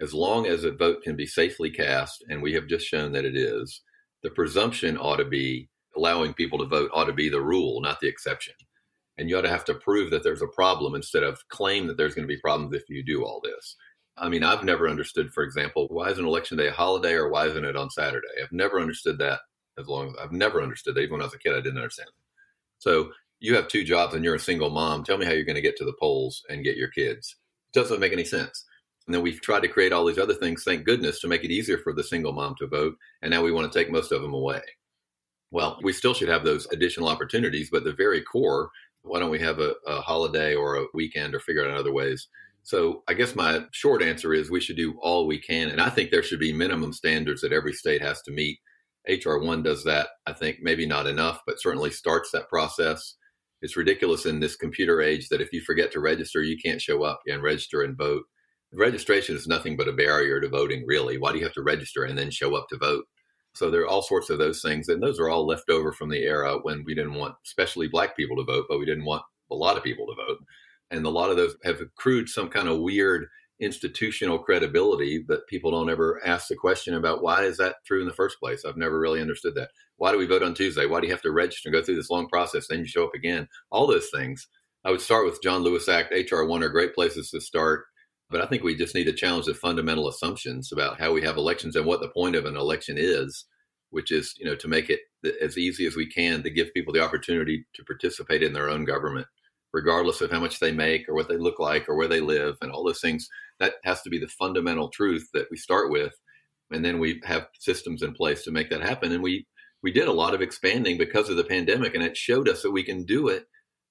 as 0.01 0.15
long 0.15 0.47
as 0.47 0.65
a 0.65 0.73
vote 0.73 1.03
can 1.03 1.17
be 1.17 1.27
safely 1.27 1.71
cast, 1.71 2.25
and 2.29 2.43
we 2.43 2.53
have 2.55 2.67
just 2.67 2.87
shown 2.87 3.13
that 3.13 3.25
it 3.25 3.37
is, 3.37 3.83
the 4.23 4.31
presumption 4.31 4.97
ought 4.97 5.17
to 5.17 5.25
be 5.25 5.69
allowing 5.97 6.35
people 6.35 6.59
to 6.59 6.67
vote 6.67 6.91
ought 6.93 7.05
to 7.05 7.13
be 7.13 7.29
the 7.29 7.41
rule, 7.41 7.81
not 7.81 8.01
the 8.01 8.09
exception. 8.09 8.55
And 9.19 9.29
you 9.29 9.39
ought 9.39 9.43
to 9.43 9.49
have 9.49 9.65
to 9.67 9.75
prove 9.75 10.11
that 10.11 10.23
there's 10.23 10.43
a 10.43 10.49
problem 10.49 10.95
instead 10.95 11.23
of 11.23 11.47
claim 11.49 11.87
that 11.87 11.97
there's 11.97 12.15
going 12.15 12.29
to 12.29 12.35
be 12.35 12.41
problems 12.41 12.75
if 12.75 12.83
you 12.89 13.03
do 13.03 13.25
all 13.25 13.41
this. 13.43 13.77
I 14.19 14.29
mean, 14.29 14.43
I've 14.43 14.65
never 14.65 14.89
understood, 14.89 15.33
for 15.33 15.43
example, 15.43 15.87
why 15.91 16.11
is 16.11 16.19
an 16.19 16.27
election 16.27 16.57
day 16.57 16.69
a 16.69 16.73
holiday 16.73 17.13
or 17.13 17.29
why 17.31 17.47
isn't 17.47 17.65
it 17.65 17.77
on 17.77 17.91
Saturday? 17.91 18.27
I've 18.43 18.53
never 18.53 18.81
understood 18.81 19.19
that 19.19 19.41
as 19.79 19.89
long 19.89 20.09
as 20.09 20.15
I've 20.23 20.33
never 20.33 20.63
understood 20.63 20.95
that. 20.95 21.01
Even 21.01 21.13
when 21.13 21.21
I 21.23 21.25
was 21.25 21.35
a 21.35 21.39
kid, 21.39 21.53
I 21.53 21.61
didn't 21.61 21.79
understand. 21.79 22.09
So 22.87 23.11
you 23.41 23.57
have 23.57 23.67
two 23.67 23.83
jobs 23.83 24.15
and 24.15 24.25
you're 24.25 24.37
a 24.37 24.41
single 24.41 24.71
mom. 24.71 25.03
Tell 25.03 25.19
me 25.19 25.27
how 25.27 25.33
you're 25.33 25.45
going 25.45 25.57
to 25.57 25.63
get 25.63 25.77
to 25.79 25.85
the 25.85 25.97
polls 25.99 26.43
and 26.49 26.63
get 26.63 26.77
your 26.77 26.89
kids. 26.89 27.35
It 27.75 27.79
doesn't 27.79 27.99
make 27.99 28.13
any 28.13 28.25
sense. 28.25 28.65
And 29.07 29.15
then 29.15 29.23
we've 29.23 29.41
tried 29.41 29.61
to 29.61 29.69
create 29.69 29.93
all 29.93 30.05
these 30.05 30.19
other 30.19 30.35
things, 30.35 30.63
thank 30.63 30.85
goodness, 30.85 31.21
to 31.21 31.29
make 31.29 31.43
it 31.43 31.51
easier 31.51 31.79
for 31.79 31.93
the 31.93 32.05
single 32.05 32.33
mom 32.33 32.55
to 32.61 32.69
vote. 32.69 32.95
And 33.23 33.31
now 33.33 33.43
we 33.43 33.51
want 33.51 33.71
to 33.71 33.77
take 33.77 33.91
most 33.91 34.13
of 34.13 34.23
them 34.23 34.35
away. 34.35 34.61
Well, 35.51 35.81
we 35.83 35.93
still 35.93 36.15
should 36.15 36.29
have 36.29 36.45
those 36.45 36.67
additional 36.67 37.09
opportunities, 37.09 37.71
but 37.71 37.83
the 37.83 37.93
very 37.93 38.23
core, 38.23 38.71
why 39.03 39.19
don't 39.19 39.31
we 39.31 39.41
have 39.41 39.59
a, 39.59 39.75
a 39.87 40.01
holiday 40.01 40.55
or 40.55 40.77
a 40.77 40.87
weekend 40.95 41.35
or 41.35 41.41
figure 41.41 41.69
out 41.69 41.77
other 41.77 41.93
ways? 41.93 42.29
So 42.63 43.03
I 43.09 43.15
guess 43.15 43.35
my 43.35 43.65
short 43.73 44.01
answer 44.01 44.33
is 44.33 44.51
we 44.51 44.61
should 44.61 44.77
do 44.77 44.97
all 45.01 45.27
we 45.27 45.41
can. 45.41 45.71
And 45.71 45.81
I 45.81 45.89
think 45.89 46.11
there 46.11 46.23
should 46.23 46.41
be 46.41 46.53
minimum 46.53 46.93
standards 46.93 47.41
that 47.41 47.53
every 47.53 47.73
state 47.73 48.03
has 48.03 48.23
to 48.23 48.33
meet. 48.33 48.59
HR1 49.09 49.63
does 49.65 49.85
that. 49.85 50.09
I 50.27 50.33
think 50.33 50.59
maybe 50.63 50.87
not 50.87 51.07
enough, 51.07 51.41
but 51.47 51.61
certainly 51.61 51.91
starts 51.91 52.31
that 52.33 52.49
process. 52.49 53.15
It's 53.63 53.77
ridiculous 53.77 54.27
in 54.27 54.41
this 54.41 54.57
computer 54.57 55.01
age 55.01 55.29
that 55.29 55.41
if 55.41 55.53
you 55.53 55.61
forget 55.61 55.91
to 55.93 56.01
register, 56.01 56.43
you 56.43 56.57
can't 56.63 56.81
show 56.81 57.03
up 57.03 57.21
and 57.27 57.43
register 57.43 57.83
and 57.83 57.97
vote. 57.97 58.25
Registration 58.73 59.37
is 59.37 59.47
nothing 59.47 59.77
but 59.77 59.89
a 59.89 59.93
barrier 59.93 60.41
to 60.41 60.49
voting, 60.49 60.85
really. 60.87 61.19
Why 61.19 61.33
do 61.33 61.39
you 61.39 61.45
have 61.45 61.55
to 61.55 61.63
register 61.63 62.05
and 62.05 62.19
then 62.19 62.31
show 62.31 62.55
up 62.55 62.69
to 62.69 62.77
vote? 62.77 63.05
So 63.55 63.71
there 63.71 63.81
are 63.83 63.89
all 63.89 64.03
sorts 64.03 64.29
of 64.29 64.39
those 64.39 64.61
things, 64.61 64.89
and 64.89 65.03
those 65.03 65.19
are 65.19 65.31
all 65.31 65.47
left 65.47 65.71
over 65.71 65.91
from 65.93 66.11
the 66.11 66.23
era 66.25 66.59
when 66.61 66.85
we 66.85 66.95
didn't 66.95 67.15
want, 67.15 67.37
especially 67.47 67.89
black 67.89 68.15
people 68.15 68.37
to 68.37 68.45
vote, 68.45 68.67
but 68.69 68.79
we 68.79 68.85
didn't 68.85 69.07
want 69.07 69.23
a 69.51 69.55
lot 69.55 69.79
of 69.79 69.83
people 69.83 70.07
to 70.07 70.15
vote. 70.15 70.39
And 70.91 71.07
a 71.07 71.11
lot 71.11 71.31
of 71.31 71.37
those 71.37 71.57
have 71.65 71.81
accrued 71.81 72.29
some 72.29 72.51
kind 72.51 72.69
of 72.69 72.81
weird 72.81 73.29
institutional 73.61 74.39
credibility, 74.39 75.25
but 75.27 75.47
people 75.49 75.71
don't 75.71 75.91
ever 75.91 76.21
ask 76.25 76.49
the 76.49 76.57
question 76.57 76.95
about 76.95 77.23
why 77.23 77.45
is 77.45 77.57
that 77.57 77.77
true 77.87 78.01
in 78.01 78.07
the 78.07 78.15
first 78.15 78.39
place? 78.39 78.65
I've 78.65 78.77
never 78.77 78.99
really 78.99 79.21
understood 79.21 79.55
that. 79.55 79.71
Why 79.97 80.13
do 80.13 80.19
we 80.19 80.27
vote 80.27 80.43
on 80.43 80.55
Tuesday? 80.55 80.87
Why 80.87 81.01
do 81.01 81.07
you 81.07 81.13
have 81.13 81.23
to 81.23 81.33
register 81.33 81.69
and 81.69 81.75
go 81.75 81.83
through 81.83 81.97
this 81.97 82.11
long 82.11 82.29
process? 82.29 82.67
Then 82.69 82.81
you 82.81 82.87
show 82.87 83.05
up 83.05 83.15
again. 83.15 83.49
All 83.71 83.87
those 83.87 84.11
things. 84.15 84.47
I 84.85 84.91
would 84.91 85.01
start 85.01 85.25
with 85.25 85.43
John 85.43 85.63
Lewis 85.63 85.89
Act, 85.89 86.13
HR1 86.13 86.63
are 86.63 86.69
great 86.69 86.95
places 86.95 87.31
to 87.31 87.41
start. 87.41 87.87
But 88.29 88.43
I 88.43 88.47
think 88.47 88.63
we 88.63 88.75
just 88.77 88.95
need 88.95 89.05
to 89.05 89.13
challenge 89.13 89.47
the 89.47 89.55
fundamental 89.55 90.09
assumptions 90.09 90.73
about 90.73 91.01
how 91.01 91.13
we 91.13 91.23
have 91.23 91.37
elections 91.37 91.77
and 91.77 91.87
what 91.87 92.01
the 92.01 92.09
point 92.09 92.35
of 92.35 92.45
an 92.45 92.57
election 92.57 92.97
is, 92.99 93.45
which 93.91 94.11
is, 94.11 94.35
you 94.37 94.45
know, 94.45 94.57
to 94.57 94.69
make 94.69 94.91
it 94.91 95.01
as 95.41 95.57
easy 95.57 95.87
as 95.87 95.97
we 95.97 96.07
can 96.07 96.43
to 96.43 96.51
give 96.51 96.75
people 96.75 96.93
the 96.93 97.03
opportunity 97.03 97.65
to 97.75 97.85
participate 97.85 98.43
in 98.43 98.53
their 98.53 98.69
own 98.69 98.85
government, 98.85 99.27
regardless 99.73 100.21
of 100.21 100.31
how 100.31 100.41
much 100.41 100.59
they 100.59 100.73
make 100.73 101.09
or 101.09 101.15
what 101.15 101.29
they 101.29 101.37
look 101.37 101.61
like 101.61 101.89
or 101.89 101.97
where 101.97 102.09
they 102.09 102.21
live 102.21 102.57
and 102.63 102.73
all 102.73 102.85
those 102.85 103.01
things. 103.01 103.29
That 103.61 103.75
has 103.85 104.03
to 104.03 104.11
be 104.11 104.19
the 104.19 104.29
fundamental 104.29 104.89
truth 104.89 105.29
that 105.33 105.47
we 105.51 105.57
start 105.57 105.91
with. 105.91 106.13
And 106.71 106.85
then 106.85 106.99
we 106.99 107.21
have 107.25 107.47
systems 107.59 108.03
in 108.03 108.13
place 108.13 108.45
to 108.45 108.51
make 108.51 108.71
that 108.71 108.83
happen. 108.83 109.13
And 109.13 109.23
we 109.23 109.47
we 109.83 109.93
did 109.93 110.09
a 110.09 110.13
lot 110.13 110.35
of 110.35 110.43
expanding 110.43 110.99
because 110.99 111.29
of 111.29 111.37
the 111.37 111.45
pandemic, 111.45 111.95
and 111.95 112.03
it 112.03 112.17
showed 112.17 112.49
us 112.49 112.63
that 112.63 112.73
we 112.73 112.83
can 112.83 113.05
do 113.05 113.29
it 113.29 113.45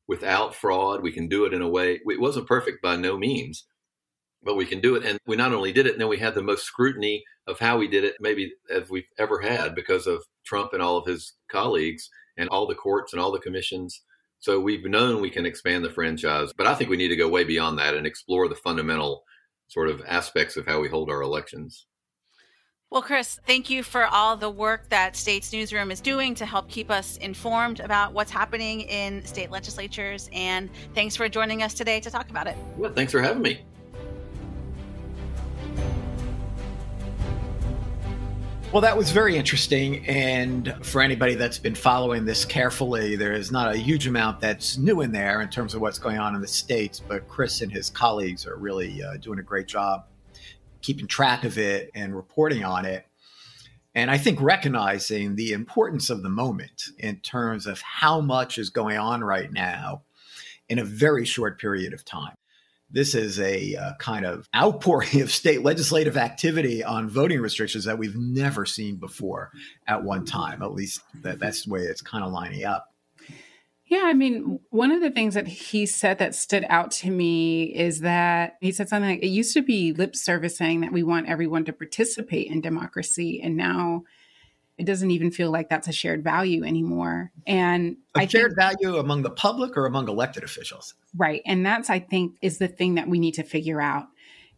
without 0.07 0.53
fraud. 0.55 1.01
We 1.01 1.11
can 1.11 1.27
do 1.27 1.45
it 1.45 1.53
in 1.53 1.61
a 1.61 1.69
way. 1.69 1.99
It 2.05 2.19
wasn't 2.19 2.47
perfect 2.47 2.81
by 2.81 2.95
no 2.95 3.17
means, 3.17 3.65
but 4.43 4.55
we 4.55 4.65
can 4.65 4.81
do 4.81 4.95
it. 4.95 5.05
And 5.05 5.19
we 5.25 5.35
not 5.35 5.53
only 5.53 5.71
did 5.71 5.87
it, 5.87 5.93
and 5.93 6.01
then 6.01 6.09
we 6.09 6.17
had 6.17 6.35
the 6.35 6.43
most 6.43 6.65
scrutiny 6.65 7.23
of 7.47 7.59
how 7.59 7.77
we 7.77 7.87
did 7.87 8.03
it, 8.03 8.15
maybe 8.19 8.53
as 8.69 8.89
we've 8.89 9.07
ever 9.17 9.39
had 9.39 9.75
because 9.75 10.07
of 10.07 10.23
Trump 10.45 10.73
and 10.73 10.81
all 10.81 10.97
of 10.97 11.05
his 11.05 11.33
colleagues 11.49 12.09
and 12.37 12.49
all 12.49 12.67
the 12.67 12.75
courts 12.75 13.13
and 13.13 13.21
all 13.21 13.31
the 13.31 13.39
commissions. 13.39 14.01
So 14.39 14.59
we've 14.59 14.85
known 14.85 15.21
we 15.21 15.29
can 15.29 15.45
expand 15.45 15.83
the 15.83 15.89
franchise, 15.89 16.51
but 16.57 16.67
I 16.67 16.75
think 16.75 16.89
we 16.89 16.97
need 16.97 17.07
to 17.07 17.15
go 17.15 17.29
way 17.29 17.43
beyond 17.43 17.79
that 17.79 17.95
and 17.95 18.05
explore 18.05 18.47
the 18.47 18.55
fundamental 18.55 19.23
sort 19.67 19.89
of 19.89 20.01
aspects 20.07 20.57
of 20.57 20.65
how 20.65 20.79
we 20.79 20.87
hold 20.87 21.09
our 21.09 21.21
elections. 21.21 21.87
Well, 22.91 23.01
Chris, 23.01 23.39
thank 23.45 23.69
you 23.69 23.83
for 23.83 24.05
all 24.05 24.37
the 24.37 24.49
work 24.49 24.89
that 24.89 25.15
States 25.15 25.51
Newsroom 25.51 25.91
is 25.91 25.99
doing 25.99 26.35
to 26.35 26.45
help 26.45 26.69
keep 26.69 26.89
us 26.91 27.17
informed 27.17 27.79
about 27.79 28.13
what's 28.13 28.31
happening 28.31 28.81
in 28.81 29.25
state 29.25 29.51
legislatures. 29.51 30.29
And 30.31 30.69
thanks 30.93 31.15
for 31.15 31.27
joining 31.27 31.63
us 31.63 31.73
today 31.73 31.99
to 31.99 32.11
talk 32.11 32.29
about 32.29 32.47
it. 32.47 32.55
Well, 32.77 32.93
thanks 32.93 33.11
for 33.11 33.21
having 33.21 33.41
me. 33.41 33.61
Well, 38.71 38.81
that 38.81 38.97
was 38.97 39.11
very 39.11 39.37
interesting. 39.37 40.05
And 40.05 40.75
for 40.85 41.01
anybody 41.01 41.35
that's 41.35 41.59
been 41.59 41.75
following 41.75 42.25
this 42.25 42.43
carefully, 42.43 43.15
there 43.15 43.31
is 43.31 43.51
not 43.51 43.73
a 43.73 43.77
huge 43.77 44.05
amount 44.05 44.41
that's 44.41 44.77
new 44.77 45.01
in 45.01 45.11
there 45.11 45.41
in 45.41 45.49
terms 45.49 45.73
of 45.73 45.81
what's 45.81 45.99
going 45.99 46.17
on 46.17 46.35
in 46.35 46.41
the 46.41 46.47
States. 46.47 46.99
But 46.99 47.27
Chris 47.29 47.61
and 47.61 47.71
his 47.71 47.89
colleagues 47.89 48.45
are 48.45 48.57
really 48.57 49.01
uh, 49.01 49.17
doing 49.17 49.39
a 49.39 49.43
great 49.43 49.67
job 49.67 50.05
keeping 50.85 51.07
track 51.07 51.43
of 51.43 51.57
it 51.57 51.89
and 51.95 52.15
reporting 52.15 52.63
on 52.63 52.85
it. 52.85 53.07
And 53.95 54.11
I 54.11 54.19
think 54.19 54.39
recognizing 54.39 55.35
the 55.35 55.51
importance 55.51 56.11
of 56.11 56.21
the 56.21 56.29
moment 56.29 56.83
in 56.99 57.21
terms 57.21 57.65
of 57.65 57.81
how 57.81 58.21
much 58.21 58.59
is 58.59 58.69
going 58.69 58.97
on 58.97 59.23
right 59.23 59.51
now 59.51 60.03
in 60.69 60.77
a 60.77 60.83
very 60.83 61.25
short 61.25 61.59
period 61.59 61.91
of 61.91 62.05
time. 62.05 62.35
This 62.95 63.13
is 63.13 63.41
a 63.41 63.75
uh, 63.75 63.91
kind 63.99 64.25
of 64.25 64.47
outpouring 64.55 65.21
of 65.21 65.29
state 65.29 65.63
legislative 65.63 66.15
activity 66.15 66.81
on 66.81 67.09
voting 67.09 67.41
restrictions 67.41 67.83
that 67.83 67.97
we've 67.97 68.15
never 68.15 68.65
seen 68.65 68.95
before 68.95 69.51
at 69.85 70.05
one 70.05 70.23
time. 70.23 70.63
At 70.63 70.71
least 70.71 71.01
that, 71.21 71.37
that's 71.37 71.65
the 71.65 71.71
way 71.71 71.81
it's 71.81 72.01
kind 72.01 72.23
of 72.23 72.31
lining 72.31 72.63
up. 72.63 72.87
Yeah, 73.87 74.03
I 74.05 74.13
mean, 74.13 74.61
one 74.69 74.91
of 74.91 75.01
the 75.01 75.11
things 75.11 75.33
that 75.33 75.45
he 75.45 75.85
said 75.85 76.19
that 76.19 76.35
stood 76.35 76.65
out 76.69 76.89
to 76.91 77.11
me 77.11 77.65
is 77.65 77.99
that 77.99 78.55
he 78.61 78.71
said 78.71 78.87
something 78.87 79.09
like 79.09 79.23
it 79.23 79.27
used 79.27 79.53
to 79.55 79.61
be 79.61 79.91
lip 79.91 80.15
service 80.15 80.57
saying 80.57 80.79
that 80.79 80.93
we 80.93 81.03
want 81.03 81.27
everyone 81.27 81.65
to 81.65 81.73
participate 81.73 82.47
in 82.49 82.61
democracy. 82.61 83.41
And 83.43 83.57
now 83.57 84.03
it 84.77 84.85
doesn't 84.85 85.11
even 85.11 85.31
feel 85.31 85.51
like 85.51 85.69
that's 85.69 85.87
a 85.87 85.93
shared 85.93 86.23
value 86.23 86.63
anymore. 86.63 87.31
And 87.47 87.97
a 88.15 88.21
I 88.21 88.25
shared 88.27 88.55
think, 88.55 88.81
value 88.81 88.97
among 88.97 89.21
the 89.21 89.29
public 89.29 89.77
or 89.77 89.85
among 89.85 90.09
elected 90.09 90.43
officials. 90.43 90.93
Right. 91.15 91.41
And 91.45 91.65
that's, 91.65 91.89
I 91.89 91.99
think, 91.99 92.37
is 92.41 92.57
the 92.57 92.67
thing 92.67 92.95
that 92.95 93.07
we 93.07 93.19
need 93.19 93.35
to 93.35 93.43
figure 93.43 93.81
out. 93.81 94.07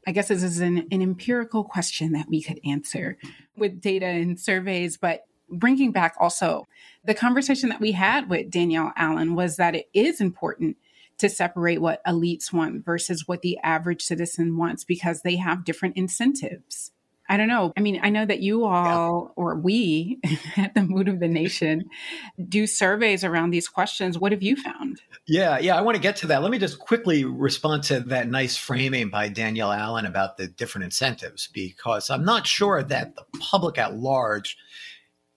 I 0.07 0.11
guess 0.11 0.29
this 0.29 0.41
is 0.41 0.59
an, 0.59 0.87
an 0.91 1.01
empirical 1.01 1.63
question 1.63 2.13
that 2.13 2.29
we 2.29 2.41
could 2.41 2.59
answer 2.65 3.17
with 3.57 3.81
data 3.81 4.05
and 4.05 4.39
surveys, 4.39 4.97
but 4.97 5.25
bringing 5.49 5.91
back 5.91 6.15
also 6.19 6.65
the 7.03 7.13
conversation 7.13 7.69
that 7.69 7.79
we 7.79 7.91
had 7.91 8.29
with 8.29 8.49
Danielle 8.49 8.93
Allen 8.95 9.35
was 9.35 9.57
that 9.57 9.75
it 9.75 9.87
is 9.93 10.19
important 10.19 10.77
to 11.19 11.29
separate 11.29 11.81
what 11.81 12.03
elites 12.05 12.53
want 12.53 12.85
versus 12.85 13.27
what 13.27 13.41
the 13.41 13.57
average 13.63 14.01
citizen 14.01 14.57
wants 14.57 14.83
because 14.83 15.21
they 15.21 15.35
have 15.35 15.65
different 15.65 15.97
incentives. 15.97 16.91
I 17.29 17.37
don't 17.37 17.47
know. 17.47 17.73
I 17.75 17.81
mean, 17.81 17.99
I 18.01 18.09
know 18.09 18.25
that 18.25 18.39
you 18.39 18.65
all, 18.65 19.25
yeah. 19.25 19.33
or 19.35 19.55
we 19.55 20.19
at 20.57 20.73
the 20.73 20.83
Mood 20.83 21.07
of 21.07 21.19
the 21.19 21.27
Nation, 21.27 21.89
do 22.47 22.65
surveys 22.67 23.23
around 23.23 23.49
these 23.49 23.67
questions. 23.67 24.17
What 24.17 24.31
have 24.31 24.41
you 24.41 24.55
found? 24.55 25.01
Yeah, 25.27 25.59
yeah, 25.59 25.75
I 25.75 25.81
want 25.81 25.95
to 25.95 26.01
get 26.01 26.17
to 26.17 26.27
that. 26.27 26.41
Let 26.41 26.51
me 26.51 26.59
just 26.59 26.79
quickly 26.79 27.25
respond 27.25 27.83
to 27.83 27.99
that 28.01 28.29
nice 28.29 28.55
framing 28.55 29.09
by 29.09 29.29
Danielle 29.29 29.71
Allen 29.71 30.05
about 30.05 30.37
the 30.37 30.47
different 30.47 30.85
incentives, 30.85 31.49
because 31.53 32.09
I'm 32.09 32.23
not 32.23 32.47
sure 32.47 32.81
that 32.81 33.15
the 33.15 33.25
public 33.39 33.77
at 33.77 33.95
large 33.95 34.57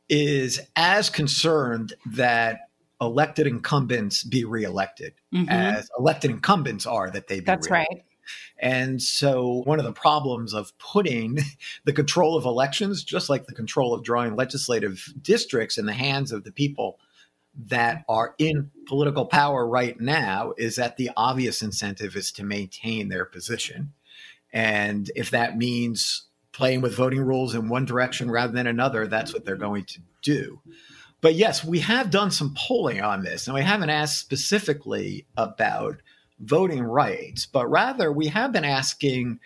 is 0.09 0.61
as 0.77 1.11
concerned 1.11 1.95
that 2.15 2.61
elected 3.01 3.47
incumbents 3.47 4.23
be 4.23 4.45
reelected 4.45 5.15
mm-hmm. 5.33 5.49
as 5.49 5.89
elected 5.99 6.31
incumbents 6.31 6.87
are 6.87 7.11
that 7.11 7.29
they 7.29 7.41
be 7.41 7.47
That's 7.47 7.71
reelected. 7.71 7.97
right. 7.97 8.05
And 8.59 9.03
so, 9.03 9.63
one 9.65 9.79
of 9.79 9.85
the 9.85 9.93
problems 9.93 10.53
of 10.53 10.77
putting 10.79 11.39
the 11.85 11.93
control 11.93 12.37
of 12.37 12.45
elections, 12.45 13.03
just 13.03 13.31
like 13.31 13.47
the 13.47 13.55
control 13.55 13.95
of 13.95 14.05
drawing 14.05 14.37
legislative 14.37 15.13
districts, 15.23 15.79
in 15.79 15.87
the 15.87 15.93
hands 15.93 16.33
of 16.33 16.45
the 16.45 16.53
people 16.53 16.99
that 17.67 18.05
are 18.09 18.35
in 18.39 18.71
political 18.87 19.27
power 19.27 19.67
right 19.67 20.01
now, 20.01 20.53
is 20.57 20.77
that 20.77 20.97
the 20.97 21.11
obvious 21.17 21.63
incentive 21.63 22.17
is 22.17 22.31
to 22.33 22.45
maintain 22.45 23.09
their 23.09 23.25
position. 23.25 23.93
And 24.53 25.11
if 25.15 25.31
that 25.31 25.57
means 25.57 26.27
playing 26.53 26.81
with 26.81 26.95
voting 26.95 27.21
rules 27.21 27.55
in 27.55 27.69
one 27.69 27.85
direction 27.85 28.31
rather 28.31 28.53
than 28.53 28.67
another, 28.67 29.07
that's 29.07 29.33
what 29.33 29.45
they're 29.45 29.57
going 29.57 29.85
to 29.85 30.01
do. 30.23 30.61
But 31.21 31.35
yes, 31.35 31.65
we 31.65 31.81
have 31.81 32.11
done 32.11 32.31
some 32.31 32.55
polling 32.57 33.03
on 33.03 33.23
this, 33.23 33.47
and 33.47 33.55
we 33.55 33.63
haven't 33.63 33.91
asked 33.91 34.19
specifically 34.19 35.27
about 35.37 36.01
voting 36.41 36.83
rights, 36.83 37.47
but 37.47 37.69
rather 37.69 38.13
we 38.13 38.29
have 38.29 38.53
been 38.53 38.65
asking 38.65 39.39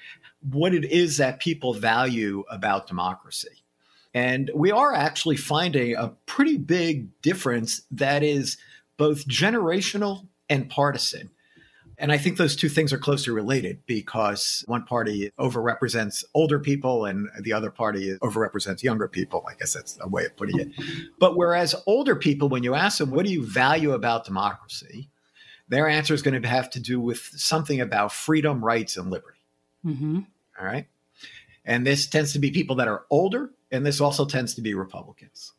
what 0.50 0.74
it 0.74 0.84
is 0.84 1.16
that 1.16 1.40
people 1.40 1.74
value 1.74 2.44
about 2.50 2.86
democracy. 2.86 3.64
And 4.12 4.50
we 4.54 4.70
are 4.70 4.94
actually 4.94 5.36
finding 5.36 5.96
a 5.96 6.08
pretty 6.26 6.56
big 6.56 7.20
difference 7.20 7.82
that 7.90 8.22
is 8.22 8.56
both 8.96 9.26
generational 9.26 10.28
and 10.48 10.70
partisan. 10.70 11.30
And 11.98 12.12
I 12.12 12.18
think 12.18 12.36
those 12.36 12.56
two 12.56 12.68
things 12.68 12.92
are 12.92 12.98
closely 12.98 13.32
related 13.32 13.80
because 13.86 14.64
one 14.66 14.84
party 14.84 15.30
overrepresents 15.38 16.24
older 16.34 16.58
people 16.58 17.04
and 17.06 17.28
the 17.42 17.52
other 17.52 17.70
party 17.70 18.16
overrepresents 18.18 18.82
younger 18.82 19.08
people. 19.08 19.44
I 19.48 19.54
guess 19.54 19.74
that's 19.74 19.98
a 20.00 20.08
way 20.08 20.24
of 20.24 20.36
putting 20.36 20.58
it. 20.58 20.68
But 21.18 21.36
whereas 21.36 21.74
older 21.86 22.16
people, 22.16 22.48
when 22.48 22.64
you 22.64 22.74
ask 22.74 22.98
them, 22.98 23.10
what 23.10 23.26
do 23.26 23.32
you 23.32 23.46
value 23.46 23.92
about 23.92 24.24
democracy? 24.24 25.08
Their 25.68 25.88
answer 25.88 26.14
is 26.14 26.22
going 26.22 26.40
to 26.40 26.48
have 26.48 26.70
to 26.70 26.80
do 26.80 27.00
with 27.00 27.18
something 27.18 27.80
about 27.80 28.12
freedom, 28.12 28.64
rights, 28.64 28.96
and 28.96 29.10
liberty. 29.10 29.38
Mm-hmm. 29.84 30.20
All 30.60 30.66
right. 30.66 30.86
And 31.64 31.86
this 31.86 32.06
tends 32.06 32.32
to 32.34 32.38
be 32.38 32.50
people 32.50 32.76
that 32.76 32.88
are 32.88 33.04
older, 33.10 33.50
and 33.70 33.84
this 33.84 34.00
also 34.00 34.26
tends 34.26 34.54
to 34.54 34.60
be 34.60 34.74
Republicans. 34.74 35.52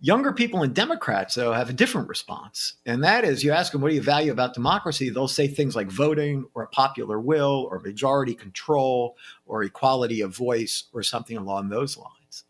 Younger 0.00 0.32
people 0.32 0.62
and 0.62 0.74
Democrats, 0.74 1.34
though, 1.34 1.52
have 1.52 1.70
a 1.70 1.72
different 1.72 2.08
response. 2.08 2.74
And 2.84 3.02
that 3.04 3.24
is 3.24 3.42
you 3.42 3.52
ask 3.52 3.72
them, 3.72 3.80
what 3.80 3.88
do 3.88 3.94
you 3.94 4.02
value 4.02 4.32
about 4.32 4.52
democracy? 4.52 5.08
They'll 5.08 5.28
say 5.28 5.48
things 5.48 5.74
like 5.74 5.88
voting 5.88 6.46
or 6.54 6.66
popular 6.66 7.18
will 7.18 7.66
or 7.70 7.78
majority 7.78 8.34
control 8.34 9.16
or 9.46 9.62
equality 9.62 10.20
of 10.20 10.36
voice 10.36 10.84
or 10.92 11.02
something 11.02 11.36
along 11.36 11.68
those 11.68 11.96
lines. 11.96 12.44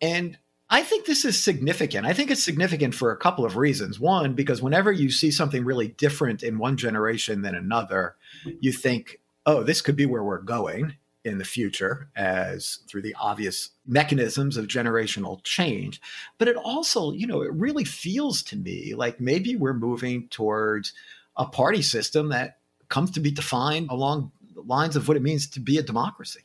And 0.00 0.38
I 0.74 0.82
think 0.82 1.06
this 1.06 1.24
is 1.24 1.40
significant. 1.40 2.04
I 2.04 2.12
think 2.12 2.32
it's 2.32 2.42
significant 2.42 2.96
for 2.96 3.12
a 3.12 3.16
couple 3.16 3.44
of 3.44 3.56
reasons. 3.56 4.00
One, 4.00 4.34
because 4.34 4.60
whenever 4.60 4.90
you 4.90 5.08
see 5.08 5.30
something 5.30 5.64
really 5.64 5.86
different 5.86 6.42
in 6.42 6.58
one 6.58 6.76
generation 6.76 7.42
than 7.42 7.54
another, 7.54 8.16
you 8.58 8.72
think, 8.72 9.20
oh, 9.46 9.62
this 9.62 9.80
could 9.80 9.94
be 9.94 10.04
where 10.04 10.24
we're 10.24 10.42
going 10.42 10.96
in 11.22 11.38
the 11.38 11.44
future 11.44 12.08
as 12.16 12.80
through 12.88 13.02
the 13.02 13.14
obvious 13.20 13.70
mechanisms 13.86 14.56
of 14.56 14.66
generational 14.66 15.42
change 15.42 15.98
but 16.36 16.48
it 16.48 16.56
also 16.56 17.12
you 17.12 17.26
know 17.26 17.40
it 17.40 17.50
really 17.54 17.84
feels 17.84 18.42
to 18.42 18.56
me 18.56 18.94
like 18.94 19.18
maybe 19.22 19.56
we're 19.56 19.72
moving 19.72 20.28
towards 20.28 20.92
a 21.38 21.46
party 21.46 21.80
system 21.80 22.28
that 22.28 22.58
comes 22.90 23.10
to 23.10 23.20
be 23.20 23.30
defined 23.30 23.88
along 23.88 24.30
the 24.54 24.60
lines 24.60 24.96
of 24.96 25.08
what 25.08 25.16
it 25.16 25.22
means 25.22 25.46
to 25.46 25.60
be 25.60 25.78
a 25.78 25.82
democracy 25.82 26.42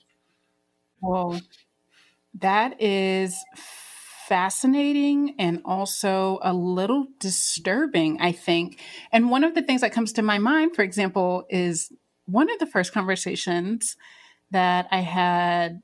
well 1.02 1.42
that 2.34 2.82
is 2.82 3.36
fascinating 4.30 5.36
and 5.38 5.62
also 5.66 6.40
a 6.42 6.54
little 6.54 7.08
disturbing 7.20 8.22
i 8.22 8.32
think 8.32 8.80
and 9.12 9.30
one 9.30 9.44
of 9.44 9.56
the 9.56 9.62
things 9.62 9.82
that 9.82 9.92
comes 9.92 10.14
to 10.14 10.22
my 10.22 10.38
mind 10.38 10.74
for 10.76 10.84
example 10.84 11.46
is 11.50 11.92
one 12.30 12.50
of 12.52 12.60
the 12.60 12.68
first 12.68 12.94
conversations 12.94 13.98
that 14.52 14.88
I 14.92 15.02
had, 15.02 15.82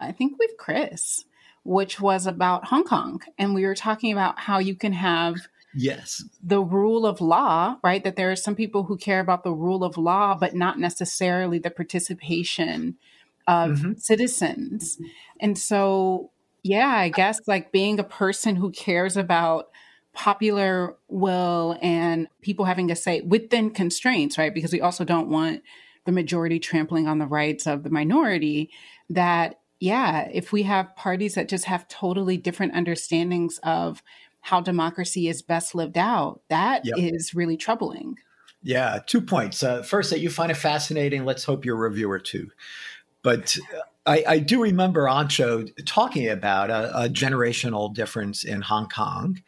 I 0.00 0.12
think 0.12 0.38
with 0.38 0.52
Chris, 0.58 1.24
which 1.64 2.00
was 2.00 2.26
about 2.26 2.66
Hong 2.66 2.84
Kong. 2.84 3.20
And 3.38 3.54
we 3.54 3.64
were 3.64 3.74
talking 3.74 4.12
about 4.12 4.38
how 4.38 4.58
you 4.58 4.74
can 4.74 4.92
have 4.92 5.36
yes 5.76 6.22
the 6.40 6.62
rule 6.62 7.04
of 7.04 7.20
law 7.20 7.76
right 7.82 8.04
that 8.04 8.14
there 8.14 8.30
are 8.30 8.36
some 8.36 8.54
people 8.54 8.84
who 8.84 8.96
care 8.96 9.18
about 9.18 9.42
the 9.42 9.50
rule 9.50 9.82
of 9.82 9.98
law 9.98 10.36
but 10.38 10.54
not 10.54 10.78
necessarily 10.78 11.58
the 11.58 11.68
participation 11.68 12.96
of 13.48 13.70
mm-hmm. 13.72 13.92
citizens 13.94 14.98
and 15.40 15.58
so 15.58 16.30
yeah 16.64 16.88
i 16.88 17.08
guess 17.08 17.38
like 17.46 17.70
being 17.70 18.00
a 18.00 18.04
person 18.04 18.56
who 18.56 18.72
cares 18.72 19.16
about 19.16 19.68
popular 20.14 20.96
will 21.08 21.76
and 21.82 22.28
people 22.40 22.64
having 22.64 22.88
to 22.88 22.96
say 22.96 23.20
within 23.22 23.70
constraints 23.70 24.38
right? 24.38 24.54
Because 24.54 24.72
we 24.72 24.80
also 24.80 25.04
don't 25.04 25.28
want 25.28 25.62
the 26.06 26.12
majority 26.12 26.58
trampling 26.58 27.08
on 27.08 27.18
the 27.18 27.26
rights 27.26 27.66
of 27.66 27.82
the 27.82 27.90
minority 27.90 28.70
that 29.10 29.60
yeah 29.80 30.28
if 30.32 30.52
we 30.52 30.62
have 30.62 30.94
parties 30.96 31.34
that 31.34 31.48
just 31.48 31.64
have 31.64 31.88
totally 31.88 32.36
different 32.36 32.74
understandings 32.74 33.58
of 33.64 34.02
how 34.40 34.60
democracy 34.60 35.28
is 35.28 35.42
best 35.42 35.74
lived 35.74 35.98
out 35.98 36.40
that 36.48 36.84
yep. 36.84 36.96
is 36.98 37.34
really 37.34 37.56
troubling. 37.56 38.16
Yeah 38.62 39.00
two 39.06 39.20
points. 39.20 39.62
Uh, 39.62 39.82
first 39.82 40.10
that 40.10 40.20
you 40.20 40.30
find 40.30 40.52
it 40.52 40.56
fascinating 40.56 41.24
let's 41.24 41.44
hope 41.44 41.64
your 41.64 41.76
reviewer 41.76 42.20
too. 42.20 42.50
But 43.22 43.58
I, 44.06 44.24
I, 44.26 44.38
do 44.38 44.62
remember 44.62 45.04
Ancho 45.04 45.70
talking 45.86 46.28
about 46.28 46.70
a, 46.70 47.04
a, 47.04 47.08
generational 47.08 47.92
difference 47.94 48.44
in 48.44 48.60
Hong 48.60 48.88
Kong, 48.88 49.42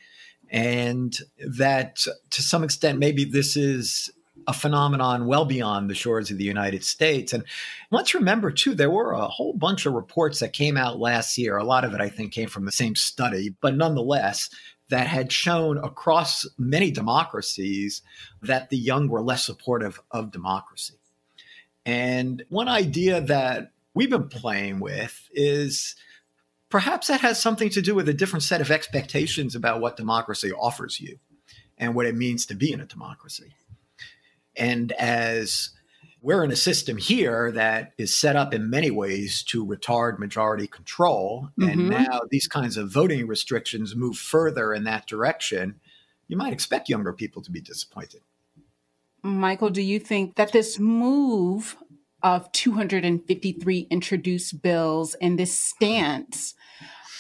and 0.51 1.15
that 1.47 1.99
to 2.31 2.43
some 2.43 2.65
extent, 2.65 2.99
maybe 2.99 3.25
this 3.25 3.57
is 3.57 4.11
a 4.47 4.53
phenomenon 4.53 5.27
well 5.27 5.45
beyond 5.45 5.91
the 5.91 5.95
shores 5.95 6.31
of 6.31 6.39
the 6.39 6.45
United 6.45 6.85
States. 6.85 7.33
And 7.33 7.45
let's 7.91 8.15
remember, 8.15 8.51
too, 8.51 8.75
there 8.75 8.91
were 8.91 9.13
a 9.13 9.27
whole 9.27 9.53
bunch 9.53 9.87
of 9.87 9.93
reports 9.93 10.39
that 10.39 10.53
came 10.53 10.77
out 10.77 11.01
last 11.01 11.37
year. 11.37 11.57
A 11.57 11.65
lot 11.65 11.85
of 11.85 11.95
it, 11.95 12.01
I 12.01 12.09
think, 12.09 12.33
came 12.33 12.49
from 12.49 12.65
the 12.65 12.73
same 12.73 12.95
study, 12.95 13.55
but 13.61 13.77
nonetheless, 13.77 14.49
that 14.89 15.09
had 15.09 15.33
shown 15.33 15.79
across 15.79 16.47
many 16.59 16.93
democracies 16.93 18.03
that 18.43 18.71
the 18.71 18.79
young 18.79 19.09
were 19.09 19.23
less 19.23 19.45
supportive 19.45 20.01
of 20.13 20.31
democracy. 20.31 20.95
And 21.85 22.45
one 22.49 22.69
idea 22.69 23.21
that 23.23 23.73
we've 23.97 24.11
been 24.11 24.29
playing 24.29 24.79
with 24.79 25.29
is 25.33 25.97
perhaps 26.69 27.07
that 27.09 27.23
has 27.23 27.41
something 27.41 27.71
to 27.71 27.81
do 27.81 27.95
with 27.95 28.09
a 28.09 28.15
different 28.15 28.43
set 28.43 28.61
of 28.61 28.71
expectations 28.71 29.57
about 29.57 29.81
what 29.81 29.97
democracy 29.97 30.53
offers 30.53 31.01
you 31.01 31.19
and 31.79 31.95
what 31.95 32.07
it 32.07 32.15
means 32.15 32.45
to 32.47 32.55
be 32.55 32.71
in 32.73 32.81
a 32.81 32.85
democracy. 32.85 33.55
And 34.55 34.93
as 34.93 35.71
we're 36.21 36.45
in 36.45 36.51
a 36.51 36.57
system 36.57 36.99
here 36.99 37.51
that 37.53 37.93
is 37.97 38.15
set 38.17 38.37
up 38.37 38.53
in 38.53 38.69
many 38.69 38.91
ways 38.91 39.43
to 39.45 39.65
retard 39.65 40.19
majority 40.19 40.67
control, 40.67 41.49
mm-hmm. 41.59 41.71
and 41.71 41.89
now 41.89 42.21
these 42.31 42.47
kinds 42.47 42.77
of 42.77 42.91
voting 42.91 43.27
restrictions 43.27 43.97
move 43.97 44.19
further 44.19 44.75
in 44.75 44.85
that 44.85 45.07
direction, 45.07 45.81
you 46.29 46.37
might 46.37 46.53
expect 46.53 46.91
younger 46.91 47.15
people 47.15 47.41
to 47.41 47.51
be 47.51 47.63
disappointed. 47.63 48.21
Michael, 49.23 49.71
do 49.71 49.83
you 49.83 49.99
think 49.99 50.37
that 50.37 50.53
this 50.53 50.79
move 50.79 51.77
of 52.27 52.51
253 52.51 53.87
introduced 53.89 54.61
bills 54.61 55.15
and 55.21 55.39
this 55.39 55.57
stance 55.57 56.55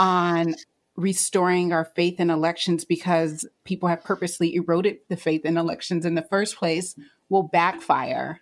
on 0.00 0.56
restoring 0.96 1.72
our 1.72 1.84
faith 1.84 2.18
in 2.18 2.28
elections 2.28 2.84
because 2.84 3.48
people 3.64 3.88
have 3.88 4.02
purposely 4.02 4.56
eroded 4.56 4.96
the 5.08 5.16
faith 5.16 5.44
in 5.44 5.56
elections 5.56 6.04
in 6.04 6.16
the 6.16 6.26
first 6.28 6.56
place 6.56 6.96
will 7.28 7.44
backfire? 7.44 8.40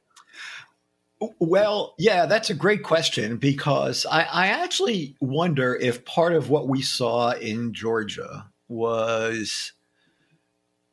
Well, 1.38 1.94
yeah, 1.98 2.24
that's 2.24 2.48
a 2.48 2.54
great 2.54 2.82
question 2.82 3.36
because 3.36 4.06
I, 4.10 4.22
I, 4.22 4.46
actually 4.46 5.16
wonder 5.20 5.74
if 5.74 6.06
part 6.06 6.32
of 6.32 6.48
what 6.48 6.66
we 6.66 6.80
saw 6.80 7.32
in 7.32 7.74
Georgia 7.74 8.46
was 8.68 9.72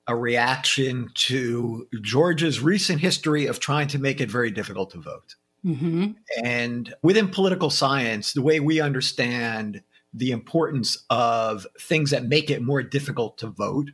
a 0.05 0.15
reaction 0.17 1.11
to 1.15 1.88
Georgia's 2.01 2.59
recent 2.59 2.99
history 2.99 3.45
of 3.45 3.61
trying 3.61 3.88
to 3.89 3.99
make 3.99 4.19
it 4.19 4.30
very 4.30 4.51
difficult 4.51 4.91
to 4.91 4.99
vote. 4.99 5.36
Mm-hmm. 5.66 6.12
And 6.43 6.93
within 7.01 7.30
political 7.30 7.70
science, 7.70 8.34
the 8.34 8.41
way 8.41 8.59
we 8.59 8.82
understand 8.82 9.84
the 10.14 10.32
importance 10.32 11.03
of 11.09 11.66
things 11.80 12.12
that 12.12 12.26
make 12.26 12.49
it 12.49 12.62
more 12.62 12.84
difficult 12.84 13.38
to 13.39 13.47
vote 13.47 13.91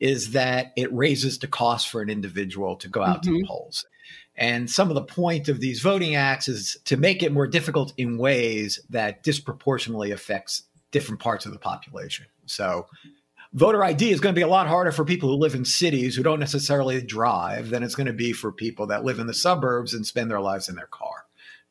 is 0.00 0.30
that 0.30 0.72
it 0.76 0.92
raises 0.92 1.38
the 1.38 1.46
cost 1.46 1.88
for 1.88 2.00
an 2.00 2.08
individual 2.08 2.76
to 2.76 2.88
go 2.88 3.02
out 3.02 3.22
mm-hmm. 3.22 3.22
to 3.22 3.30
the 3.30 3.36
mm-hmm. 3.38 3.46
polls. 3.46 3.84
And 4.36 4.70
some 4.70 4.88
of 4.88 4.94
the 4.94 5.02
point 5.02 5.48
of 5.48 5.60
these 5.60 5.80
voting 5.80 6.14
acts 6.14 6.46
is 6.46 6.78
to 6.84 6.96
make 6.96 7.24
it 7.24 7.32
more 7.32 7.48
difficult 7.48 7.92
in 7.96 8.18
ways 8.18 8.80
that 8.88 9.24
disproportionately 9.24 10.12
affects 10.12 10.62
different 10.92 11.20
parts 11.20 11.44
of 11.44 11.52
the 11.52 11.58
population. 11.58 12.26
So 12.46 12.86
voter 13.52 13.82
ID 13.82 14.10
is 14.10 14.20
going 14.20 14.34
to 14.34 14.38
be 14.38 14.44
a 14.44 14.48
lot 14.48 14.68
harder 14.68 14.92
for 14.92 15.04
people 15.04 15.28
who 15.28 15.34
live 15.34 15.56
in 15.56 15.64
cities 15.64 16.14
who 16.14 16.22
don't 16.22 16.40
necessarily 16.40 17.02
drive 17.02 17.70
than 17.70 17.82
it's 17.82 17.96
going 17.96 18.06
to 18.06 18.12
be 18.12 18.32
for 18.32 18.52
people 18.52 18.86
that 18.86 19.04
live 19.04 19.18
in 19.18 19.26
the 19.26 19.34
suburbs 19.34 19.92
and 19.92 20.06
spend 20.06 20.30
their 20.30 20.40
lives 20.40 20.68
in 20.68 20.76
their 20.76 20.86
car, 20.86 21.07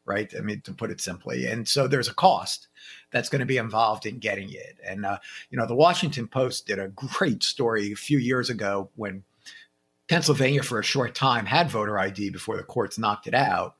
right? 0.07 0.33
I 0.37 0.41
mean, 0.41 0.61
to 0.61 0.73
put 0.73 0.89
it 0.89 1.01
simply. 1.01 1.45
And 1.45 1.67
so 1.67 1.87
there's 1.87 2.07
a 2.07 2.13
cost 2.13 2.67
that's 3.11 3.29
going 3.29 3.39
to 3.39 3.45
be 3.45 3.57
involved 3.57 4.05
in 4.05 4.19
getting 4.19 4.49
it. 4.51 4.77
And, 4.83 5.05
uh, 5.05 5.17
you 5.49 5.57
know, 5.57 5.67
the 5.67 5.75
Washington 5.75 6.27
Post 6.27 6.67
did 6.67 6.79
a 6.79 6.87
great 6.87 7.43
story 7.43 7.91
a 7.91 7.95
few 7.95 8.17
years 8.17 8.49
ago 8.49 8.89
when 8.95 9.23
Pennsylvania, 10.09 10.63
for 10.63 10.79
a 10.79 10.83
short 10.83 11.13
time, 11.13 11.45
had 11.45 11.69
voter 11.69 11.99
ID 11.99 12.29
before 12.29 12.57
the 12.57 12.63
courts 12.63 12.97
knocked 12.97 13.27
it 13.27 13.33
out. 13.33 13.75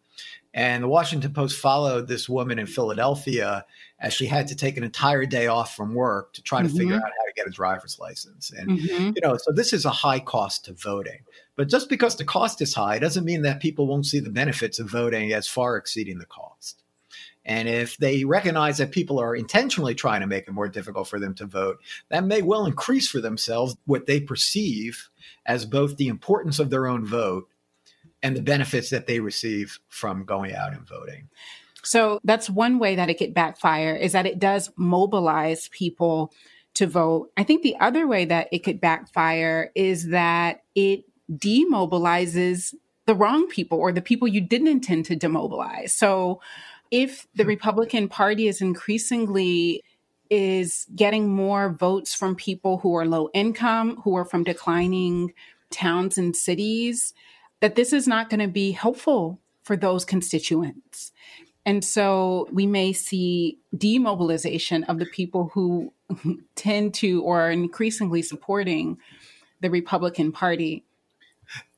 And 0.53 0.83
the 0.83 0.87
Washington 0.87 1.33
Post 1.33 1.59
followed 1.59 2.07
this 2.07 2.27
woman 2.27 2.57
in 2.57 2.65
Philadelphia 2.65 3.65
as 3.99 4.13
she 4.13 4.25
had 4.25 4.47
to 4.47 4.55
take 4.55 4.75
an 4.75 4.83
entire 4.83 5.25
day 5.25 5.47
off 5.47 5.75
from 5.75 5.93
work 5.93 6.33
to 6.33 6.41
try 6.41 6.61
to 6.61 6.67
mm-hmm. 6.67 6.77
figure 6.77 6.95
out 6.95 7.01
how 7.01 7.07
to 7.07 7.33
get 7.35 7.47
a 7.47 7.51
driver's 7.51 7.99
license. 7.99 8.51
And, 8.51 8.71
mm-hmm. 8.71 9.11
you 9.15 9.21
know, 9.21 9.37
so 9.37 9.51
this 9.51 9.71
is 9.71 9.85
a 9.85 9.91
high 9.91 10.19
cost 10.19 10.65
to 10.65 10.73
voting. 10.73 11.19
But 11.57 11.67
just 11.67 11.89
because 11.89 12.15
the 12.15 12.23
cost 12.23 12.61
is 12.61 12.75
high 12.75 12.99
doesn't 12.99 13.25
mean 13.25 13.41
that 13.41 13.59
people 13.59 13.87
won't 13.87 14.05
see 14.05 14.19
the 14.19 14.29
benefits 14.29 14.79
of 14.79 14.89
voting 14.89 15.33
as 15.33 15.47
far 15.47 15.75
exceeding 15.75 16.19
the 16.19 16.25
cost. 16.25 16.83
And 17.43 17.67
if 17.67 17.97
they 17.97 18.25
recognize 18.25 18.77
that 18.77 18.91
people 18.91 19.19
are 19.19 19.35
intentionally 19.35 19.95
trying 19.95 20.21
to 20.21 20.27
make 20.27 20.47
it 20.47 20.51
more 20.51 20.67
difficult 20.67 21.07
for 21.07 21.19
them 21.19 21.33
to 21.35 21.45
vote, 21.45 21.79
that 22.09 22.25
may 22.25 22.41
well 22.41 22.65
increase 22.65 23.09
for 23.09 23.21
themselves 23.21 23.75
what 23.85 24.05
they 24.05 24.19
perceive 24.19 25.09
as 25.45 25.65
both 25.65 25.97
the 25.97 26.09
importance 26.09 26.59
of 26.59 26.69
their 26.69 26.87
own 26.87 27.05
vote 27.05 27.49
and 28.21 28.35
the 28.35 28.41
benefits 28.41 28.89
that 28.91 29.07
they 29.07 29.19
receive 29.19 29.79
from 29.87 30.25
going 30.25 30.53
out 30.53 30.73
and 30.73 30.87
voting. 30.87 31.29
So 31.83 32.19
that's 32.23 32.49
one 32.49 32.79
way 32.79 32.95
that 32.95 33.09
it 33.09 33.17
could 33.17 33.33
backfire 33.33 33.95
is 33.95 34.11
that 34.11 34.25
it 34.25 34.39
does 34.39 34.69
mobilize 34.75 35.69
people 35.69 36.33
to 36.73 36.85
vote. 36.85 37.31
I 37.37 37.43
think 37.43 37.63
the 37.63 37.77
other 37.79 38.07
way 38.07 38.25
that 38.25 38.49
it 38.51 38.59
could 38.59 38.81
backfire 38.81 39.71
is 39.73 40.09
that 40.09 40.63
it 40.75 41.05
demobilizes 41.31 42.73
the 43.05 43.15
wrong 43.15 43.47
people 43.47 43.77
or 43.77 43.91
the 43.91 44.01
people 44.01 44.27
you 44.27 44.41
didn't 44.41 44.67
intend 44.67 45.05
to 45.05 45.15
demobilize. 45.15 45.93
So 45.93 46.41
if 46.91 47.27
the 47.35 47.45
Republican 47.45 48.07
Party 48.07 48.47
is 48.47 48.61
increasingly 48.61 49.83
is 50.29 50.85
getting 50.93 51.29
more 51.29 51.69
votes 51.69 52.13
from 52.13 52.35
people 52.35 52.79
who 52.79 52.95
are 52.95 53.05
low 53.05 53.29
income, 53.33 54.01
who 54.03 54.15
are 54.15 54.25
from 54.25 54.43
declining 54.43 55.33
towns 55.69 56.17
and 56.17 56.35
cities, 56.35 57.13
that 57.61 57.75
this 57.75 57.93
is 57.93 58.07
not 58.07 58.29
going 58.29 58.39
to 58.39 58.47
be 58.47 58.71
helpful 58.71 59.39
for 59.63 59.75
those 59.75 60.05
constituents. 60.05 61.11
And 61.65 61.83
so 61.83 62.47
we 62.51 62.65
may 62.65 62.93
see 62.93 63.59
demobilization 63.75 64.85
of 64.85 64.99
the 64.99 65.05
people 65.05 65.51
who 65.53 65.93
tend 66.55 66.93
to 66.95 67.21
or 67.23 67.41
are 67.41 67.51
increasingly 67.51 68.21
supporting 68.21 68.97
the 69.59 69.69
Republican 69.69 70.31
Party. 70.31 70.85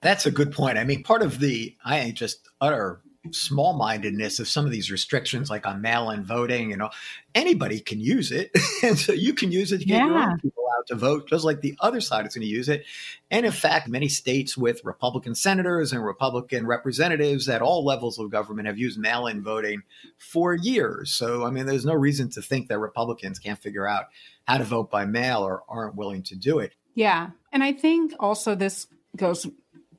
That's 0.02 0.26
a 0.26 0.32
good 0.32 0.52
point. 0.52 0.78
I 0.78 0.84
mean, 0.84 1.04
part 1.04 1.22
of 1.22 1.40
the 1.40 1.76
I 1.84 2.12
just 2.12 2.48
utter 2.62 3.02
small 3.32 3.74
mindedness 3.74 4.40
of 4.40 4.48
some 4.48 4.66
of 4.66 4.72
these 4.72 4.90
restrictions, 4.90 5.50
like 5.50 5.68
on 5.68 5.82
mail 5.82 6.10
in 6.10 6.24
voting, 6.24 6.70
you 6.70 6.78
know, 6.78 6.90
anybody 7.36 7.80
can 7.80 8.00
use 8.00 8.32
it. 8.32 8.52
and 8.84 8.98
so 8.98 9.12
you 9.12 9.34
can 9.34 9.52
use 9.52 9.72
it 9.72 9.80
to 9.80 9.86
get 9.86 9.98
yeah. 9.98 10.08
your 10.08 10.18
own 10.18 10.40
people 10.40 10.64
out 10.78 10.88
to 10.88 10.96
vote, 10.96 11.28
just 11.28 11.44
like 11.44 11.62
the 11.62 11.76
other 11.82 12.00
side 12.00 12.26
is 12.26 12.34
going 12.34 12.48
to 12.48 12.52
use 12.52 12.70
it. 12.70 12.86
And 13.30 13.46
in 13.46 13.52
fact, 13.52 13.88
many 13.88 14.08
states 14.08 14.58
with 14.58 14.84
Republican 14.86 15.36
senators 15.36 15.92
and 15.92 16.04
Republican 16.04 16.66
representatives 16.66 17.50
at 17.50 17.62
all 17.62 17.84
levels 17.84 18.18
of 18.20 18.30
government 18.30 18.68
have 18.68 18.78
used 18.78 18.98
mail 18.98 19.28
in 19.28 19.44
voting 19.44 19.82
for 20.18 20.56
years. 20.56 21.12
So, 21.12 21.46
I 21.46 21.52
mean, 21.52 21.66
there's 21.66 21.86
no 21.86 21.96
reason 21.96 22.30
to 22.32 22.42
think 22.42 22.70
that 22.70 22.80
Republicans 22.80 23.38
can't 23.38 23.62
figure 23.62 23.88
out 23.88 24.06
how 24.48 24.58
to 24.58 24.64
vote 24.64 24.90
by 24.90 25.06
mail 25.06 25.42
or 25.42 25.64
aren't 25.68 25.96
willing 25.96 26.24
to 26.24 26.36
do 26.36 26.60
it. 26.60 26.74
Yeah. 26.96 27.32
And 27.52 27.64
I 27.64 27.74
think 27.74 28.14
also 28.20 28.56
this 28.56 28.88
goes 29.16 29.48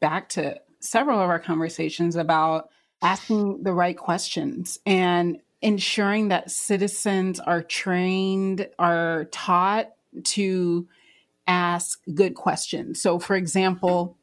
back 0.01 0.29
to 0.31 0.61
several 0.81 1.21
of 1.21 1.29
our 1.29 1.39
conversations 1.39 2.17
about 2.17 2.71
asking 3.03 3.63
the 3.63 3.73
right 3.73 3.97
questions 3.97 4.79
and 4.87 5.39
ensuring 5.63 6.29
that 6.29 6.51
citizens 6.51 7.39
are 7.41 7.63
trained, 7.63 8.69
are 8.79 9.25
taught 9.27 9.91
to 10.25 10.89
ask 11.47 12.01
good 12.15 12.35
questions. 12.35 13.01
So, 13.01 13.19
for 13.19 13.37
example, 13.37 14.17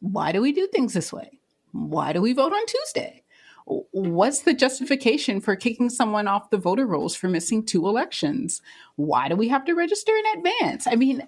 why 0.00 0.32
do 0.32 0.40
we 0.40 0.52
do 0.52 0.66
things 0.68 0.92
this 0.92 1.12
way? 1.12 1.38
Why 1.72 2.12
do 2.12 2.20
we 2.20 2.32
vote 2.32 2.52
on 2.52 2.66
Tuesday? 2.66 3.22
What's 3.66 4.42
the 4.42 4.54
justification 4.54 5.40
for 5.40 5.56
kicking 5.56 5.90
someone 5.90 6.28
off 6.28 6.50
the 6.50 6.56
voter 6.56 6.86
rolls 6.86 7.16
for 7.16 7.28
missing 7.28 7.64
two 7.64 7.88
elections? 7.88 8.62
Why 8.94 9.28
do 9.28 9.34
we 9.34 9.48
have 9.48 9.64
to 9.64 9.74
register 9.74 10.12
in 10.12 10.38
advance? 10.38 10.86
I 10.86 10.94
mean, 10.94 11.26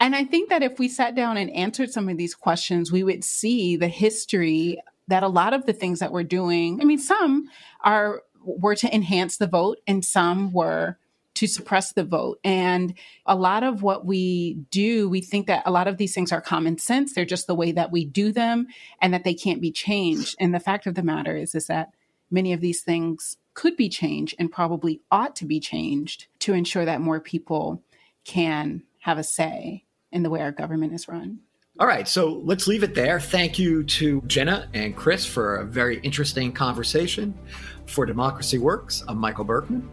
and 0.00 0.14
I 0.14 0.24
think 0.24 0.50
that 0.50 0.62
if 0.62 0.78
we 0.78 0.88
sat 0.88 1.14
down 1.14 1.36
and 1.36 1.50
answered 1.50 1.90
some 1.90 2.08
of 2.08 2.16
these 2.16 2.34
questions, 2.34 2.92
we 2.92 3.02
would 3.02 3.24
see 3.24 3.76
the 3.76 3.88
history 3.88 4.80
that 5.08 5.22
a 5.22 5.28
lot 5.28 5.54
of 5.54 5.66
the 5.66 5.72
things 5.72 6.00
that 6.00 6.12
we're 6.12 6.22
doing, 6.22 6.80
I 6.80 6.84
mean, 6.84 6.98
some 6.98 7.48
are 7.82 8.22
were 8.44 8.76
to 8.76 8.94
enhance 8.94 9.36
the 9.36 9.46
vote 9.46 9.78
and 9.86 10.04
some 10.04 10.52
were 10.52 10.96
to 11.34 11.46
suppress 11.46 11.92
the 11.92 12.04
vote. 12.04 12.38
And 12.42 12.94
a 13.26 13.36
lot 13.36 13.62
of 13.62 13.82
what 13.82 14.04
we 14.04 14.54
do, 14.70 15.08
we 15.08 15.20
think 15.20 15.46
that 15.46 15.62
a 15.66 15.70
lot 15.70 15.88
of 15.88 15.96
these 15.96 16.14
things 16.14 16.32
are 16.32 16.40
common 16.40 16.78
sense. 16.78 17.12
They're 17.12 17.24
just 17.24 17.46
the 17.46 17.54
way 17.54 17.72
that 17.72 17.92
we 17.92 18.04
do 18.04 18.32
them 18.32 18.68
and 19.00 19.12
that 19.14 19.24
they 19.24 19.34
can't 19.34 19.60
be 19.60 19.70
changed. 19.70 20.36
And 20.40 20.54
the 20.54 20.60
fact 20.60 20.86
of 20.86 20.94
the 20.94 21.02
matter 21.02 21.36
is, 21.36 21.54
is 21.54 21.66
that 21.66 21.92
many 22.30 22.52
of 22.52 22.60
these 22.60 22.82
things 22.82 23.36
could 23.54 23.76
be 23.76 23.88
changed 23.88 24.34
and 24.38 24.50
probably 24.50 25.00
ought 25.10 25.36
to 25.36 25.44
be 25.44 25.60
changed 25.60 26.26
to 26.40 26.54
ensure 26.54 26.84
that 26.84 27.00
more 27.00 27.20
people 27.20 27.82
can 28.24 28.82
have 29.00 29.18
a 29.18 29.24
say 29.24 29.84
in 30.12 30.22
the 30.22 30.30
way 30.30 30.40
our 30.40 30.52
government 30.52 30.92
is 30.92 31.08
run. 31.08 31.40
All 31.80 31.86
right, 31.86 32.08
so 32.08 32.40
let's 32.44 32.66
leave 32.66 32.82
it 32.82 32.94
there. 32.94 33.20
Thank 33.20 33.58
you 33.58 33.84
to 33.84 34.20
Jenna 34.26 34.68
and 34.74 34.96
Chris 34.96 35.24
for 35.24 35.56
a 35.56 35.64
very 35.64 36.00
interesting 36.00 36.52
conversation. 36.52 37.38
For 37.86 38.04
Democracy 38.04 38.58
Works, 38.58 39.04
I'm 39.06 39.18
Michael 39.18 39.44
Berkman. 39.44 39.88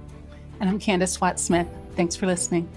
And 0.59 0.69
I'm 0.69 0.79
Candis 0.79 1.21
Watts 1.21 1.43
Smith. 1.43 1.67
Thanks 1.95 2.15
for 2.15 2.25
listening. 2.25 2.67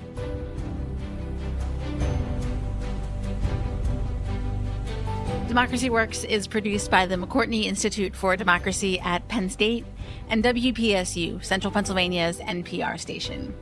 Democracy 5.49 5.89
Works 5.89 6.25
is 6.25 6.47
produced 6.47 6.91
by 6.91 7.07
the 7.07 7.15
McCourtney 7.15 7.65
Institute 7.65 8.15
for 8.15 8.37
Democracy 8.37 9.01
at 9.01 9.27
Penn 9.29 9.49
State 9.49 9.87
and 10.29 10.45
WPSU, 10.45 11.43
Central 11.43 11.73
Pennsylvania's 11.73 12.39
NPR 12.41 13.01
station. 13.01 13.55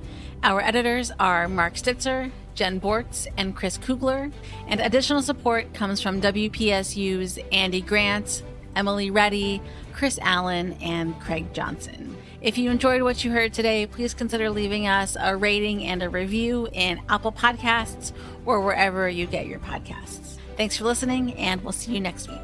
Our 0.43 0.61
editors 0.61 1.12
are 1.20 1.47
Mark 1.47 1.74
Stitzer, 1.74 2.33
Jen 2.57 2.81
Bortz, 2.81 3.29
and 3.37 3.55
Chris 3.55 3.79
Kugler, 3.79 4.33
and 4.67 4.81
additional 4.81 5.23
support 5.23 5.73
comes 5.75 6.01
from 6.01 6.21
WPSU's 6.21 7.39
Andy 7.53 7.81
Grant, 7.81 8.43
Emily 8.75 9.11
Reddy, 9.11 9.63
Chris 9.93 10.19
Allen, 10.21 10.73
and 10.81 11.19
Craig 11.21 11.53
Johnson. 11.53 12.17
If 12.41 12.59
you 12.59 12.71
enjoyed 12.71 13.03
what 13.03 13.25
you 13.25 13.31
heard 13.31 13.53
today, 13.53 13.87
please 13.87 14.15
consider 14.15 14.51
leaving 14.51 14.87
us 14.87 15.17
a 15.19 15.37
rating 15.37 15.85
and 15.85 16.03
a 16.03 16.09
review 16.09 16.69
in 16.73 17.01
Apple 17.09 17.33
Podcasts 17.33 18.13
or 18.45 18.61
wherever 18.61 19.09
you 19.09 19.27
get 19.27 19.47
your 19.47 19.59
podcasts. 19.59 20.37
Thanks 20.57 20.77
for 20.77 20.85
listening, 20.85 21.35
and 21.35 21.63
we'll 21.63 21.73
see 21.73 21.93
you 21.93 22.01
next 22.01 22.29
week. 22.29 22.41